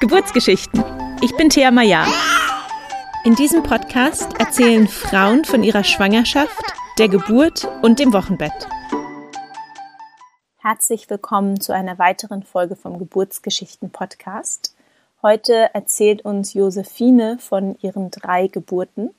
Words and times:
Geburtsgeschichten. 0.00 0.82
Ich 1.22 1.36
bin 1.36 1.48
Thea 1.48 1.70
Maya. 1.70 2.04
In 3.24 3.36
diesem 3.36 3.62
Podcast 3.62 4.28
erzählen 4.40 4.88
Frauen 4.88 5.44
von 5.44 5.62
ihrer 5.62 5.84
Schwangerschaft, 5.84 6.60
der 6.98 7.08
Geburt 7.08 7.68
und 7.82 8.00
dem 8.00 8.12
Wochenbett. 8.12 8.66
Herzlich 10.58 11.08
willkommen 11.08 11.60
zu 11.60 11.72
einer 11.72 12.00
weiteren 12.00 12.42
Folge 12.42 12.74
vom 12.74 12.98
Geburtsgeschichten 12.98 13.90
Podcast. 13.90 14.74
Heute 15.22 15.70
erzählt 15.74 16.24
uns 16.24 16.52
Josephine 16.52 17.38
von 17.38 17.76
ihren 17.80 18.10
drei 18.10 18.48
Geburten 18.48 19.14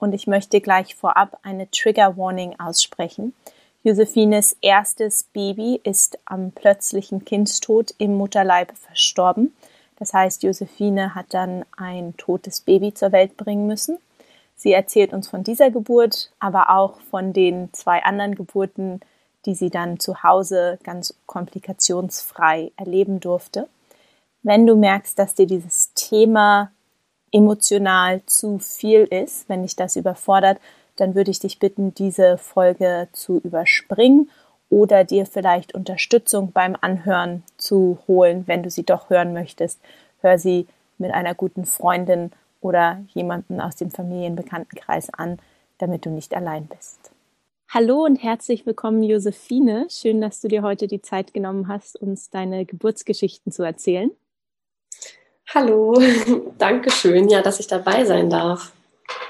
und 0.00 0.14
ich 0.14 0.26
möchte 0.26 0.60
gleich 0.60 0.96
vorab 0.96 1.38
eine 1.44 1.70
Trigger 1.70 2.16
Warning 2.16 2.58
aussprechen. 2.58 3.34
Josephines 3.86 4.56
erstes 4.62 5.24
Baby 5.24 5.78
ist 5.84 6.18
am 6.24 6.52
plötzlichen 6.52 7.26
Kindstod 7.26 7.94
im 7.98 8.14
Mutterleib 8.14 8.74
verstorben. 8.74 9.54
Das 9.98 10.14
heißt, 10.14 10.42
Josephine 10.42 11.14
hat 11.14 11.34
dann 11.34 11.66
ein 11.76 12.16
totes 12.16 12.62
Baby 12.62 12.94
zur 12.94 13.12
Welt 13.12 13.36
bringen 13.36 13.66
müssen. 13.66 13.98
Sie 14.56 14.72
erzählt 14.72 15.12
uns 15.12 15.28
von 15.28 15.44
dieser 15.44 15.70
Geburt, 15.70 16.32
aber 16.38 16.70
auch 16.70 16.98
von 17.10 17.34
den 17.34 17.74
zwei 17.74 18.02
anderen 18.02 18.34
Geburten, 18.34 19.00
die 19.44 19.54
sie 19.54 19.68
dann 19.68 20.00
zu 20.00 20.22
Hause 20.22 20.78
ganz 20.82 21.12
komplikationsfrei 21.26 22.72
erleben 22.78 23.20
durfte. 23.20 23.68
Wenn 24.42 24.66
du 24.66 24.76
merkst, 24.76 25.18
dass 25.18 25.34
dir 25.34 25.46
dieses 25.46 25.92
Thema 25.92 26.72
emotional 27.32 28.22
zu 28.24 28.58
viel 28.60 29.02
ist, 29.02 29.46
wenn 29.50 29.62
dich 29.62 29.76
das 29.76 29.96
überfordert, 29.96 30.58
dann 30.96 31.14
würde 31.14 31.30
ich 31.30 31.40
dich 31.40 31.58
bitten, 31.58 31.94
diese 31.94 32.38
Folge 32.38 33.08
zu 33.12 33.38
überspringen 33.38 34.30
oder 34.70 35.04
dir 35.04 35.26
vielleicht 35.26 35.74
Unterstützung 35.74 36.52
beim 36.52 36.76
Anhören 36.80 37.42
zu 37.56 37.98
holen, 38.06 38.44
wenn 38.46 38.62
du 38.62 38.70
sie 38.70 38.84
doch 38.84 39.10
hören 39.10 39.32
möchtest. 39.32 39.80
Hör 40.20 40.38
sie 40.38 40.66
mit 40.98 41.12
einer 41.12 41.34
guten 41.34 41.64
Freundin 41.64 42.32
oder 42.60 43.02
jemanden 43.12 43.60
aus 43.60 43.76
dem 43.76 43.90
Familienbekanntenkreis 43.90 45.10
an, 45.12 45.38
damit 45.78 46.06
du 46.06 46.10
nicht 46.10 46.34
allein 46.34 46.66
bist. 46.66 47.10
Hallo 47.68 48.04
und 48.04 48.22
herzlich 48.22 48.66
willkommen, 48.66 49.02
Josephine. 49.02 49.86
Schön, 49.90 50.20
dass 50.20 50.40
du 50.40 50.48
dir 50.48 50.62
heute 50.62 50.86
die 50.86 51.02
Zeit 51.02 51.34
genommen 51.34 51.66
hast, 51.66 52.00
uns 52.00 52.30
deine 52.30 52.64
Geburtsgeschichten 52.64 53.50
zu 53.50 53.64
erzählen. 53.64 54.10
Hallo, 55.52 56.00
danke 56.58 56.90
schön, 56.90 57.28
ja, 57.28 57.42
dass 57.42 57.60
ich 57.60 57.66
dabei 57.66 58.04
sein 58.04 58.30
darf. 58.30 58.72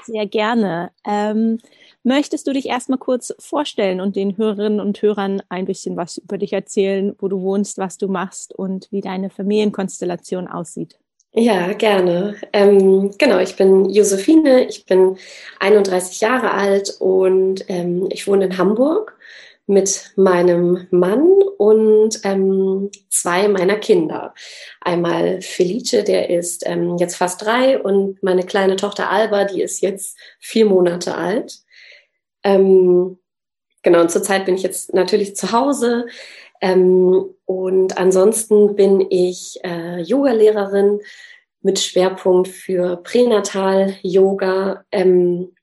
Sehr 0.03 0.25
gerne. 0.25 0.91
Ähm, 1.05 1.59
möchtest 2.03 2.47
du 2.47 2.53
dich 2.53 2.67
erstmal 2.67 2.99
kurz 2.99 3.33
vorstellen 3.39 4.01
und 4.01 4.15
den 4.15 4.37
Hörerinnen 4.37 4.79
und 4.79 5.01
Hörern 5.01 5.41
ein 5.49 5.65
bisschen 5.65 5.97
was 5.97 6.17
über 6.17 6.37
dich 6.37 6.53
erzählen, 6.53 7.15
wo 7.19 7.27
du 7.27 7.41
wohnst, 7.41 7.77
was 7.77 7.97
du 7.97 8.07
machst 8.07 8.53
und 8.53 8.87
wie 8.91 9.01
deine 9.01 9.29
Familienkonstellation 9.29 10.47
aussieht? 10.47 10.99
Ja, 11.37 11.73
gerne. 11.73 12.35
Ähm, 12.53 13.11
genau, 13.17 13.39
ich 13.39 13.57
bin 13.57 13.89
Josephine, 13.89 14.67
ich 14.69 14.85
bin 14.85 15.17
31 15.59 16.21
Jahre 16.21 16.51
alt 16.51 16.95
und 16.99 17.65
ähm, 17.67 18.07
ich 18.09 18.25
wohne 18.25 18.45
in 18.45 18.57
Hamburg 18.57 19.14
mit 19.67 20.11
meinem 20.15 20.87
Mann 20.91 21.27
und 21.57 22.19
ähm, 22.23 22.91
zwei 23.09 23.47
meiner 23.47 23.77
Kinder. 23.77 24.33
Einmal 24.81 25.41
Felice, 25.41 26.03
der 26.03 26.29
ist 26.29 26.63
ähm, 26.67 26.97
jetzt 26.97 27.15
fast 27.15 27.43
drei 27.43 27.81
und 27.81 28.21
meine 28.21 28.43
kleine 28.43 28.75
Tochter 28.75 29.09
Alba, 29.09 29.45
die 29.45 29.61
ist 29.61 29.81
jetzt 29.81 30.17
vier 30.39 30.65
Monate 30.65 31.15
alt. 31.15 31.59
Ähm, 32.43 33.17
genau, 33.81 34.01
und 34.01 34.11
zurzeit 34.11 34.45
bin 34.45 34.55
ich 34.55 34.63
jetzt 34.63 34.93
natürlich 34.93 35.35
zu 35.35 35.51
Hause. 35.51 36.05
Ähm, 36.61 37.25
und 37.45 37.97
ansonsten 37.97 38.75
bin 38.75 39.05
ich 39.09 39.59
äh, 39.63 39.99
Yoga-Lehrerin 40.01 41.01
mit 41.61 41.79
Schwerpunkt 41.79 42.47
für 42.47 42.97
Pränatal-Yoga. 42.97 44.85
Ähm, 44.91 45.54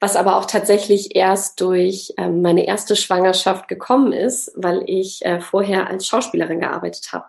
was 0.00 0.16
aber 0.16 0.36
auch 0.36 0.44
tatsächlich 0.44 1.16
erst 1.16 1.60
durch 1.60 2.12
ähm, 2.18 2.42
meine 2.42 2.66
erste 2.66 2.96
Schwangerschaft 2.96 3.68
gekommen 3.68 4.12
ist, 4.12 4.52
weil 4.56 4.82
ich 4.86 5.24
äh, 5.24 5.40
vorher 5.40 5.88
als 5.88 6.06
Schauspielerin 6.06 6.60
gearbeitet 6.60 7.12
habe. 7.12 7.26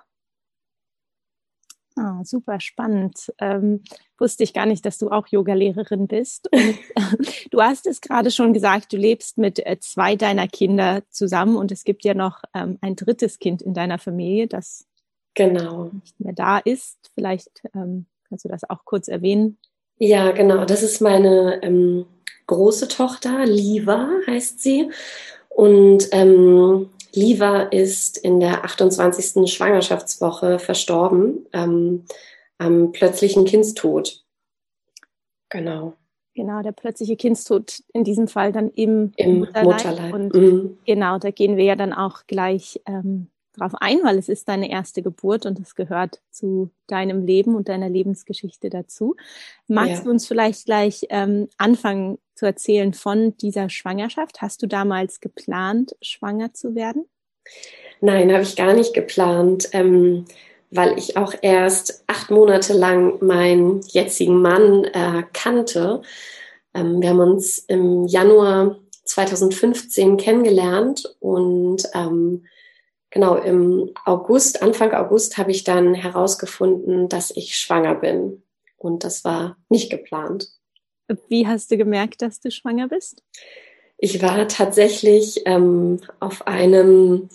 Ah, 1.97 2.23
super 2.23 2.59
spannend. 2.59 3.33
Ähm, 3.39 3.83
wusste 4.19 4.43
ich 4.43 4.53
gar 4.53 4.67
nicht, 4.67 4.85
dass 4.85 4.99
du 4.99 5.09
auch 5.09 5.27
Yogalehrerin 5.27 6.07
bist. 6.07 6.47
Und, 6.53 6.77
du 7.51 7.61
hast 7.61 7.87
es 7.87 8.01
gerade 8.01 8.29
schon 8.29 8.53
gesagt, 8.53 8.93
du 8.93 8.97
lebst 8.97 9.39
mit 9.39 9.65
äh, 9.65 9.79
zwei 9.79 10.15
deiner 10.15 10.47
Kinder 10.47 11.01
zusammen 11.09 11.55
und 11.55 11.71
es 11.71 11.83
gibt 11.83 12.05
ja 12.05 12.13
noch 12.13 12.43
ähm, 12.53 12.77
ein 12.81 12.95
drittes 12.95 13.39
Kind 13.39 13.63
in 13.63 13.73
deiner 13.73 13.97
Familie, 13.97 14.47
das 14.47 14.85
genau. 15.33 15.85
nicht 15.85 16.19
mehr 16.19 16.33
da 16.33 16.59
ist. 16.59 16.97
Vielleicht 17.15 17.63
ähm, 17.73 18.05
kannst 18.29 18.45
du 18.45 18.49
das 18.49 18.69
auch 18.69 18.85
kurz 18.85 19.07
erwähnen. 19.07 19.57
Ja, 19.97 20.31
genau. 20.31 20.65
Das 20.65 20.83
ist 20.83 21.01
meine 21.01 21.63
ähm, 21.63 22.05
große 22.47 22.87
Tochter, 22.87 23.45
Liva 23.45 24.09
heißt 24.25 24.61
sie. 24.61 24.89
Und 25.49 26.09
ähm, 26.11 26.89
Liva 27.13 27.63
ist 27.63 28.17
in 28.17 28.39
der 28.39 28.63
28. 28.63 29.51
Schwangerschaftswoche 29.51 30.59
verstorben, 30.59 31.45
ähm, 31.53 32.05
am 32.57 32.91
plötzlichen 32.91 33.45
Kindstod. 33.45 34.23
Genau. 35.49 35.93
Genau, 36.35 36.61
der 36.61 36.71
plötzliche 36.71 37.15
Kindstod 37.15 37.81
in 37.93 38.03
diesem 38.03 38.27
Fall 38.27 38.51
dann 38.51 38.69
im, 38.69 39.11
Im 39.15 39.39
Mutterleib. 39.39 39.63
Mutterleib. 39.65 40.13
Und 40.13 40.33
mhm. 40.35 40.77
genau, 40.85 41.17
da 41.17 41.31
gehen 41.31 41.57
wir 41.57 41.63
ja 41.63 41.75
dann 41.75 41.93
auch 41.93 42.27
gleich 42.27 42.79
ähm, 42.85 43.29
drauf 43.57 43.73
ein, 43.79 43.99
weil 44.03 44.17
es 44.17 44.29
ist 44.29 44.47
deine 44.47 44.69
erste 44.69 45.01
Geburt 45.01 45.45
und 45.45 45.59
es 45.59 45.75
gehört 45.75 46.21
zu 46.31 46.71
deinem 46.87 47.25
Leben 47.25 47.55
und 47.55 47.69
deiner 47.69 47.89
Lebensgeschichte 47.89 48.69
dazu. 48.69 49.15
Magst 49.67 49.99
ja. 49.99 50.03
du 50.03 50.09
uns 50.09 50.27
vielleicht 50.27 50.65
gleich 50.65 51.05
ähm, 51.09 51.49
anfangen 51.57 52.19
zu 52.35 52.45
erzählen 52.45 52.93
von 52.93 53.35
dieser 53.37 53.69
Schwangerschaft? 53.69 54.41
Hast 54.41 54.61
du 54.61 54.67
damals 54.67 55.19
geplant, 55.19 55.95
schwanger 56.01 56.53
zu 56.53 56.75
werden? 56.75 57.05
Nein, 58.01 58.31
habe 58.31 58.43
ich 58.43 58.55
gar 58.55 58.73
nicht 58.73 58.93
geplant, 58.93 59.69
ähm, 59.73 60.25
weil 60.69 60.97
ich 60.97 61.17
auch 61.17 61.33
erst 61.41 62.03
acht 62.07 62.29
Monate 62.29 62.73
lang 62.73 63.23
meinen 63.25 63.81
jetzigen 63.87 64.41
Mann 64.41 64.83
äh, 64.85 65.23
kannte. 65.33 66.01
Ähm, 66.73 67.01
wir 67.01 67.09
haben 67.09 67.19
uns 67.19 67.59
im 67.59 68.05
Januar 68.05 68.77
2015 69.05 70.17
kennengelernt 70.17 71.15
und 71.19 71.83
ähm, 71.93 72.45
genau, 73.17 73.35
im 73.35 73.89
August, 74.05 74.61
Anfang 74.61 74.93
August 74.93 75.39
habe 75.39 75.49
ich 75.49 75.63
dann 75.63 75.95
herausgefunden, 75.95 77.09
dass 77.09 77.31
ich 77.31 77.55
schwanger 77.55 77.95
bin. 77.95 78.43
Und 78.77 79.03
das 79.03 79.25
war 79.25 79.57
nicht 79.69 79.89
geplant. 79.89 80.49
Wie 81.27 81.47
hast 81.47 81.71
du 81.71 81.77
gemerkt, 81.77 82.21
dass 82.21 82.39
du 82.41 82.51
schwanger 82.51 82.89
bist? 82.89 83.23
Ich 83.97 84.21
war 84.21 84.47
tatsächlich 84.47 85.41
ähm, 85.47 85.99
auf 86.19 86.45
einem 86.45 87.29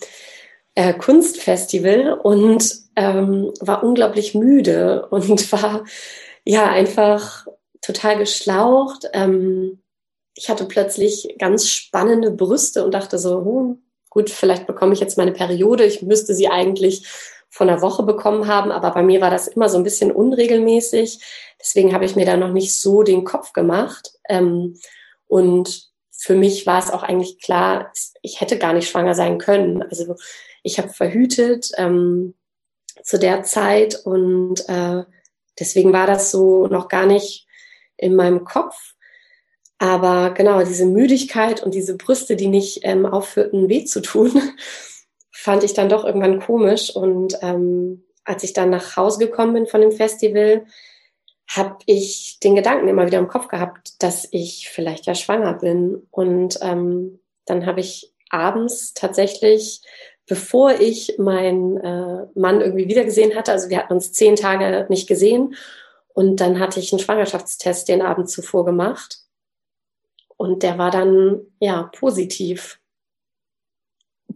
äh, 0.75 0.93
Kunstfestival 0.93 2.13
und 2.13 2.75
ähm, 2.95 3.51
war 3.59 3.83
unglaublich 3.83 4.35
müde 4.35 5.05
und 5.09 5.51
war 5.51 5.83
ja 6.45 6.69
einfach 6.69 7.45
total 7.81 8.19
geschlaucht. 8.19 9.09
Ähm, 9.11 9.81
ich 10.33 10.49
hatte 10.49 10.63
plötzlich 10.63 11.35
ganz 11.39 11.67
spannende 11.67 12.31
Brüste 12.31 12.85
und 12.85 12.93
dachte 12.93 13.19
so, 13.19 13.43
hm, 13.43 13.82
gut, 14.13 14.29
vielleicht 14.29 14.67
bekomme 14.67 14.93
ich 14.93 14.99
jetzt 14.99 15.17
meine 15.17 15.31
Periode. 15.31 15.85
Ich 15.85 16.03
müsste 16.03 16.35
sie 16.35 16.47
eigentlich 16.47 17.07
von 17.49 17.67
einer 17.67 17.81
Woche 17.81 18.03
bekommen 18.03 18.47
haben, 18.47 18.71
aber 18.71 18.91
bei 18.91 19.01
mir 19.01 19.21
war 19.21 19.31
das 19.31 19.47
immer 19.47 19.69
so 19.69 19.77
ein 19.77 19.83
bisschen 19.83 20.11
unregelmäßig. 20.11 21.19
Deswegen 21.59 21.93
habe 21.93 22.05
ich 22.05 22.15
mir 22.15 22.25
da 22.25 22.37
noch 22.37 22.51
nicht 22.51 22.75
so 22.75 23.01
den 23.01 23.23
Kopf 23.23 23.53
gemacht. 23.53 24.11
Ähm, 24.29 24.77
und 25.25 25.89
für 26.11 26.35
mich 26.35 26.67
war 26.67 26.77
es 26.77 26.91
auch 26.91 27.01
eigentlich 27.01 27.41
klar, 27.41 27.91
ich 28.21 28.39
hätte 28.39 28.59
gar 28.59 28.73
nicht 28.73 28.87
schwanger 28.87 29.15
sein 29.15 29.39
können. 29.39 29.81
Also 29.81 30.15
ich 30.61 30.77
habe 30.77 30.89
verhütet 30.89 31.71
ähm, 31.77 32.35
zu 33.01 33.17
der 33.17 33.41
Zeit 33.41 33.99
und 34.05 34.69
äh, 34.69 35.03
deswegen 35.59 35.91
war 35.91 36.05
das 36.05 36.29
so 36.29 36.67
noch 36.67 36.87
gar 36.87 37.07
nicht 37.07 37.47
in 37.97 38.15
meinem 38.15 38.45
Kopf. 38.45 38.92
Aber 39.83 40.29
genau, 40.33 40.63
diese 40.63 40.85
Müdigkeit 40.85 41.61
und 41.61 41.73
diese 41.73 41.97
Brüste, 41.97 42.37
die 42.37 42.47
nicht 42.47 42.79
ähm, 42.83 43.05
aufhörten, 43.05 43.67
weh 43.67 43.83
zu 43.83 44.01
tun, 44.01 44.31
fand 45.33 45.65
ich 45.65 45.73
dann 45.73 45.89
doch 45.89 46.05
irgendwann 46.05 46.39
komisch. 46.39 46.95
Und 46.95 47.37
ähm, 47.41 48.05
als 48.23 48.45
ich 48.45 48.53
dann 48.53 48.69
nach 48.69 48.95
Hause 48.95 49.19
gekommen 49.19 49.51
bin 49.51 49.67
von 49.67 49.81
dem 49.81 49.91
Festival, 49.91 50.65
habe 51.49 51.79
ich 51.85 52.39
den 52.41 52.55
Gedanken 52.55 52.87
immer 52.87 53.05
wieder 53.05 53.17
im 53.19 53.27
Kopf 53.27 53.49
gehabt, 53.49 54.01
dass 54.01 54.25
ich 54.31 54.69
vielleicht 54.69 55.05
ja 55.05 55.15
schwanger 55.15 55.55
bin. 55.55 56.07
Und 56.11 56.59
ähm, 56.61 57.19
dann 57.45 57.65
habe 57.65 57.81
ich 57.81 58.13
abends 58.29 58.93
tatsächlich, 58.93 59.81
bevor 60.25 60.79
ich 60.79 61.15
meinen 61.17 61.75
äh, 61.75 62.25
Mann 62.35 62.61
irgendwie 62.61 62.87
wiedergesehen 62.87 63.35
hatte, 63.35 63.51
also 63.51 63.67
wir 63.67 63.79
hatten 63.79 63.91
uns 63.91 64.13
zehn 64.13 64.37
Tage 64.37 64.85
nicht 64.87 65.09
gesehen, 65.09 65.55
und 66.13 66.37
dann 66.37 66.59
hatte 66.59 66.79
ich 66.79 66.93
einen 66.93 66.99
Schwangerschaftstest 66.99 67.89
den 67.89 68.03
Abend 68.03 68.29
zuvor 68.29 68.65
gemacht. 68.65 69.22
Und 70.43 70.61
der 70.61 70.77
war 70.77 70.91
dann 70.91 71.39
ja 71.61 71.83
positiv. 71.97 72.81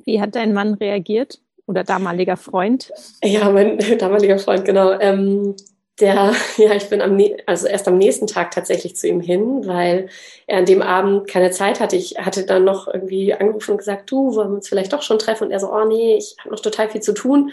Wie 0.06 0.22
hat 0.22 0.36
dein 0.36 0.54
Mann 0.54 0.76
reagiert, 0.76 1.42
oder 1.66 1.84
damaliger 1.84 2.38
Freund? 2.38 2.94
Ja, 3.22 3.52
mein 3.52 3.78
damaliger 4.00 4.40
Freund, 4.40 4.64
genau. 4.64 4.98
Ähm, 5.02 5.58
der, 6.00 6.34
ja, 6.58 6.74
ich 6.74 6.88
bin 6.88 7.02
am, 7.02 7.20
also 7.46 7.68
erst 7.68 7.90
am 7.90 7.98
nächsten 7.98 8.26
Tag 8.26 8.52
tatsächlich 8.52 8.96
zu 8.96 9.06
ihm 9.06 9.20
hin, 9.20 9.68
weil 9.68 10.08
er 10.48 10.60
an 10.60 10.66
dem 10.66 10.82
Abend 10.82 11.28
keine 11.28 11.52
Zeit 11.52 11.82
hatte. 11.82 11.98
Ich 11.98 12.18
hatte 12.18 12.46
dann 12.46 12.64
noch 12.64 12.88
irgendwie 12.88 13.34
angerufen 13.34 13.72
und 13.72 13.80
gesagt, 13.80 14.10
du, 14.10 14.34
wollen 14.34 14.52
wir 14.52 14.56
uns 14.56 14.70
vielleicht 14.70 14.94
doch 14.94 15.02
schon 15.02 15.20
treffen? 15.20 15.48
Und 15.48 15.52
er 15.52 15.60
so, 15.60 15.74
oh 15.74 15.84
nee, 15.84 16.16
ich 16.16 16.38
habe 16.40 16.52
noch 16.52 16.62
total 16.62 16.90
viel 16.90 17.02
zu 17.02 17.14
tun. 17.14 17.52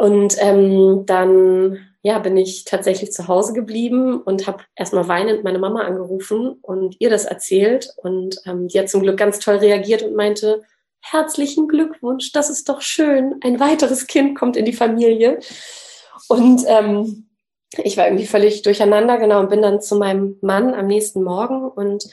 Und 0.00 0.36
ähm, 0.40 1.04
dann 1.04 1.78
ja, 2.00 2.18
bin 2.20 2.34
ich 2.38 2.64
tatsächlich 2.64 3.12
zu 3.12 3.28
Hause 3.28 3.52
geblieben 3.52 4.22
und 4.22 4.46
habe 4.46 4.64
erstmal 4.74 5.08
weinend 5.08 5.44
meine 5.44 5.58
Mama 5.58 5.82
angerufen 5.82 6.56
und 6.62 6.96
ihr 7.00 7.10
das 7.10 7.26
erzählt. 7.26 7.92
Und 7.98 8.40
ähm, 8.46 8.68
die 8.68 8.78
hat 8.78 8.88
zum 8.88 9.02
Glück 9.02 9.18
ganz 9.18 9.40
toll 9.40 9.56
reagiert 9.56 10.02
und 10.02 10.16
meinte, 10.16 10.62
herzlichen 11.02 11.68
Glückwunsch, 11.68 12.32
das 12.32 12.48
ist 12.48 12.70
doch 12.70 12.80
schön. 12.80 13.34
Ein 13.42 13.60
weiteres 13.60 14.06
Kind 14.06 14.38
kommt 14.38 14.56
in 14.56 14.64
die 14.64 14.72
Familie. 14.72 15.38
Und 16.28 16.64
ähm, 16.66 17.28
ich 17.76 17.98
war 17.98 18.06
irgendwie 18.06 18.26
völlig 18.26 18.62
durcheinander, 18.62 19.18
genau, 19.18 19.40
und 19.40 19.50
bin 19.50 19.60
dann 19.60 19.82
zu 19.82 19.96
meinem 19.96 20.38
Mann 20.40 20.72
am 20.72 20.86
nächsten 20.86 21.22
Morgen 21.22 21.68
und 21.68 22.06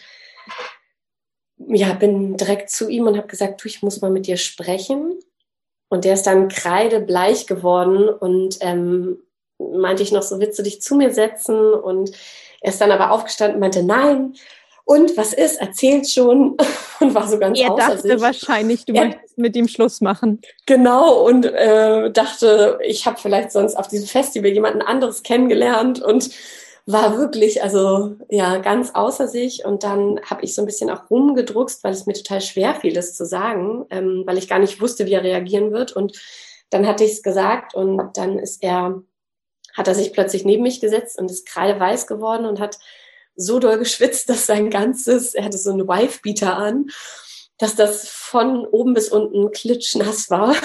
ja, 1.58 1.94
bin 1.94 2.36
direkt 2.36 2.70
zu 2.70 2.90
ihm 2.90 3.08
und 3.08 3.16
habe 3.16 3.28
gesagt, 3.28 3.64
du, 3.64 3.70
ich 3.70 3.82
muss 3.82 4.02
mal 4.02 4.12
mit 4.12 4.28
dir 4.28 4.36
sprechen. 4.36 5.18
Und 5.90 6.06
der 6.06 6.16
ist 6.16 6.24
dann 6.24 6.50
kreidebleich 6.50 7.48
geworden 7.48 8.10
und 8.10 8.58
ähm, 8.62 9.20
meinte 9.58 10.04
ich 10.04 10.12
noch 10.12 10.22
so, 10.22 10.40
willst 10.40 10.60
du 10.60 10.64
dich 10.64 10.82
zu 10.82 10.96
mir 10.96 11.14
setzen? 11.14 11.74
Und 11.74 12.12
er 12.62 12.72
ist 12.72 12.82
dann 12.82 12.92
aber 12.92 13.12
aufgestanden 13.12 13.56
und 13.56 13.62
meinte, 13.62 13.84
nein. 13.84 14.34
Und 14.84 15.18
was 15.18 15.34
ist? 15.34 15.60
Erzählt 15.60 16.10
schon 16.10 16.58
und 17.00 17.14
war 17.14 17.28
so 17.28 17.38
ganz 17.40 17.60
er 17.60 17.72
außer 17.72 17.96
dachte 17.96 18.02
sich. 18.02 18.22
wahrscheinlich, 18.22 18.86
du 18.86 18.94
er, 18.94 19.06
möchtest 19.06 19.38
mit 19.38 19.56
ihm 19.56 19.68
Schluss 19.68 20.02
machen. 20.02 20.42
Genau 20.66 21.26
und 21.26 21.46
äh, 21.46 22.12
dachte, 22.12 22.80
ich 22.84 23.06
habe 23.06 23.18
vielleicht 23.20 23.52
sonst 23.52 23.76
auf 23.76 23.88
diesem 23.88 24.08
Festival 24.08 24.52
jemanden 24.52 24.82
anderes 24.82 25.24
kennengelernt 25.24 26.02
und 26.02 26.30
war 26.88 27.18
wirklich, 27.18 27.62
also 27.62 28.16
ja, 28.30 28.58
ganz 28.58 28.92
außer 28.96 29.28
sich. 29.28 29.66
Und 29.66 29.84
dann 29.84 30.20
habe 30.24 30.44
ich 30.44 30.56
so 30.56 30.62
ein 30.64 30.66
bisschen 30.66 30.90
auch 30.90 31.10
rumgedruckst, 31.10 31.84
weil 31.84 31.94
es 31.94 32.06
mir 32.06 32.14
total 32.14 32.42
schwer 32.42 32.76
fiel, 32.76 32.98
es 32.98 33.14
zu 33.14 33.26
sagen, 33.26 33.86
ähm, 33.90 34.24
weil 34.26 34.38
ich 34.38 34.48
gar 34.48 34.60
nicht 34.60 34.82
wusste, 34.82 35.06
wie 35.06 35.14
er 35.14 35.24
reagieren 35.24 35.72
wird. 35.72 35.92
Und 35.92 36.20
dann 36.70 36.88
hatte 36.88 37.04
ich 37.04 37.12
es 37.12 37.24
gesagt 37.24 37.76
und 37.76 38.18
dann 38.18 38.40
ist 38.40 38.64
er 38.64 39.04
hat 39.78 39.88
er 39.88 39.96
sich 39.96 40.12
plötzlich 40.12 40.44
neben 40.44 40.64
mich 40.64 40.82
gesetzt 40.82 41.20
und 41.20 41.30
ist 41.30 41.48
kreideweiß 41.48 42.08
geworden 42.08 42.46
und 42.48 42.60
hat 42.60 42.80
so 43.36 43.60
doll 43.60 43.78
geschwitzt, 43.78 44.28
dass 44.28 44.48
sein 44.48 44.72
ganzes, 44.72 45.36
er 45.36 45.46
hatte 45.46 45.60
so 45.60 45.70
einen 45.70 45.88
Wife-Beater 45.88 46.58
an, 46.58 46.88
dass 47.60 47.76
das 47.76 48.10
von 48.10 48.66
oben 48.66 48.96
bis 48.96 49.10
unten 49.10 49.52
klitschnass 49.52 50.30
war. 50.30 50.56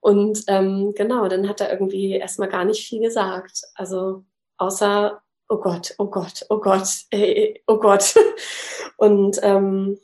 Und 0.00 0.44
ähm, 0.48 0.92
genau, 0.94 1.28
dann 1.28 1.48
hat 1.48 1.62
er 1.62 1.72
irgendwie 1.72 2.12
erstmal 2.12 2.48
gar 2.48 2.66
nicht 2.66 2.86
viel 2.86 3.00
gesagt. 3.00 3.62
Also 3.74 4.24
außer, 4.58 5.22
oh 5.48 5.58
Gott, 5.58 5.94
oh 5.98 6.06
Gott, 6.06 6.44
oh 6.48 6.58
Gott, 6.58 6.88
ey, 7.10 7.62
oh 7.66 7.78
Gott. 7.78 8.14
Und 8.96 9.38
ähm, 9.42 9.98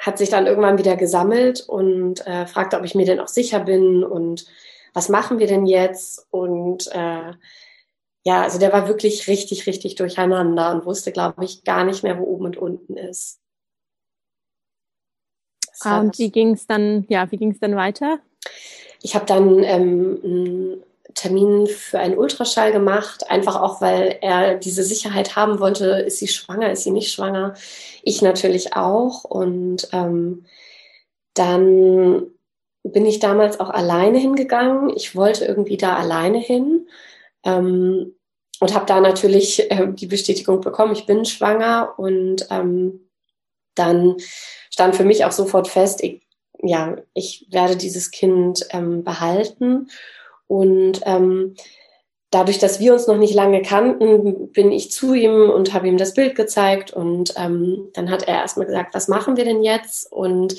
hat 0.00 0.18
sich 0.18 0.30
dann 0.30 0.46
irgendwann 0.46 0.78
wieder 0.78 0.96
gesammelt 0.96 1.60
und 1.68 2.26
äh, 2.26 2.46
fragte, 2.46 2.78
ob 2.78 2.84
ich 2.84 2.94
mir 2.94 3.04
denn 3.04 3.20
auch 3.20 3.28
sicher 3.28 3.60
bin 3.60 4.02
und 4.02 4.46
was 4.94 5.10
machen 5.10 5.38
wir 5.38 5.46
denn 5.46 5.66
jetzt? 5.66 6.26
Und 6.30 6.86
äh, 6.92 7.32
ja, 8.24 8.42
also 8.42 8.58
der 8.58 8.72
war 8.72 8.88
wirklich 8.88 9.28
richtig, 9.28 9.66
richtig 9.66 9.96
durcheinander 9.96 10.72
und 10.72 10.86
wusste, 10.86 11.12
glaube 11.12 11.44
ich, 11.44 11.64
gar 11.64 11.84
nicht 11.84 12.02
mehr, 12.02 12.18
wo 12.18 12.24
oben 12.24 12.46
und 12.46 12.56
unten 12.56 12.96
ist. 12.96 13.40
Ah, 15.80 16.00
und 16.00 16.18
wie 16.18 16.30
ging 16.30 16.52
es 16.52 16.66
dann, 16.66 17.04
ja, 17.08 17.30
wie 17.30 17.36
ging 17.36 17.52
es 17.52 17.60
dann 17.60 17.76
weiter? 17.76 18.20
Ich 19.02 19.14
habe 19.14 19.26
dann 19.26 19.62
ähm, 19.62 20.82
Termin 21.14 21.66
für 21.66 21.98
einen 21.98 22.18
Ultraschall 22.18 22.72
gemacht, 22.72 23.30
einfach 23.30 23.60
auch, 23.60 23.80
weil 23.80 24.18
er 24.20 24.56
diese 24.56 24.82
Sicherheit 24.82 25.36
haben 25.36 25.60
wollte, 25.60 25.86
ist 25.86 26.18
sie 26.18 26.28
schwanger, 26.28 26.70
ist 26.70 26.84
sie 26.84 26.90
nicht 26.90 27.12
schwanger. 27.12 27.54
Ich 28.02 28.22
natürlich 28.22 28.74
auch. 28.74 29.24
Und 29.24 29.88
ähm, 29.92 30.44
dann 31.34 32.26
bin 32.82 33.06
ich 33.06 33.18
damals 33.18 33.60
auch 33.60 33.70
alleine 33.70 34.18
hingegangen. 34.18 34.90
Ich 34.90 35.14
wollte 35.14 35.44
irgendwie 35.44 35.76
da 35.76 35.96
alleine 35.96 36.38
hin 36.38 36.88
ähm, 37.44 38.14
und 38.60 38.74
habe 38.74 38.86
da 38.86 39.00
natürlich 39.00 39.70
äh, 39.70 39.88
die 39.92 40.06
Bestätigung 40.06 40.60
bekommen, 40.60 40.92
ich 40.92 41.06
bin 41.06 41.24
schwanger 41.24 41.94
und 41.96 42.46
ähm, 42.50 43.08
dann 43.74 44.16
stand 44.70 44.96
für 44.96 45.04
mich 45.04 45.24
auch 45.24 45.32
sofort 45.32 45.68
fest, 45.68 46.02
ich, 46.02 46.22
ja, 46.62 46.96
ich 47.14 47.46
werde 47.50 47.76
dieses 47.76 48.10
Kind 48.10 48.66
ähm, 48.70 49.04
behalten 49.04 49.88
und 50.50 51.02
ähm, 51.04 51.54
dadurch, 52.32 52.58
dass 52.58 52.80
wir 52.80 52.92
uns 52.92 53.06
noch 53.06 53.18
nicht 53.18 53.34
lange 53.34 53.62
kannten, 53.62 54.50
bin 54.50 54.72
ich 54.72 54.90
zu 54.90 55.14
ihm 55.14 55.48
und 55.48 55.72
habe 55.72 55.86
ihm 55.86 55.96
das 55.96 56.14
Bild 56.14 56.34
gezeigt 56.34 56.92
und 56.92 57.34
ähm, 57.36 57.90
dann 57.92 58.10
hat 58.10 58.24
er 58.24 58.34
erstmal 58.34 58.66
gesagt, 58.66 58.92
was 58.92 59.06
machen 59.06 59.36
wir 59.36 59.44
denn 59.44 59.62
jetzt 59.62 60.10
und 60.12 60.56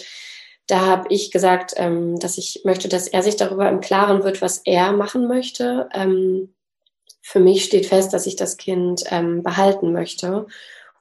da 0.65 0.85
habe 0.85 1.07
ich 1.09 1.29
gesagt, 1.29 1.73
ähm, 1.75 2.17
dass 2.19 2.37
ich 2.37 2.61
möchte, 2.63 2.87
dass 2.87 3.09
er 3.09 3.21
sich 3.21 3.35
darüber 3.35 3.67
im 3.67 3.81
Klaren 3.81 4.23
wird, 4.23 4.41
was 4.41 4.61
er 4.63 4.93
machen 4.93 5.27
möchte. 5.27 5.89
Ähm, 5.93 6.55
für 7.21 7.41
mich 7.41 7.65
steht 7.65 7.85
fest, 7.85 8.13
dass 8.13 8.27
ich 8.27 8.37
das 8.37 8.55
Kind 8.55 9.03
ähm, 9.09 9.43
behalten 9.43 9.91
möchte. 9.91 10.45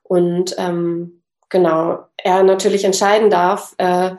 Und 0.02 0.56
ähm, 0.58 1.22
genau, 1.48 2.00
er 2.16 2.42
natürlich 2.42 2.82
entscheiden 2.82 3.30
darf, 3.30 3.76
äh, 3.78 4.16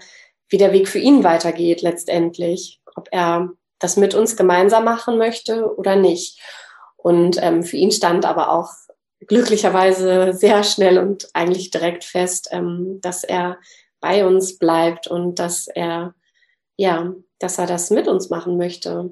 wie 0.47 0.57
der 0.57 0.71
Weg 0.71 0.87
für 0.87 0.99
ihn 0.99 1.25
weitergeht 1.25 1.81
letztendlich, 1.81 2.79
ob 2.95 3.09
er 3.11 3.49
das 3.81 3.97
mit 3.97 4.13
uns 4.13 4.37
gemeinsam 4.37 4.85
machen 4.85 5.17
möchte 5.17 5.75
oder 5.75 5.97
nicht. 5.97 6.39
Und 6.95 7.41
ähm, 7.41 7.63
für 7.63 7.77
ihn 7.77 7.91
stand 7.91 8.25
aber 8.25 8.51
auch 8.51 8.69
glücklicherweise 9.27 10.33
sehr 10.33 10.63
schnell 10.63 10.97
und 10.97 11.29
eigentlich 11.33 11.71
direkt 11.71 12.03
fest, 12.03 12.49
ähm, 12.51 12.99
dass 13.01 13.23
er 13.23 13.57
bei 13.99 14.25
uns 14.25 14.57
bleibt 14.57 15.07
und 15.07 15.39
dass 15.39 15.67
er, 15.67 16.15
ja, 16.77 17.13
dass 17.39 17.57
er 17.57 17.67
das 17.67 17.89
mit 17.89 18.07
uns 18.07 18.29
machen 18.29 18.57
möchte. 18.57 19.11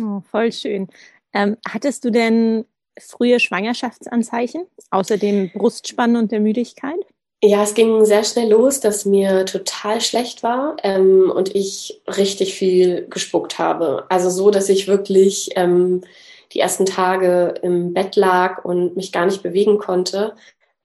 Oh, 0.00 0.20
voll 0.20 0.52
schön. 0.52 0.88
Ähm, 1.32 1.56
hattest 1.68 2.04
du 2.04 2.10
denn 2.10 2.64
frühe 2.98 3.40
Schwangerschaftsanzeichen, 3.40 4.66
außer 4.90 5.16
dem 5.16 5.50
Brustspannen 5.52 6.16
und 6.16 6.32
der 6.32 6.40
Müdigkeit? 6.40 7.04
Ja, 7.46 7.62
es 7.62 7.74
ging 7.74 8.06
sehr 8.06 8.24
schnell 8.24 8.48
los, 8.48 8.80
dass 8.80 9.04
mir 9.04 9.44
total 9.44 10.00
schlecht 10.00 10.42
war 10.42 10.76
ähm, 10.82 11.30
und 11.30 11.54
ich 11.54 12.00
richtig 12.06 12.54
viel 12.54 13.06
gespuckt 13.10 13.58
habe. 13.58 14.06
Also 14.08 14.30
so, 14.30 14.50
dass 14.50 14.70
ich 14.70 14.88
wirklich 14.88 15.50
ähm, 15.54 16.00
die 16.54 16.60
ersten 16.60 16.86
Tage 16.86 17.52
im 17.60 17.92
Bett 17.92 18.16
lag 18.16 18.64
und 18.64 18.96
mich 18.96 19.12
gar 19.12 19.26
nicht 19.26 19.42
bewegen 19.42 19.76
konnte. 19.76 20.34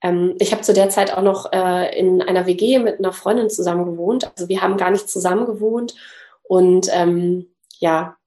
Ähm, 0.02 0.34
ich 0.38 0.52
habe 0.52 0.60
zu 0.60 0.74
der 0.74 0.90
Zeit 0.90 1.14
auch 1.14 1.22
noch 1.22 1.50
äh, 1.50 1.98
in 1.98 2.20
einer 2.20 2.44
WG 2.44 2.78
mit 2.78 2.98
einer 2.98 3.14
Freundin 3.14 3.48
zusammen 3.48 3.86
gewohnt. 3.86 4.30
Also 4.36 4.50
wir 4.50 4.60
haben 4.60 4.76
gar 4.76 4.90
nicht 4.90 5.08
zusammen 5.08 5.46
gewohnt. 5.46 5.94
Und 6.42 6.90
ähm, 6.92 7.46
ja, 7.78 8.18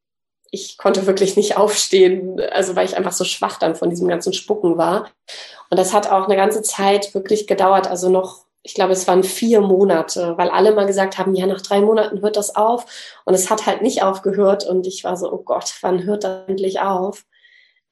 ich 0.50 0.80
konnte 0.80 1.06
wirklich 1.06 1.36
nicht 1.36 1.56
aufstehen, 1.56 2.42
also 2.52 2.76
weil 2.76 2.86
ich 2.86 2.98
einfach 2.98 3.12
so 3.12 3.26
schwach 3.26 3.60
dann 3.60 3.76
von 3.76 3.92
diesem 3.92 4.08
ganzen 4.08 4.34
Spucken 4.34 4.78
war. 4.78 5.12
Und 5.74 5.80
das 5.80 5.92
hat 5.92 6.12
auch 6.12 6.26
eine 6.26 6.36
ganze 6.36 6.62
Zeit 6.62 7.16
wirklich 7.16 7.48
gedauert, 7.48 7.88
also 7.88 8.08
noch, 8.08 8.46
ich 8.62 8.76
glaube, 8.76 8.94
es 8.94 9.08
waren 9.08 9.24
vier 9.24 9.60
Monate, 9.60 10.38
weil 10.38 10.50
alle 10.50 10.76
mal 10.76 10.86
gesagt 10.86 11.18
haben, 11.18 11.34
ja, 11.34 11.48
nach 11.48 11.62
drei 11.62 11.82
Monaten 11.82 12.22
hört 12.22 12.38
das 12.38 12.56
auf. 12.56 12.86
Und 13.26 13.34
es 13.34 13.50
hat 13.50 13.66
halt 13.66 13.82
nicht 13.82 14.04
aufgehört. 14.04 14.68
Und 14.68 14.86
ich 14.86 15.04
war 15.04 15.18
so, 15.18 15.34
oh 15.34 15.40
Gott, 15.40 15.74
wann 15.82 16.04
hört 16.04 16.26
das 16.26 16.48
endlich 16.48 16.80
auf? 16.80 17.26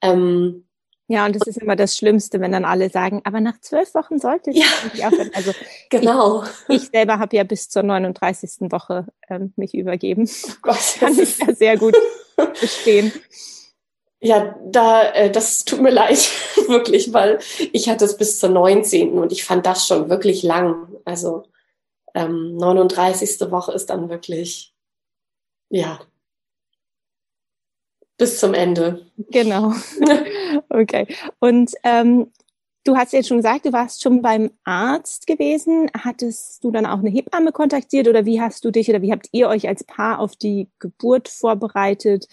Ähm, 0.00 0.64
ja, 1.08 1.26
und 1.26 1.34
das 1.34 1.48
ist 1.48 1.58
immer 1.58 1.74
das 1.74 1.96
Schlimmste, 1.96 2.38
wenn 2.40 2.52
dann 2.52 2.64
alle 2.64 2.88
sagen, 2.88 3.20
aber 3.24 3.40
nach 3.40 3.58
zwölf 3.60 3.92
Wochen 3.96 4.20
sollte 4.20 4.50
es 4.50 4.58
ja. 4.94 5.08
aufhören. 5.08 5.32
Also 5.34 5.50
genau. 5.90 6.44
Ich, 6.68 6.84
ich, 6.84 6.88
selber 6.90 7.18
habe 7.18 7.34
ja 7.34 7.42
bis 7.42 7.68
zur 7.68 7.82
39. 7.82 8.70
Woche 8.70 9.08
ähm, 9.28 9.52
mich 9.56 9.74
übergeben. 9.74 10.30
Oh 10.46 10.52
Gott, 10.62 10.78
kann 11.00 11.18
ich 11.18 11.36
da 11.36 11.52
sehr 11.52 11.76
gut 11.78 11.96
verstehen. 12.54 13.10
Ja, 14.24 14.56
da, 14.64 15.10
äh, 15.12 15.30
das 15.30 15.64
tut 15.64 15.80
mir 15.80 15.90
leid, 15.92 16.30
wirklich, 16.68 17.12
weil 17.12 17.40
ich 17.72 17.88
hatte 17.88 18.04
es 18.04 18.16
bis 18.16 18.38
zur 18.38 18.50
19. 18.50 19.18
und 19.18 19.32
ich 19.32 19.44
fand 19.44 19.66
das 19.66 19.86
schon 19.86 20.08
wirklich 20.08 20.42
lang. 20.42 20.88
Also 21.04 21.44
ähm, 22.14 22.56
39. 22.56 23.50
Woche 23.50 23.72
ist 23.72 23.90
dann 23.90 24.08
wirklich, 24.08 24.72
ja, 25.70 25.98
bis 28.16 28.38
zum 28.38 28.54
Ende. 28.54 29.04
Genau. 29.32 29.72
okay. 30.68 31.08
Und 31.40 31.72
ähm, 31.82 32.30
du 32.84 32.96
hast 32.96 33.12
jetzt 33.12 33.26
schon 33.26 33.38
gesagt, 33.38 33.64
du 33.64 33.72
warst 33.72 34.02
schon 34.02 34.22
beim 34.22 34.52
Arzt 34.62 35.26
gewesen. 35.26 35.90
Hattest 35.98 36.62
du 36.62 36.70
dann 36.70 36.86
auch 36.86 37.00
eine 37.00 37.10
Hebamme 37.10 37.50
kontaktiert 37.50 38.06
oder 38.06 38.24
wie 38.24 38.40
hast 38.40 38.64
du 38.64 38.70
dich 38.70 38.88
oder 38.88 39.02
wie 39.02 39.10
habt 39.10 39.26
ihr 39.32 39.48
euch 39.48 39.66
als 39.66 39.82
Paar 39.82 40.20
auf 40.20 40.36
die 40.36 40.68
Geburt 40.78 41.28
vorbereitet? 41.28 42.28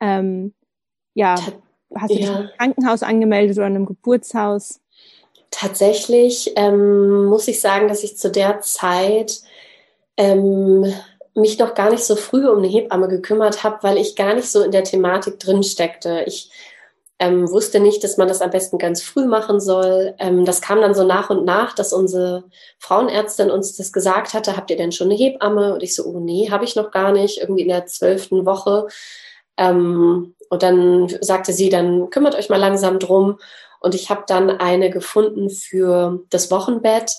Ähm, 0.00 0.54
ja, 1.14 1.36
hast 1.94 2.10
du 2.10 2.16
dich 2.16 2.26
ja. 2.26 2.40
im 2.40 2.48
Krankenhaus 2.58 3.02
angemeldet 3.02 3.56
oder 3.56 3.66
in 3.66 3.76
einem 3.76 3.86
Geburtshaus? 3.86 4.80
Tatsächlich 5.50 6.52
ähm, 6.56 7.26
muss 7.26 7.46
ich 7.48 7.60
sagen, 7.60 7.88
dass 7.88 8.02
ich 8.02 8.18
zu 8.18 8.30
der 8.30 8.60
Zeit 8.60 9.40
ähm, 10.16 10.92
mich 11.34 11.58
noch 11.58 11.74
gar 11.74 11.90
nicht 11.90 12.04
so 12.04 12.16
früh 12.16 12.48
um 12.48 12.58
eine 12.58 12.68
Hebamme 12.68 13.08
gekümmert 13.08 13.64
habe, 13.64 13.78
weil 13.82 13.98
ich 13.98 14.16
gar 14.16 14.34
nicht 14.34 14.48
so 14.48 14.62
in 14.62 14.72
der 14.72 14.84
Thematik 14.84 15.38
drin 15.38 15.62
steckte. 15.62 16.24
Ich 16.26 16.50
ähm, 17.18 17.48
wusste 17.50 17.80
nicht, 17.80 18.02
dass 18.02 18.16
man 18.16 18.28
das 18.28 18.42
am 18.42 18.50
besten 18.50 18.78
ganz 18.78 19.02
früh 19.02 19.24
machen 19.24 19.60
soll. 19.60 20.14
Ähm, 20.18 20.44
das 20.44 20.60
kam 20.60 20.80
dann 20.80 20.94
so 20.94 21.04
nach 21.04 21.30
und 21.30 21.44
nach, 21.44 21.74
dass 21.74 21.92
unsere 21.92 22.44
Frauenärztin 22.78 23.50
uns 23.50 23.76
das 23.76 23.92
gesagt 23.92 24.34
hatte, 24.34 24.56
habt 24.56 24.70
ihr 24.70 24.76
denn 24.76 24.92
schon 24.92 25.08
eine 25.08 25.16
Hebamme? 25.16 25.74
Und 25.74 25.82
ich 25.82 25.94
so, 25.94 26.04
oh 26.04 26.20
nee, 26.20 26.50
habe 26.50 26.64
ich 26.64 26.76
noch 26.76 26.90
gar 26.90 27.12
nicht, 27.12 27.38
irgendwie 27.38 27.62
in 27.62 27.68
der 27.68 27.86
zwölften 27.86 28.46
Woche. 28.46 28.88
Ähm, 29.56 30.34
und 30.54 30.62
dann 30.62 31.08
sagte 31.20 31.52
sie, 31.52 31.68
dann 31.68 32.10
kümmert 32.10 32.34
euch 32.34 32.48
mal 32.48 32.60
langsam 32.60 32.98
drum. 32.98 33.38
Und 33.80 33.94
ich 33.94 34.08
habe 34.08 34.24
dann 34.26 34.50
eine 34.50 34.90
gefunden 34.90 35.50
für 35.50 36.24
das 36.30 36.50
Wochenbett. 36.50 37.14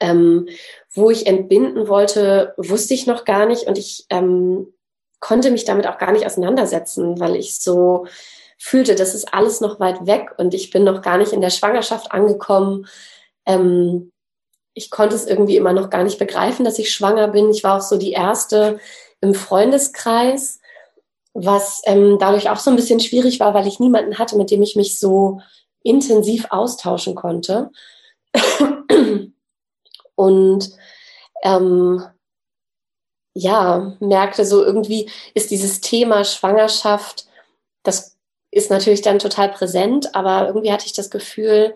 Ähm, 0.00 0.48
wo 0.92 1.10
ich 1.10 1.26
entbinden 1.26 1.88
wollte, 1.88 2.52
wusste 2.56 2.94
ich 2.94 3.06
noch 3.06 3.24
gar 3.24 3.46
nicht 3.46 3.66
und 3.66 3.78
ich 3.78 4.06
ähm, 4.10 4.74
konnte 5.20 5.50
mich 5.50 5.64
damit 5.64 5.86
auch 5.86 5.98
gar 5.98 6.12
nicht 6.12 6.26
auseinandersetzen, 6.26 7.18
weil 7.18 7.36
ich 7.36 7.58
so 7.58 8.06
fühlte, 8.58 8.94
das 8.94 9.14
ist 9.14 9.32
alles 9.32 9.60
noch 9.60 9.80
weit 9.80 10.06
weg 10.06 10.32
und 10.36 10.52
ich 10.52 10.70
bin 10.70 10.84
noch 10.84 11.00
gar 11.00 11.16
nicht 11.16 11.32
in 11.32 11.40
der 11.40 11.50
Schwangerschaft 11.50 12.12
angekommen. 12.12 12.86
Ähm, 13.46 14.12
ich 14.74 14.90
konnte 14.90 15.14
es 15.14 15.26
irgendwie 15.26 15.56
immer 15.56 15.72
noch 15.72 15.90
gar 15.90 16.04
nicht 16.04 16.18
begreifen, 16.18 16.64
dass 16.64 16.78
ich 16.78 16.92
schwanger 16.92 17.28
bin. 17.28 17.50
Ich 17.50 17.64
war 17.64 17.78
auch 17.78 17.82
so 17.82 17.96
die 17.96 18.12
erste 18.12 18.78
im 19.20 19.34
Freundeskreis, 19.34 20.60
was 21.34 21.82
ähm, 21.84 22.16
dadurch 22.18 22.48
auch 22.48 22.58
so 22.58 22.70
ein 22.70 22.76
bisschen 22.76 23.00
schwierig 23.00 23.40
war, 23.40 23.52
weil 23.54 23.66
ich 23.66 23.80
niemanden 23.80 24.18
hatte, 24.18 24.36
mit 24.36 24.50
dem 24.50 24.62
ich 24.62 24.76
mich 24.76 24.98
so 24.98 25.40
intensiv 25.82 26.46
austauschen 26.50 27.14
konnte. 27.14 27.70
Und 30.14 30.70
ähm, 31.42 32.04
ja, 33.34 33.96
merkte 33.98 34.44
so 34.44 34.64
irgendwie 34.64 35.10
ist 35.34 35.50
dieses 35.50 35.80
Thema 35.80 36.24
Schwangerschaft, 36.24 37.26
das 37.82 38.16
ist 38.52 38.70
natürlich 38.70 39.02
dann 39.02 39.18
total 39.18 39.50
präsent, 39.50 40.14
aber 40.14 40.46
irgendwie 40.46 40.72
hatte 40.72 40.86
ich 40.86 40.92
das 40.92 41.10
Gefühl, 41.10 41.74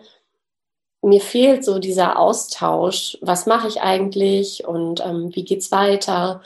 mir 1.02 1.20
fehlt 1.20 1.64
so 1.64 1.80
dieser 1.80 2.18
Austausch. 2.18 3.18
Was 3.20 3.46
mache 3.46 3.68
ich 3.68 3.80
eigentlich 3.80 4.66
und 4.66 5.00
ähm, 5.04 5.34
wie 5.34 5.44
geht's 5.44 5.72
weiter? 5.72 6.42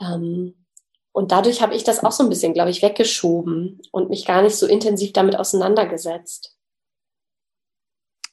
Ähm, 0.00 0.54
und 1.18 1.32
dadurch 1.32 1.60
habe 1.60 1.74
ich 1.74 1.82
das 1.82 2.04
auch 2.04 2.12
so 2.12 2.22
ein 2.22 2.28
bisschen, 2.28 2.54
glaube 2.54 2.70
ich, 2.70 2.80
weggeschoben 2.80 3.82
und 3.90 4.08
mich 4.08 4.24
gar 4.24 4.40
nicht 4.40 4.54
so 4.54 4.68
intensiv 4.68 5.12
damit 5.12 5.36
auseinandergesetzt. 5.36 6.56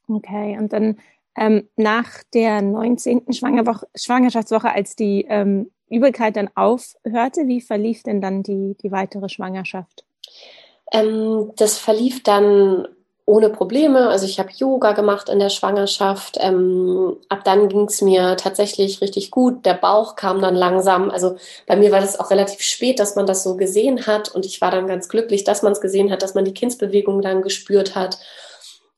Okay, 0.07 0.55
und 0.59 0.71
dann 0.71 0.99
ähm, 1.35 1.67
nach 1.77 2.21
der 2.35 2.61
19. 2.61 3.33
Schwangerschaftswoche, 3.33 4.71
als 4.71 4.95
die 4.95 5.25
ähm, 5.27 5.71
Übelkeit 5.89 6.35
dann 6.35 6.51
aufhörte, 6.53 7.47
wie 7.47 7.59
verlief 7.59 8.03
denn 8.03 8.21
dann 8.21 8.43
die, 8.43 8.77
die 8.79 8.91
weitere 8.91 9.29
Schwangerschaft? 9.29 10.05
Ähm, 10.91 11.53
das 11.55 11.79
verlief 11.79 12.21
dann 12.21 12.87
ohne 13.25 13.49
Probleme. 13.49 14.09
Also 14.09 14.25
ich 14.25 14.39
habe 14.39 14.51
Yoga 14.55 14.91
gemacht 14.91 15.29
in 15.29 15.39
der 15.39 15.49
Schwangerschaft. 15.49 16.37
Ähm, 16.39 17.17
ab 17.27 17.43
dann 17.43 17.69
ging 17.69 17.85
es 17.85 18.01
mir 18.01 18.37
tatsächlich 18.37 19.01
richtig 19.01 19.31
gut. 19.31 19.65
Der 19.65 19.73
Bauch 19.73 20.15
kam 20.15 20.41
dann 20.41 20.55
langsam. 20.55 21.09
Also 21.09 21.35
bei 21.65 21.75
mir 21.75 21.91
war 21.91 22.01
das 22.01 22.19
auch 22.19 22.29
relativ 22.29 22.61
spät, 22.61 22.99
dass 22.99 23.15
man 23.15 23.25
das 23.25 23.43
so 23.43 23.57
gesehen 23.57 24.05
hat. 24.05 24.33
Und 24.33 24.45
ich 24.45 24.61
war 24.61 24.69
dann 24.69 24.87
ganz 24.87 25.09
glücklich, 25.09 25.43
dass 25.43 25.63
man 25.63 25.73
es 25.73 25.81
gesehen 25.81 26.11
hat, 26.11 26.21
dass 26.21 26.35
man 26.35 26.45
die 26.45 26.53
Kindsbewegung 26.53 27.21
dann 27.21 27.41
gespürt 27.41 27.95
hat. 27.95 28.19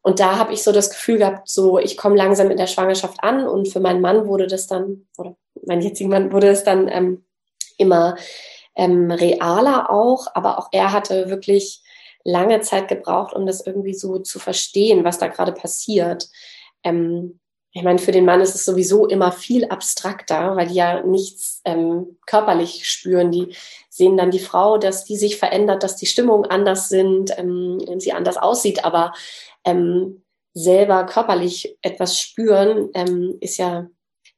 Und 0.02 0.20
da 0.20 0.38
habe 0.38 0.54
ich 0.54 0.64
so 0.64 0.72
das 0.72 0.90
Gefühl 0.90 1.18
gehabt, 1.18 1.50
so 1.50 1.80
ich 1.80 1.98
komme 1.98 2.16
langsam 2.16 2.52
in 2.52 2.58
der 2.58 2.68
Schwangerschaft 2.68 3.24
an 3.24 3.48
und 3.48 3.68
für 3.68 3.80
meinen 3.80 4.02
Mann 4.02 4.28
wurde 4.28 4.48
das 4.48 4.68
dann, 4.68 5.08
oder 5.18 5.36
mein 5.66 5.82
jetzigen 5.82 6.10
Mann 6.10 6.32
wurde 6.32 6.48
es 6.50 6.64
dann 6.64 6.88
ähm, 6.88 7.26
immer 7.78 8.16
ähm, 8.76 9.12
realer 9.12 9.90
auch, 9.90 10.28
aber 10.34 10.60
auch 10.60 10.70
er 10.72 10.94
hatte 10.94 11.30
wirklich 11.30 11.82
lange 12.28 12.60
Zeit 12.60 12.90
gebraucht, 12.90 13.34
um 13.34 13.46
das 13.46 13.66
irgendwie 13.66 13.94
so 13.94 14.20
zu 14.20 14.38
verstehen, 14.38 15.06
was 15.06 15.18
da 15.18 15.28
gerade 15.28 15.54
passiert. 15.54 16.28
Ähm, 16.84 17.40
ich 17.72 17.84
meine, 17.84 18.00
für 18.00 18.12
den 18.12 18.26
Mann 18.26 18.42
ist 18.42 18.54
es 18.54 18.66
sowieso 18.66 19.08
immer 19.08 19.32
viel 19.32 19.66
abstrakter, 19.66 20.56
weil 20.56 20.68
die 20.68 20.76
ja 20.76 21.04
nichts 21.04 21.62
ähm, 21.64 22.18
körperlich 22.26 22.86
spüren. 22.90 23.32
Die 23.32 23.56
sehen 23.90 24.18
dann 24.18 24.32
die 24.32 24.40
Frau, 24.40 24.78
dass 24.78 25.06
die 25.06 25.16
sich 25.16 25.38
verändert, 25.38 25.84
dass 25.84 25.96
die 25.96 26.06
Stimmungen 26.06 26.50
anders 26.50 26.90
sind, 26.90 27.38
ähm, 27.38 27.80
sie 28.00 28.12
anders 28.12 28.38
aussieht, 28.38 28.84
aber 28.84 29.14
ähm, 29.64 30.24
selber 30.54 31.06
körperlich 31.06 31.78
etwas 31.82 32.20
spüren, 32.20 32.90
ähm, 32.94 33.38
ist 33.40 33.58
ja 33.58 33.88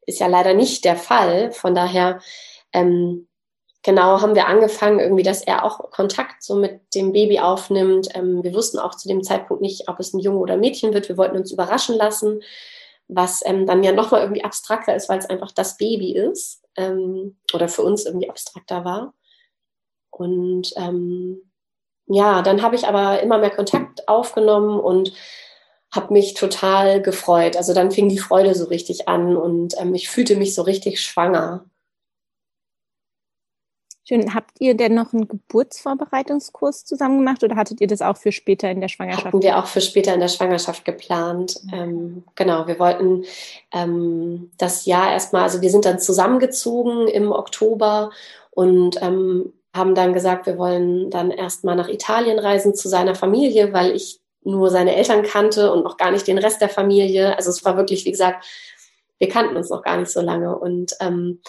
ist 0.05 0.19
ja 0.19 0.27
leider 0.27 0.53
nicht 0.53 0.86
der 0.86 0.98
Fall. 0.98 1.51
Von 1.51 1.74
daher 1.74 2.19
ähm, 2.74 3.28
genau 3.89 4.22
haben 4.22 4.36
wir 4.36 4.48
angefangen, 4.48 5.00
irgendwie, 5.00 5.24
dass 5.24 5.41
er 5.41 5.65
auch 5.65 5.89
Kontakt 5.89 6.43
so 6.43 6.55
mit 6.55 6.79
dem 6.93 7.12
Baby 7.12 7.39
aufnimmt. 7.39 8.08
Ähm, 8.13 8.43
wir 8.43 8.53
wussten 8.53 8.77
auch 8.77 8.93
zu 8.93 9.08
dem 9.08 9.24
Zeitpunkt 9.24 9.63
nicht, 9.63 9.89
ob 9.89 10.00
es 10.00 10.13
ein 10.13 10.19
Junge 10.19 10.38
oder 10.38 10.53
ein 10.53 10.60
Mädchen 10.60 10.93
wird. 10.93 11.10
Wir 11.10 11.17
wollten 11.17 11.38
uns 11.38 11.51
überraschen 11.51 11.96
lassen, 11.96 12.43
was 13.08 13.41
ähm, 13.46 13.65
dann 13.65 13.84
ja 13.84 13.91
nochmal 13.91 14.22
irgendwie 14.22 14.43
abstrakter 14.43 14.96
ist, 14.96 15.10
weil 15.10 15.17
es 15.17 15.25
einfach 15.25 15.51
das 15.51 15.77
Baby 15.77 16.15
ist 16.15 16.63
ähm, 16.77 17.38
oder 17.51 17.67
für 17.67 17.81
uns 17.81 18.05
irgendwie 18.05 18.29
abstrakter 18.29 18.86
war. 18.86 19.15
Und 20.12 20.72
ähm, 20.75 21.51
ja, 22.05 22.43
dann 22.43 22.62
habe 22.62 22.75
ich 22.75 22.86
aber 22.88 23.24
immer 23.24 23.39
mehr 23.39 23.50
Kontakt 23.50 24.08
aufgenommen 24.08 24.79
und 24.79 25.13
habe 25.91 26.13
mich 26.13 26.36
total 26.36 27.01
gefreut. 27.01 27.58
Also 27.58 27.74
dann 27.74 27.89
fing 27.89 28.08
die 28.08 28.19
Freude 28.19 28.53
so 28.53 28.65
richtig 28.65 29.08
an 29.08 29.36
und 29.36 29.74
ähm, 29.81 29.96
ich 29.96 30.10
fühlte 30.10 30.36
mich 30.36 30.53
so 30.53 30.62
richtig 30.62 31.01
schwanger. 31.01 31.65
Schön. 34.09 34.33
Habt 34.33 34.55
ihr 34.57 34.75
denn 34.75 34.95
noch 34.95 35.13
einen 35.13 35.27
Geburtsvorbereitungskurs 35.27 36.83
zusammen 36.83 37.19
gemacht 37.19 37.43
oder 37.43 37.55
hattet 37.55 37.79
ihr 37.79 37.85
das 37.85 38.01
auch 38.01 38.17
für 38.17 38.31
später 38.31 38.67
in 38.71 38.81
der 38.81 38.87
Schwangerschaft? 38.87 39.25
Hatten 39.27 39.43
wir 39.43 39.59
auch 39.59 39.67
für 39.67 39.81
später 39.81 40.15
in 40.15 40.19
der 40.19 40.29
Schwangerschaft 40.29 40.83
geplant. 40.83 41.59
Mhm. 41.65 41.73
Ähm, 41.73 42.23
genau, 42.33 42.65
wir 42.65 42.79
wollten 42.79 43.25
ähm, 43.71 44.49
das 44.57 44.87
Jahr 44.87 45.11
erstmal, 45.11 45.43
also 45.43 45.61
wir 45.61 45.69
sind 45.69 45.85
dann 45.85 45.99
zusammengezogen 45.99 47.07
im 47.07 47.31
Oktober 47.31 48.09
und 48.49 48.99
ähm, 48.99 49.53
haben 49.75 49.93
dann 49.93 50.13
gesagt, 50.13 50.47
wir 50.47 50.57
wollen 50.57 51.11
dann 51.11 51.29
erstmal 51.29 51.75
nach 51.75 51.87
Italien 51.87 52.39
reisen 52.39 52.73
zu 52.73 52.89
seiner 52.89 53.13
Familie, 53.13 53.73
weil 53.73 53.95
ich 53.95 54.21
nur 54.43 54.71
seine 54.71 54.95
Eltern 54.95 55.21
kannte 55.21 55.71
und 55.71 55.83
noch 55.83 55.97
gar 55.97 56.09
nicht 56.09 56.25
den 56.25 56.39
Rest 56.39 56.61
der 56.61 56.69
Familie. 56.69 57.37
Also 57.37 57.51
es 57.51 57.63
war 57.63 57.77
wirklich, 57.77 58.05
wie 58.05 58.11
gesagt, 58.11 58.43
wir 59.19 59.29
kannten 59.29 59.55
uns 59.55 59.69
noch 59.69 59.83
gar 59.83 59.97
nicht 59.97 60.09
so 60.09 60.21
lange. 60.21 60.57
Und 60.57 60.93
ähm, 60.99 61.41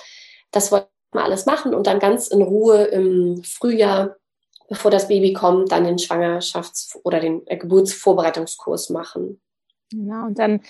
das 0.51 0.71
wollten 0.71 0.90
wir 1.13 1.25
alles 1.25 1.47
machen 1.47 1.75
und 1.75 1.87
dann 1.87 1.99
ganz 1.99 2.29
in 2.29 2.43
Ruhe 2.43 2.85
im 2.85 3.43
Frühjahr, 3.43 4.17
bevor 4.69 4.91
das 4.91 5.09
Baby 5.09 5.33
kommt, 5.33 5.73
dann 5.73 5.85
den 5.85 5.99
Schwangerschafts- 5.99 6.97
oder 7.03 7.21
den 7.21 7.47
äh, 7.47 7.57
Geburtsvorbereitungskurs 7.57 8.91
machen. 8.91 9.41
Genau, 9.91 10.27
und 10.27 10.39
dann 10.39 10.61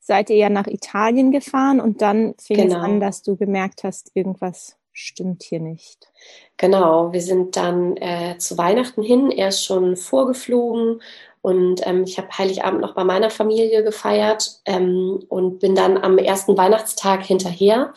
seid 0.00 0.30
ihr 0.30 0.36
ja 0.36 0.50
nach 0.50 0.66
Italien 0.66 1.30
gefahren 1.30 1.80
und 1.80 2.02
dann 2.02 2.34
fing 2.38 2.56
genau. 2.56 2.76
es 2.76 2.82
an, 2.82 3.00
dass 3.00 3.22
du 3.22 3.36
gemerkt 3.36 3.84
hast, 3.84 4.10
irgendwas 4.14 4.76
stimmt 4.92 5.42
hier 5.42 5.60
nicht. 5.60 6.08
Genau, 6.56 7.12
wir 7.12 7.20
sind 7.20 7.56
dann 7.56 7.96
äh, 7.96 8.38
zu 8.38 8.56
Weihnachten 8.58 9.02
hin 9.02 9.30
erst 9.30 9.64
schon 9.64 9.96
vorgeflogen 9.96 11.00
und 11.42 11.86
ähm, 11.86 12.04
ich 12.04 12.16
habe 12.16 12.28
Heiligabend 12.38 12.80
noch 12.80 12.94
bei 12.94 13.04
meiner 13.04 13.28
Familie 13.28 13.82
gefeiert 13.82 14.60
ähm, 14.64 15.22
und 15.28 15.58
bin 15.58 15.74
dann 15.74 15.98
am 15.98 16.16
ersten 16.16 16.56
Weihnachtstag 16.56 17.24
hinterher. 17.24 17.92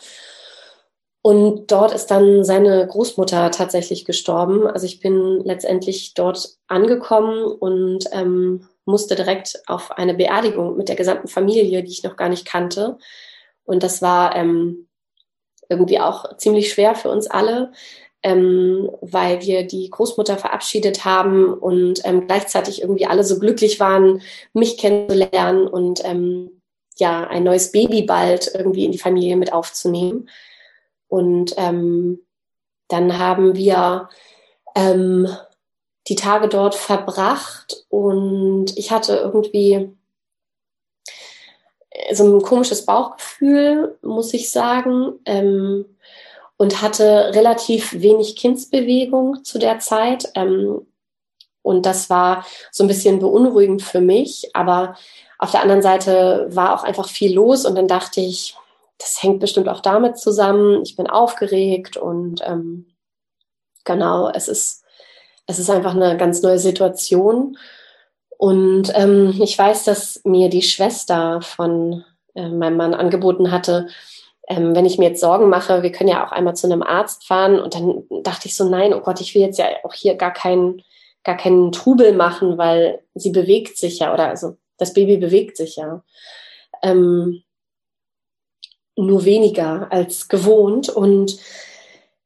Und 1.28 1.70
dort 1.70 1.92
ist 1.92 2.06
dann 2.06 2.42
seine 2.42 2.86
Großmutter 2.86 3.50
tatsächlich 3.50 4.06
gestorben. 4.06 4.66
Also 4.66 4.86
ich 4.86 4.98
bin 4.98 5.42
letztendlich 5.44 6.14
dort 6.14 6.56
angekommen 6.68 7.44
und 7.44 8.06
ähm, 8.12 8.66
musste 8.86 9.14
direkt 9.14 9.60
auf 9.66 9.90
eine 9.90 10.14
Beerdigung 10.14 10.78
mit 10.78 10.88
der 10.88 10.96
gesamten 10.96 11.28
Familie, 11.28 11.82
die 11.82 11.90
ich 11.90 12.02
noch 12.02 12.16
gar 12.16 12.30
nicht 12.30 12.46
kannte. 12.46 12.96
Und 13.64 13.82
das 13.82 14.00
war 14.00 14.36
ähm, 14.36 14.88
irgendwie 15.68 16.00
auch 16.00 16.38
ziemlich 16.38 16.72
schwer 16.72 16.94
für 16.94 17.10
uns 17.10 17.26
alle, 17.26 17.72
ähm, 18.22 18.90
weil 19.02 19.42
wir 19.42 19.66
die 19.66 19.90
Großmutter 19.90 20.38
verabschiedet 20.38 21.04
haben 21.04 21.52
und 21.52 22.00
ähm, 22.04 22.26
gleichzeitig 22.26 22.80
irgendwie 22.80 23.04
alle 23.04 23.22
so 23.22 23.38
glücklich 23.38 23.80
waren, 23.80 24.22
mich 24.54 24.78
kennenzulernen 24.78 25.68
und 25.68 26.02
ähm, 26.06 26.62
ja, 26.96 27.26
ein 27.26 27.44
neues 27.44 27.70
Baby 27.70 28.00
bald 28.00 28.50
irgendwie 28.54 28.86
in 28.86 28.92
die 28.92 28.98
Familie 28.98 29.36
mit 29.36 29.52
aufzunehmen. 29.52 30.30
Und 31.08 31.54
ähm, 31.56 32.20
dann 32.88 33.18
haben 33.18 33.54
wir 33.54 34.08
ähm, 34.74 35.28
die 36.08 36.16
Tage 36.16 36.48
dort 36.48 36.74
verbracht 36.74 37.84
und 37.88 38.76
ich 38.76 38.90
hatte 38.90 39.16
irgendwie 39.16 39.90
so 42.12 42.24
ein 42.24 42.42
komisches 42.42 42.86
Bauchgefühl, 42.86 43.98
muss 44.02 44.32
ich 44.34 44.50
sagen, 44.50 45.14
ähm, 45.24 45.84
und 46.56 46.82
hatte 46.82 47.32
relativ 47.34 47.92
wenig 48.00 48.36
Kindsbewegung 48.36 49.44
zu 49.44 49.58
der 49.58 49.78
Zeit. 49.78 50.30
Ähm, 50.34 50.86
und 51.62 51.86
das 51.86 52.08
war 52.08 52.46
so 52.72 52.84
ein 52.84 52.88
bisschen 52.88 53.18
beunruhigend 53.18 53.82
für 53.82 54.00
mich. 54.00 54.50
Aber 54.54 54.96
auf 55.38 55.50
der 55.50 55.62
anderen 55.62 55.82
Seite 55.82 56.48
war 56.50 56.74
auch 56.74 56.84
einfach 56.84 57.08
viel 57.08 57.34
los 57.34 57.64
und 57.64 57.74
dann 57.76 57.88
dachte 57.88 58.20
ich, 58.20 58.56
das 58.98 59.22
hängt 59.22 59.40
bestimmt 59.40 59.68
auch 59.68 59.80
damit 59.80 60.18
zusammen. 60.18 60.82
Ich 60.82 60.96
bin 60.96 61.06
aufgeregt 61.06 61.96
und 61.96 62.40
ähm, 62.44 62.86
genau, 63.84 64.28
es 64.28 64.48
ist, 64.48 64.84
es 65.46 65.58
ist 65.58 65.70
einfach 65.70 65.94
eine 65.94 66.16
ganz 66.16 66.42
neue 66.42 66.58
Situation. 66.58 67.56
Und 68.36 68.92
ähm, 68.94 69.34
ich 69.40 69.58
weiß, 69.58 69.84
dass 69.84 70.20
mir 70.24 70.48
die 70.48 70.62
Schwester 70.62 71.40
von 71.42 72.04
äh, 72.34 72.48
meinem 72.48 72.76
Mann 72.76 72.94
angeboten 72.94 73.50
hatte, 73.50 73.88
ähm, 74.48 74.74
wenn 74.74 74.86
ich 74.86 74.98
mir 74.98 75.10
jetzt 75.10 75.20
Sorgen 75.20 75.48
mache, 75.48 75.82
wir 75.82 75.92
können 75.92 76.08
ja 76.08 76.26
auch 76.26 76.32
einmal 76.32 76.56
zu 76.56 76.66
einem 76.66 76.82
Arzt 76.82 77.26
fahren. 77.26 77.60
Und 77.60 77.74
dann 77.74 78.04
dachte 78.22 78.48
ich 78.48 78.56
so, 78.56 78.68
nein, 78.68 78.94
oh 78.94 79.00
Gott, 79.00 79.20
ich 79.20 79.34
will 79.34 79.42
jetzt 79.42 79.58
ja 79.58 79.66
auch 79.84 79.92
hier 79.92 80.14
gar 80.14 80.32
keinen, 80.32 80.82
gar 81.24 81.36
keinen 81.36 81.72
Trubel 81.72 82.14
machen, 82.14 82.58
weil 82.58 83.02
sie 83.14 83.30
bewegt 83.30 83.76
sich 83.76 83.98
ja 83.98 84.14
oder 84.14 84.28
also 84.28 84.56
das 84.78 84.94
Baby 84.94 85.16
bewegt 85.16 85.56
sich 85.56 85.76
ja. 85.76 86.02
Ähm, 86.82 87.42
nur 88.98 89.24
weniger 89.24 89.90
als 89.90 90.28
gewohnt. 90.28 90.88
Und 90.88 91.38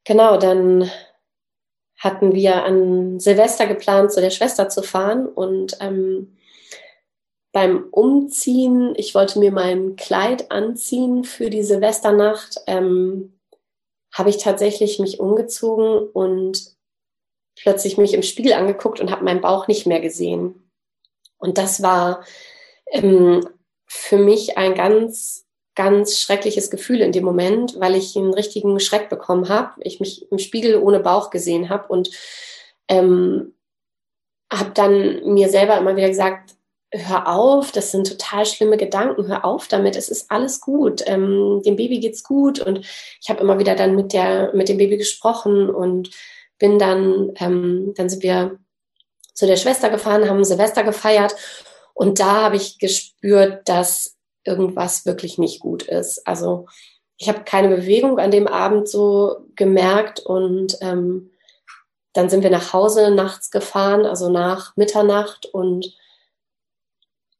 genau, 0.04 0.38
dann 0.38 0.90
hatten 1.98 2.34
wir 2.34 2.64
an 2.64 3.20
Silvester 3.20 3.66
geplant, 3.66 4.12
zu 4.12 4.20
der 4.20 4.30
Schwester 4.30 4.68
zu 4.68 4.82
fahren. 4.82 5.26
Und 5.26 5.76
ähm, 5.80 6.36
beim 7.52 7.86
Umziehen, 7.90 8.94
ich 8.96 9.14
wollte 9.14 9.38
mir 9.38 9.52
mein 9.52 9.96
Kleid 9.96 10.50
anziehen 10.50 11.24
für 11.24 11.50
die 11.50 11.62
Silvesternacht, 11.62 12.60
ähm, 12.66 13.38
habe 14.12 14.30
ich 14.30 14.38
tatsächlich 14.38 14.98
mich 14.98 15.20
umgezogen 15.20 16.08
und 16.12 16.74
plötzlich 17.56 17.98
mich 17.98 18.14
im 18.14 18.22
Spiegel 18.22 18.54
angeguckt 18.54 19.00
und 19.00 19.10
habe 19.10 19.24
meinen 19.24 19.40
Bauch 19.40 19.68
nicht 19.68 19.86
mehr 19.86 20.00
gesehen. 20.00 20.70
Und 21.38 21.58
das 21.58 21.82
war 21.82 22.24
ähm, 22.86 23.46
für 23.86 24.16
mich 24.16 24.56
ein 24.56 24.74
ganz 24.74 25.46
ganz 25.74 26.18
schreckliches 26.18 26.70
Gefühl 26.70 27.00
in 27.00 27.12
dem 27.12 27.24
Moment, 27.24 27.80
weil 27.80 27.94
ich 27.94 28.16
einen 28.16 28.34
richtigen 28.34 28.78
Schreck 28.80 29.08
bekommen 29.08 29.48
habe. 29.48 29.70
Ich 29.80 30.00
mich 30.00 30.30
im 30.30 30.38
Spiegel 30.38 30.76
ohne 30.76 31.00
Bauch 31.00 31.30
gesehen 31.30 31.70
habe 31.70 31.88
und 31.88 32.10
ähm, 32.88 33.54
habe 34.52 34.70
dann 34.74 35.32
mir 35.32 35.48
selber 35.48 35.78
immer 35.78 35.96
wieder 35.96 36.08
gesagt, 36.08 36.54
hör 36.92 37.26
auf, 37.26 37.72
das 37.72 37.90
sind 37.90 38.06
total 38.06 38.44
schlimme 38.44 38.76
Gedanken, 38.76 39.26
hör 39.26 39.44
auf 39.44 39.66
damit, 39.66 39.96
es 39.96 40.10
ist 40.10 40.30
alles 40.30 40.60
gut, 40.60 41.02
ähm, 41.06 41.62
dem 41.64 41.76
Baby 41.76 42.00
geht's 42.00 42.22
gut 42.22 42.60
und 42.60 42.80
ich 43.20 43.30
habe 43.30 43.40
immer 43.40 43.58
wieder 43.58 43.74
dann 43.74 43.96
mit 43.96 44.12
der 44.12 44.54
mit 44.54 44.68
dem 44.68 44.76
Baby 44.76 44.98
gesprochen 44.98 45.70
und 45.70 46.10
bin 46.58 46.78
dann 46.78 47.32
ähm, 47.36 47.94
dann 47.96 48.10
sind 48.10 48.22
wir 48.22 48.58
zu 49.32 49.46
der 49.46 49.56
Schwester 49.56 49.88
gefahren, 49.88 50.28
haben 50.28 50.44
Silvester 50.44 50.84
gefeiert 50.84 51.34
und 51.94 52.20
da 52.20 52.42
habe 52.42 52.56
ich 52.56 52.78
gespürt, 52.78 53.66
dass 53.68 54.16
irgendwas 54.44 55.06
wirklich 55.06 55.38
nicht 55.38 55.60
gut 55.60 55.84
ist. 55.84 56.26
Also 56.26 56.66
ich 57.16 57.28
habe 57.28 57.44
keine 57.44 57.68
Bewegung 57.74 58.18
an 58.18 58.30
dem 58.30 58.48
Abend 58.48 58.88
so 58.88 59.46
gemerkt 59.54 60.20
und 60.20 60.76
ähm, 60.80 61.30
dann 62.12 62.28
sind 62.28 62.42
wir 62.42 62.50
nach 62.50 62.72
Hause 62.72 63.10
nachts 63.10 63.50
gefahren, 63.50 64.04
also 64.04 64.28
nach 64.28 64.76
Mitternacht 64.76 65.46
und 65.46 65.96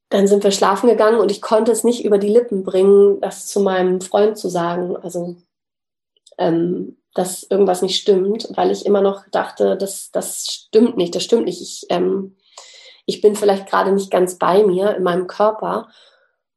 dann 0.09 0.27
sind 0.27 0.45
wir 0.45 0.51
schlafen 0.51 0.89
gegangen 0.89 1.19
und 1.19 1.31
ich 1.31 1.41
konnte 1.41 1.73
es 1.73 1.85
nicht 1.85 2.05
über 2.05 2.19
die 2.19 2.29
Lippen 2.29 2.65
bringen, 2.65 3.21
das 3.21 3.47
zu 3.47 3.61
meinem 3.61 4.01
Freund 4.01 4.39
zu 4.39 4.49
sagen, 4.49 4.97
also 4.97 5.37
ähm, 6.39 6.99
dass 7.15 7.43
irgendwas 7.43 7.83
nicht 7.83 8.01
stimmt, 8.01 8.49
weil 8.55 8.71
ich 8.71 8.87
immer 8.87 9.01
noch 9.01 9.25
dachte, 9.31 9.77
das, 9.77 10.11
das 10.11 10.47
stimmt 10.47 10.97
nicht, 10.97 11.15
das 11.15 11.25
stimmt 11.25 11.45
nicht. 11.45 11.61
Ich, 11.61 11.87
ähm, 11.91 12.37
ich 13.05 13.21
bin 13.21 13.35
vielleicht 13.37 13.69
gerade 13.69 13.93
nicht 13.93 14.11
ganz 14.11 14.39
bei 14.39 14.63
mir 14.65 14.97
in 14.97 15.03
meinem 15.03 15.27
Körper 15.27 15.89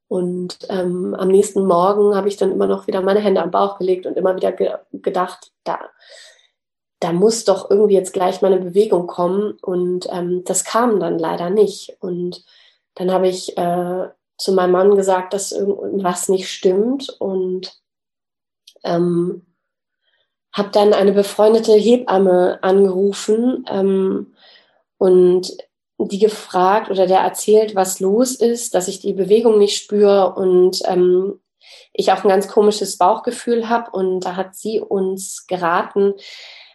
und 0.07 0.59
ähm, 0.69 1.15
am 1.15 1.29
nächsten 1.29 1.65
Morgen 1.65 2.15
habe 2.15 2.27
ich 2.27 2.37
dann 2.37 2.51
immer 2.51 2.67
noch 2.67 2.87
wieder 2.87 3.01
meine 3.01 3.21
Hände 3.21 3.41
am 3.41 3.51
Bauch 3.51 3.79
gelegt 3.79 4.05
und 4.05 4.17
immer 4.17 4.35
wieder 4.35 4.51
ge 4.51 4.73
gedacht, 4.91 5.51
da, 5.63 5.79
da 6.99 7.11
muss 7.11 7.43
doch 7.43 7.71
irgendwie 7.71 7.95
jetzt 7.95 8.13
gleich 8.13 8.41
meine 8.41 8.59
Bewegung 8.59 9.07
kommen. 9.07 9.57
Und 9.61 10.07
ähm, 10.11 10.43
das 10.45 10.63
kam 10.63 10.99
dann 10.99 11.17
leider 11.17 11.49
nicht. 11.49 11.97
Und 12.01 12.45
dann 12.93 13.11
habe 13.11 13.27
ich 13.27 13.57
äh, 13.57 14.07
zu 14.37 14.53
meinem 14.53 14.71
Mann 14.71 14.95
gesagt, 14.95 15.33
dass 15.33 15.51
irgendwas 15.51 16.29
nicht 16.29 16.49
stimmt 16.49 17.09
und 17.19 17.81
ähm, 18.83 19.45
habe 20.53 20.69
dann 20.71 20.93
eine 20.93 21.13
befreundete 21.13 21.73
Hebamme 21.73 22.59
angerufen 22.61 23.65
ähm, 23.69 24.35
und 24.97 25.51
die 25.97 26.19
gefragt 26.19 26.89
oder 26.91 27.07
der 27.07 27.19
erzählt, 27.19 27.75
was 27.75 27.99
los 27.99 28.35
ist, 28.35 28.75
dass 28.75 28.87
ich 28.87 28.99
die 28.99 29.13
Bewegung 29.13 29.57
nicht 29.57 29.77
spüre 29.77 30.35
und 30.35 30.81
ähm, 30.85 31.39
ich 31.93 32.11
auch 32.11 32.23
ein 32.23 32.29
ganz 32.29 32.47
komisches 32.47 32.97
Bauchgefühl 32.97 33.69
habe. 33.69 33.91
Und 33.91 34.21
da 34.21 34.35
hat 34.35 34.55
sie 34.55 34.79
uns 34.79 35.47
geraten, 35.47 36.13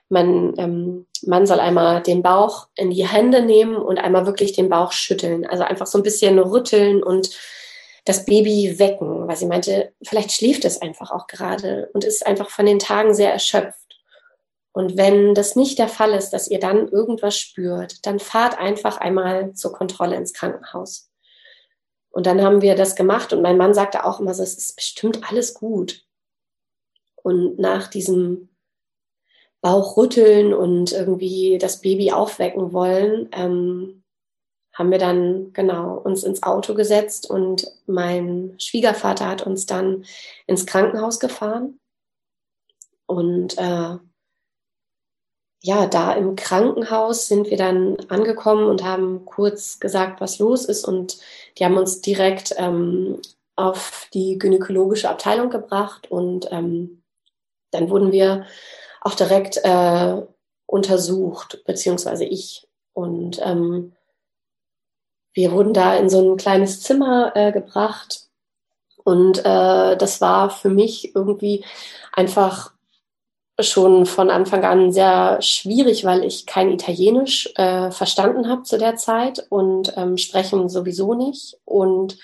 man, 0.08 0.54
ähm, 0.58 1.06
man 1.22 1.46
soll 1.46 1.60
einmal 1.60 2.02
den 2.02 2.22
Bauch 2.22 2.68
in 2.74 2.90
die 2.90 3.06
Hände 3.06 3.42
nehmen 3.42 3.76
und 3.76 3.98
einmal 3.98 4.26
wirklich 4.26 4.52
den 4.52 4.68
Bauch 4.68 4.92
schütteln. 4.92 5.46
Also 5.46 5.64
einfach 5.64 5.86
so 5.86 5.98
ein 5.98 6.02
bisschen 6.02 6.38
rütteln 6.38 7.02
und 7.02 7.30
das 8.04 8.24
Baby 8.24 8.78
wecken, 8.78 9.28
weil 9.28 9.36
sie 9.36 9.46
meinte, 9.46 9.92
vielleicht 10.02 10.32
schläft 10.32 10.64
es 10.64 10.80
einfach 10.80 11.10
auch 11.10 11.26
gerade 11.26 11.90
und 11.92 12.04
ist 12.04 12.26
einfach 12.26 12.50
von 12.50 12.66
den 12.66 12.78
Tagen 12.78 13.14
sehr 13.14 13.32
erschöpft. 13.32 13.89
Und 14.72 14.96
wenn 14.96 15.34
das 15.34 15.56
nicht 15.56 15.78
der 15.78 15.88
Fall 15.88 16.12
ist, 16.12 16.30
dass 16.30 16.48
ihr 16.48 16.60
dann 16.60 16.88
irgendwas 16.88 17.36
spürt, 17.36 18.06
dann 18.06 18.20
fahrt 18.20 18.58
einfach 18.58 18.98
einmal 18.98 19.52
zur 19.54 19.72
Kontrolle 19.72 20.16
ins 20.16 20.32
Krankenhaus. 20.32 21.10
Und 22.10 22.26
dann 22.26 22.42
haben 22.42 22.62
wir 22.62 22.74
das 22.74 22.96
gemacht 22.96 23.32
und 23.32 23.42
mein 23.42 23.56
Mann 23.56 23.74
sagte 23.74 24.04
auch 24.04 24.20
immer 24.20 24.34
so, 24.34 24.42
es 24.42 24.56
ist 24.56 24.76
bestimmt 24.76 25.28
alles 25.30 25.54
gut. 25.54 26.04
Und 27.16 27.58
nach 27.58 27.88
diesem 27.88 28.48
Bauchrütteln 29.60 30.54
und 30.54 30.92
irgendwie 30.92 31.58
das 31.58 31.80
Baby 31.80 32.12
aufwecken 32.12 32.72
wollen, 32.72 33.28
ähm, 33.32 34.02
haben 34.72 34.90
wir 34.90 34.98
dann 34.98 35.52
genau 35.52 35.98
uns 35.98 36.22
ins 36.22 36.42
Auto 36.42 36.74
gesetzt 36.74 37.28
und 37.28 37.70
mein 37.86 38.54
Schwiegervater 38.58 39.26
hat 39.28 39.46
uns 39.46 39.66
dann 39.66 40.04
ins 40.46 40.64
Krankenhaus 40.64 41.20
gefahren. 41.20 41.78
Und 43.06 43.58
äh, 43.58 43.98
ja, 45.62 45.86
da 45.86 46.12
im 46.12 46.36
Krankenhaus 46.36 47.28
sind 47.28 47.50
wir 47.50 47.56
dann 47.58 47.98
angekommen 48.08 48.66
und 48.66 48.82
haben 48.82 49.24
kurz 49.26 49.78
gesagt, 49.78 50.20
was 50.20 50.38
los 50.38 50.64
ist. 50.64 50.86
Und 50.86 51.18
die 51.58 51.64
haben 51.64 51.76
uns 51.76 52.00
direkt 52.00 52.54
ähm, 52.56 53.20
auf 53.56 54.08
die 54.14 54.38
gynäkologische 54.38 55.10
Abteilung 55.10 55.50
gebracht. 55.50 56.10
Und 56.10 56.50
ähm, 56.50 57.02
dann 57.72 57.90
wurden 57.90 58.10
wir 58.10 58.46
auch 59.02 59.14
direkt 59.14 59.58
äh, 59.62 60.22
untersucht, 60.66 61.62
beziehungsweise 61.66 62.24
ich. 62.24 62.66
Und 62.94 63.38
ähm, 63.42 63.92
wir 65.34 65.52
wurden 65.52 65.74
da 65.74 65.94
in 65.94 66.08
so 66.08 66.32
ein 66.32 66.36
kleines 66.38 66.80
Zimmer 66.80 67.32
äh, 67.36 67.52
gebracht. 67.52 68.28
Und 69.04 69.40
äh, 69.40 69.96
das 69.96 70.22
war 70.22 70.48
für 70.48 70.70
mich 70.70 71.14
irgendwie 71.14 71.64
einfach 72.12 72.72
schon 73.62 74.06
von 74.06 74.30
Anfang 74.30 74.64
an 74.64 74.92
sehr 74.92 75.40
schwierig, 75.42 76.04
weil 76.04 76.24
ich 76.24 76.46
kein 76.46 76.70
Italienisch 76.70 77.52
äh, 77.56 77.90
verstanden 77.90 78.48
habe 78.48 78.62
zu 78.62 78.78
der 78.78 78.96
Zeit 78.96 79.46
und 79.48 79.92
ähm, 79.96 80.16
sprechen 80.16 80.68
sowieso 80.68 81.14
nicht. 81.14 81.58
Und 81.64 82.18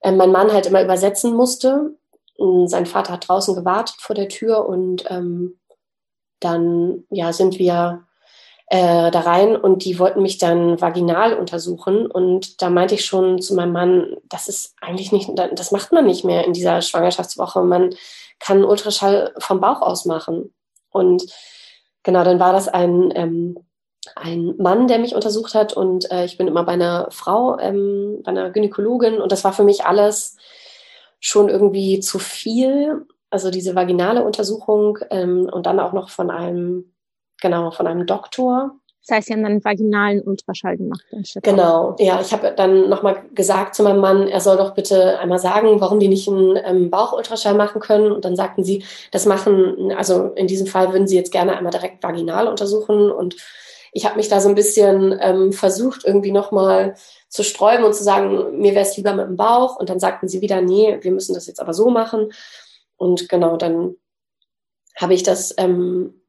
äh, 0.00 0.12
mein 0.12 0.32
Mann 0.32 0.52
halt 0.52 0.66
immer 0.66 0.82
übersetzen 0.82 1.34
musste. 1.34 1.94
Und 2.36 2.68
sein 2.68 2.86
Vater 2.86 3.14
hat 3.14 3.28
draußen 3.28 3.54
gewartet 3.54 3.96
vor 3.98 4.14
der 4.14 4.28
Tür 4.28 4.66
und 4.66 5.04
ähm, 5.10 5.58
dann 6.40 7.04
ja 7.10 7.34
sind 7.34 7.58
wir 7.58 8.06
äh, 8.70 9.10
da 9.10 9.20
rein 9.20 9.56
und 9.56 9.84
die 9.84 9.98
wollten 9.98 10.22
mich 10.22 10.38
dann 10.38 10.80
vaginal 10.80 11.34
untersuchen 11.34 12.06
und 12.06 12.62
da 12.62 12.70
meinte 12.70 12.94
ich 12.94 13.04
schon 13.04 13.42
zu 13.42 13.54
meinem 13.54 13.72
Mann, 13.72 14.16
das 14.28 14.48
ist 14.48 14.74
eigentlich 14.80 15.12
nicht, 15.12 15.28
das 15.34 15.72
macht 15.72 15.92
man 15.92 16.06
nicht 16.06 16.24
mehr 16.24 16.44
in 16.44 16.52
dieser 16.52 16.80
Schwangerschaftswoche. 16.80 17.62
Man 17.62 17.94
kann 18.40 18.64
Ultraschall 18.64 19.32
vom 19.38 19.60
Bauch 19.60 19.82
aus 19.82 20.06
machen. 20.06 20.52
Und 20.90 21.24
genau, 22.02 22.24
dann 22.24 22.40
war 22.40 22.52
das 22.52 22.68
ein, 22.68 23.12
ähm, 23.14 23.58
ein 24.16 24.56
Mann, 24.56 24.88
der 24.88 24.98
mich 24.98 25.14
untersucht 25.14 25.54
hat 25.54 25.74
und 25.74 26.10
äh, 26.10 26.24
ich 26.24 26.38
bin 26.38 26.48
immer 26.48 26.64
bei 26.64 26.72
einer 26.72 27.08
Frau, 27.10 27.58
ähm, 27.58 28.22
bei 28.24 28.30
einer 28.30 28.50
Gynäkologin 28.50 29.20
und 29.20 29.30
das 29.30 29.44
war 29.44 29.52
für 29.52 29.62
mich 29.64 29.84
alles 29.84 30.36
schon 31.20 31.48
irgendwie 31.48 32.00
zu 32.00 32.18
viel. 32.18 33.06
Also 33.28 33.50
diese 33.50 33.74
vaginale 33.74 34.24
Untersuchung 34.24 34.98
ähm, 35.10 35.48
und 35.52 35.66
dann 35.66 35.78
auch 35.78 35.92
noch 35.92 36.08
von 36.08 36.30
einem, 36.30 36.92
genau, 37.40 37.70
von 37.70 37.86
einem 37.86 38.06
Doktor. 38.06 38.79
Das 39.06 39.16
heißt, 39.16 39.28
Sie 39.28 39.32
haben 39.32 39.42
dann 39.42 39.52
einen 39.52 39.64
vaginalen 39.64 40.20
Ultraschall 40.22 40.76
gemacht. 40.76 41.02
Genau, 41.42 41.96
ja. 41.98 42.20
Ich 42.20 42.32
habe 42.32 42.52
dann 42.54 42.88
nochmal 42.90 43.22
gesagt 43.34 43.74
zu 43.74 43.82
meinem 43.82 44.00
Mann, 44.00 44.28
er 44.28 44.40
soll 44.40 44.58
doch 44.58 44.74
bitte 44.74 45.18
einmal 45.18 45.38
sagen, 45.38 45.80
warum 45.80 46.00
die 46.00 46.08
nicht 46.08 46.28
einen 46.28 46.58
ähm, 46.62 46.90
Bauchultraschall 46.90 47.54
machen 47.54 47.80
können. 47.80 48.12
Und 48.12 48.24
dann 48.24 48.36
sagten 48.36 48.62
sie, 48.62 48.84
das 49.10 49.24
machen, 49.24 49.92
also 49.96 50.32
in 50.34 50.46
diesem 50.46 50.66
Fall 50.66 50.92
würden 50.92 51.08
sie 51.08 51.16
jetzt 51.16 51.32
gerne 51.32 51.56
einmal 51.56 51.72
direkt 51.72 52.02
vaginal 52.02 52.46
untersuchen. 52.46 53.10
Und 53.10 53.36
ich 53.92 54.04
habe 54.04 54.16
mich 54.16 54.28
da 54.28 54.40
so 54.40 54.50
ein 54.50 54.54
bisschen 54.54 55.18
ähm, 55.20 55.52
versucht, 55.52 56.04
irgendwie 56.04 56.32
nochmal 56.32 56.94
zu 57.28 57.42
sträuben 57.42 57.84
und 57.84 57.94
zu 57.94 58.04
sagen, 58.04 58.60
mir 58.60 58.72
wäre 58.74 58.84
es 58.84 58.96
lieber 58.96 59.14
mit 59.14 59.26
dem 59.26 59.36
Bauch. 59.36 59.76
Und 59.76 59.88
dann 59.88 59.98
sagten 59.98 60.28
sie 60.28 60.42
wieder, 60.42 60.60
nee, 60.60 60.98
wir 61.00 61.12
müssen 61.12 61.34
das 61.34 61.46
jetzt 61.46 61.60
aber 61.60 61.72
so 61.72 61.90
machen. 61.90 62.32
und 62.96 63.30
genau, 63.30 63.56
dann 63.56 63.96
habe 64.96 65.14
ich 65.14 65.22
das 65.22 65.54
ähm, 65.56 66.19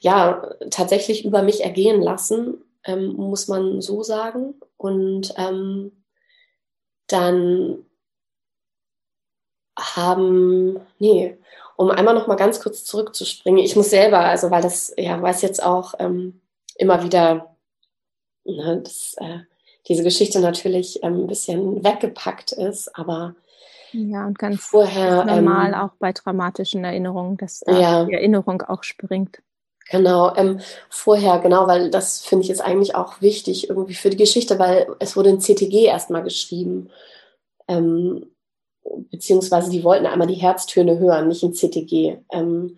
ja 0.00 0.42
tatsächlich 0.70 1.24
über 1.24 1.42
mich 1.42 1.64
ergehen 1.64 2.00
lassen, 2.00 2.58
ähm, 2.84 3.14
muss 3.14 3.48
man 3.48 3.80
so 3.80 4.02
sagen. 4.02 4.54
Und 4.76 5.34
ähm, 5.36 5.92
dann 7.06 7.84
haben, 9.78 10.80
nee, 10.98 11.36
um 11.76 11.90
einmal 11.90 12.14
noch 12.14 12.26
mal 12.26 12.34
ganz 12.34 12.60
kurz 12.60 12.84
zurückzuspringen. 12.84 13.62
Ich 13.62 13.76
muss 13.76 13.90
selber, 13.90 14.20
also 14.20 14.50
weil 14.50 14.62
das, 14.62 14.92
ja, 14.96 15.20
weiß 15.20 15.42
jetzt 15.42 15.62
auch 15.62 15.94
ähm, 15.98 16.40
immer 16.76 17.04
wieder, 17.04 17.56
ne, 18.44 18.82
dass 18.82 19.14
äh, 19.18 19.40
diese 19.86 20.02
Geschichte 20.02 20.40
natürlich 20.40 21.02
ähm, 21.02 21.22
ein 21.22 21.26
bisschen 21.26 21.84
weggepackt 21.84 22.52
ist, 22.52 22.96
aber 22.96 23.34
ja, 23.92 24.26
und 24.26 24.38
ganz 24.38 24.60
vorher 24.60 25.24
normal 25.24 25.68
ähm, 25.68 25.74
auch 25.74 25.90
bei 25.98 26.12
traumatischen 26.12 26.84
Erinnerungen, 26.84 27.36
dass 27.38 27.60
da 27.60 27.78
ja, 27.78 28.04
die 28.04 28.12
Erinnerung 28.12 28.60
auch 28.62 28.82
springt. 28.82 29.38
Genau, 29.90 30.34
ähm, 30.36 30.60
vorher, 30.90 31.38
genau, 31.38 31.66
weil 31.66 31.90
das 31.90 32.20
finde 32.20 32.44
ich 32.44 32.50
ist 32.50 32.60
eigentlich 32.60 32.94
auch 32.94 33.22
wichtig 33.22 33.70
irgendwie 33.70 33.94
für 33.94 34.10
die 34.10 34.18
Geschichte, 34.18 34.58
weil 34.58 34.86
es 34.98 35.16
wurde 35.16 35.30
in 35.30 35.40
CTG 35.40 35.84
erstmal 35.86 36.22
geschrieben. 36.22 36.90
Ähm, 37.68 38.26
beziehungsweise 39.10 39.70
die 39.70 39.84
wollten 39.84 40.06
einmal 40.06 40.26
die 40.28 40.34
Herztöne 40.34 40.98
hören, 40.98 41.28
nicht 41.28 41.42
in 41.42 41.54
CTG. 41.54 42.18
Ähm, 42.32 42.76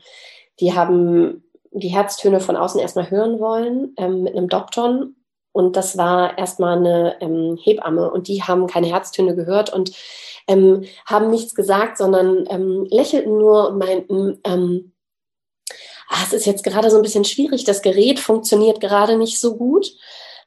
die 0.60 0.74
haben 0.74 1.44
die 1.72 1.88
Herztöne 1.88 2.40
von 2.40 2.56
außen 2.56 2.80
erstmal 2.80 3.10
hören 3.10 3.40
wollen 3.40 3.94
ähm, 3.96 4.22
mit 4.22 4.36
einem 4.36 4.48
Doktor 4.48 5.06
und 5.52 5.76
das 5.76 5.96
war 5.96 6.38
erstmal 6.38 6.78
eine 6.78 7.20
ähm, 7.20 7.58
Hebamme 7.60 8.10
und 8.10 8.28
die 8.28 8.42
haben 8.42 8.66
keine 8.66 8.88
Herztöne 8.88 9.34
gehört 9.34 9.72
und 9.72 9.92
ähm, 10.46 10.84
haben 11.06 11.30
nichts 11.30 11.54
gesagt, 11.54 11.98
sondern 11.98 12.44
ähm, 12.48 12.86
lächelten 12.88 13.36
nur 13.36 13.70
und 13.70 13.78
meinten, 13.78 14.38
ähm, 14.44 14.92
ah, 16.10 16.22
es 16.24 16.32
ist 16.32 16.46
jetzt 16.46 16.64
gerade 16.64 16.90
so 16.90 16.96
ein 16.96 17.02
bisschen 17.02 17.24
schwierig, 17.24 17.64
das 17.64 17.82
Gerät 17.82 18.20
funktioniert 18.20 18.80
gerade 18.80 19.16
nicht 19.16 19.40
so 19.40 19.56
gut. 19.56 19.92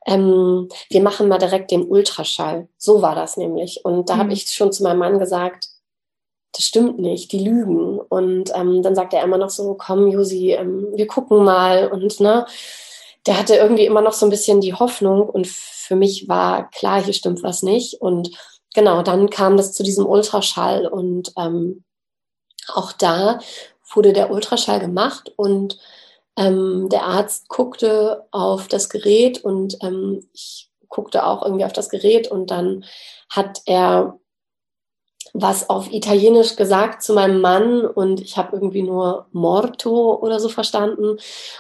Ähm, 0.06 0.68
wir 0.90 1.02
machen 1.02 1.30
mal 1.30 1.38
direkt 1.38 1.72
den 1.72 1.86
Ultraschall. 1.86 2.68
So 2.78 3.02
war 3.02 3.16
das 3.16 3.38
nämlich. 3.38 3.84
Und 3.86 4.10
da 4.10 4.16
mhm. 4.16 4.20
habe 4.20 4.34
ich 4.34 4.52
schon 4.52 4.74
zu 4.74 4.84
meinem 4.84 5.00
Mann 5.00 5.18
gesagt, 5.20 5.70
das 6.52 6.66
stimmt 6.66 7.00
nicht, 7.00 7.32
die 7.32 7.40
lügen. 7.40 8.00
Und 8.00 8.52
ähm, 8.54 8.84
dann 8.84 8.96
sagt 8.96 9.14
er 9.14 9.24
immer 9.24 9.38
noch 9.38 9.50
so, 9.50 9.76
komm, 9.76 10.08
Josi, 10.08 10.52
ähm, 10.52 10.90
wir 10.94 11.08
gucken 11.08 11.44
mal. 11.44 11.88
Und 11.88 12.20
ne, 12.20 12.46
der 13.26 13.40
hatte 13.40 13.56
irgendwie 13.56 13.86
immer 13.86 14.02
noch 14.02 14.14
so 14.14 14.26
ein 14.26 14.30
bisschen 14.30 14.60
die 14.60 14.74
Hoffnung. 14.74 15.30
Und 15.30 15.48
für 15.48 15.96
mich 15.96 16.28
war 16.28 16.70
klar, 16.72 17.02
hier 17.02 17.14
stimmt 17.14 17.42
was 17.42 17.64
nicht. 17.64 18.02
Und 18.02 18.38
genau, 18.76 19.02
dann 19.02 19.30
kam 19.30 19.56
das 19.56 19.72
zu 19.72 19.84
diesem 19.84 20.06
Ultraschall 20.06 20.86
und 20.88 21.32
ähm, 21.38 21.86
auch 22.68 22.92
da 22.92 23.40
wurde 23.96 24.14
der 24.14 24.32
Ultraschall 24.32 24.80
gemacht 24.80 25.32
und 25.36 25.80
ähm, 26.38 26.90
der 26.90 27.04
Arzt 27.04 27.48
guckte 27.48 28.26
auf 28.32 28.68
das 28.68 28.90
Gerät 28.90 29.44
und 29.44 29.78
ähm, 29.82 30.28
ich 30.34 30.70
guckte 30.90 31.26
auch 31.26 31.44
irgendwie 31.44 31.66
auf 31.66 31.74
das 31.74 31.90
Gerät 31.90 32.30
und 32.30 32.52
dann 32.52 32.86
hat 33.30 33.62
er 33.66 34.20
was 35.34 35.70
auf 35.70 35.92
Italienisch 35.92 36.56
gesagt 36.56 37.02
zu 37.02 37.14
meinem 37.14 37.42
Mann 37.42 37.86
und 37.86 38.22
ich 38.22 38.38
habe 38.38 38.56
irgendwie 38.56 38.84
nur 38.84 39.26
Morto 39.32 40.16
oder 40.16 40.40
so 40.40 40.50
verstanden 40.50 41.18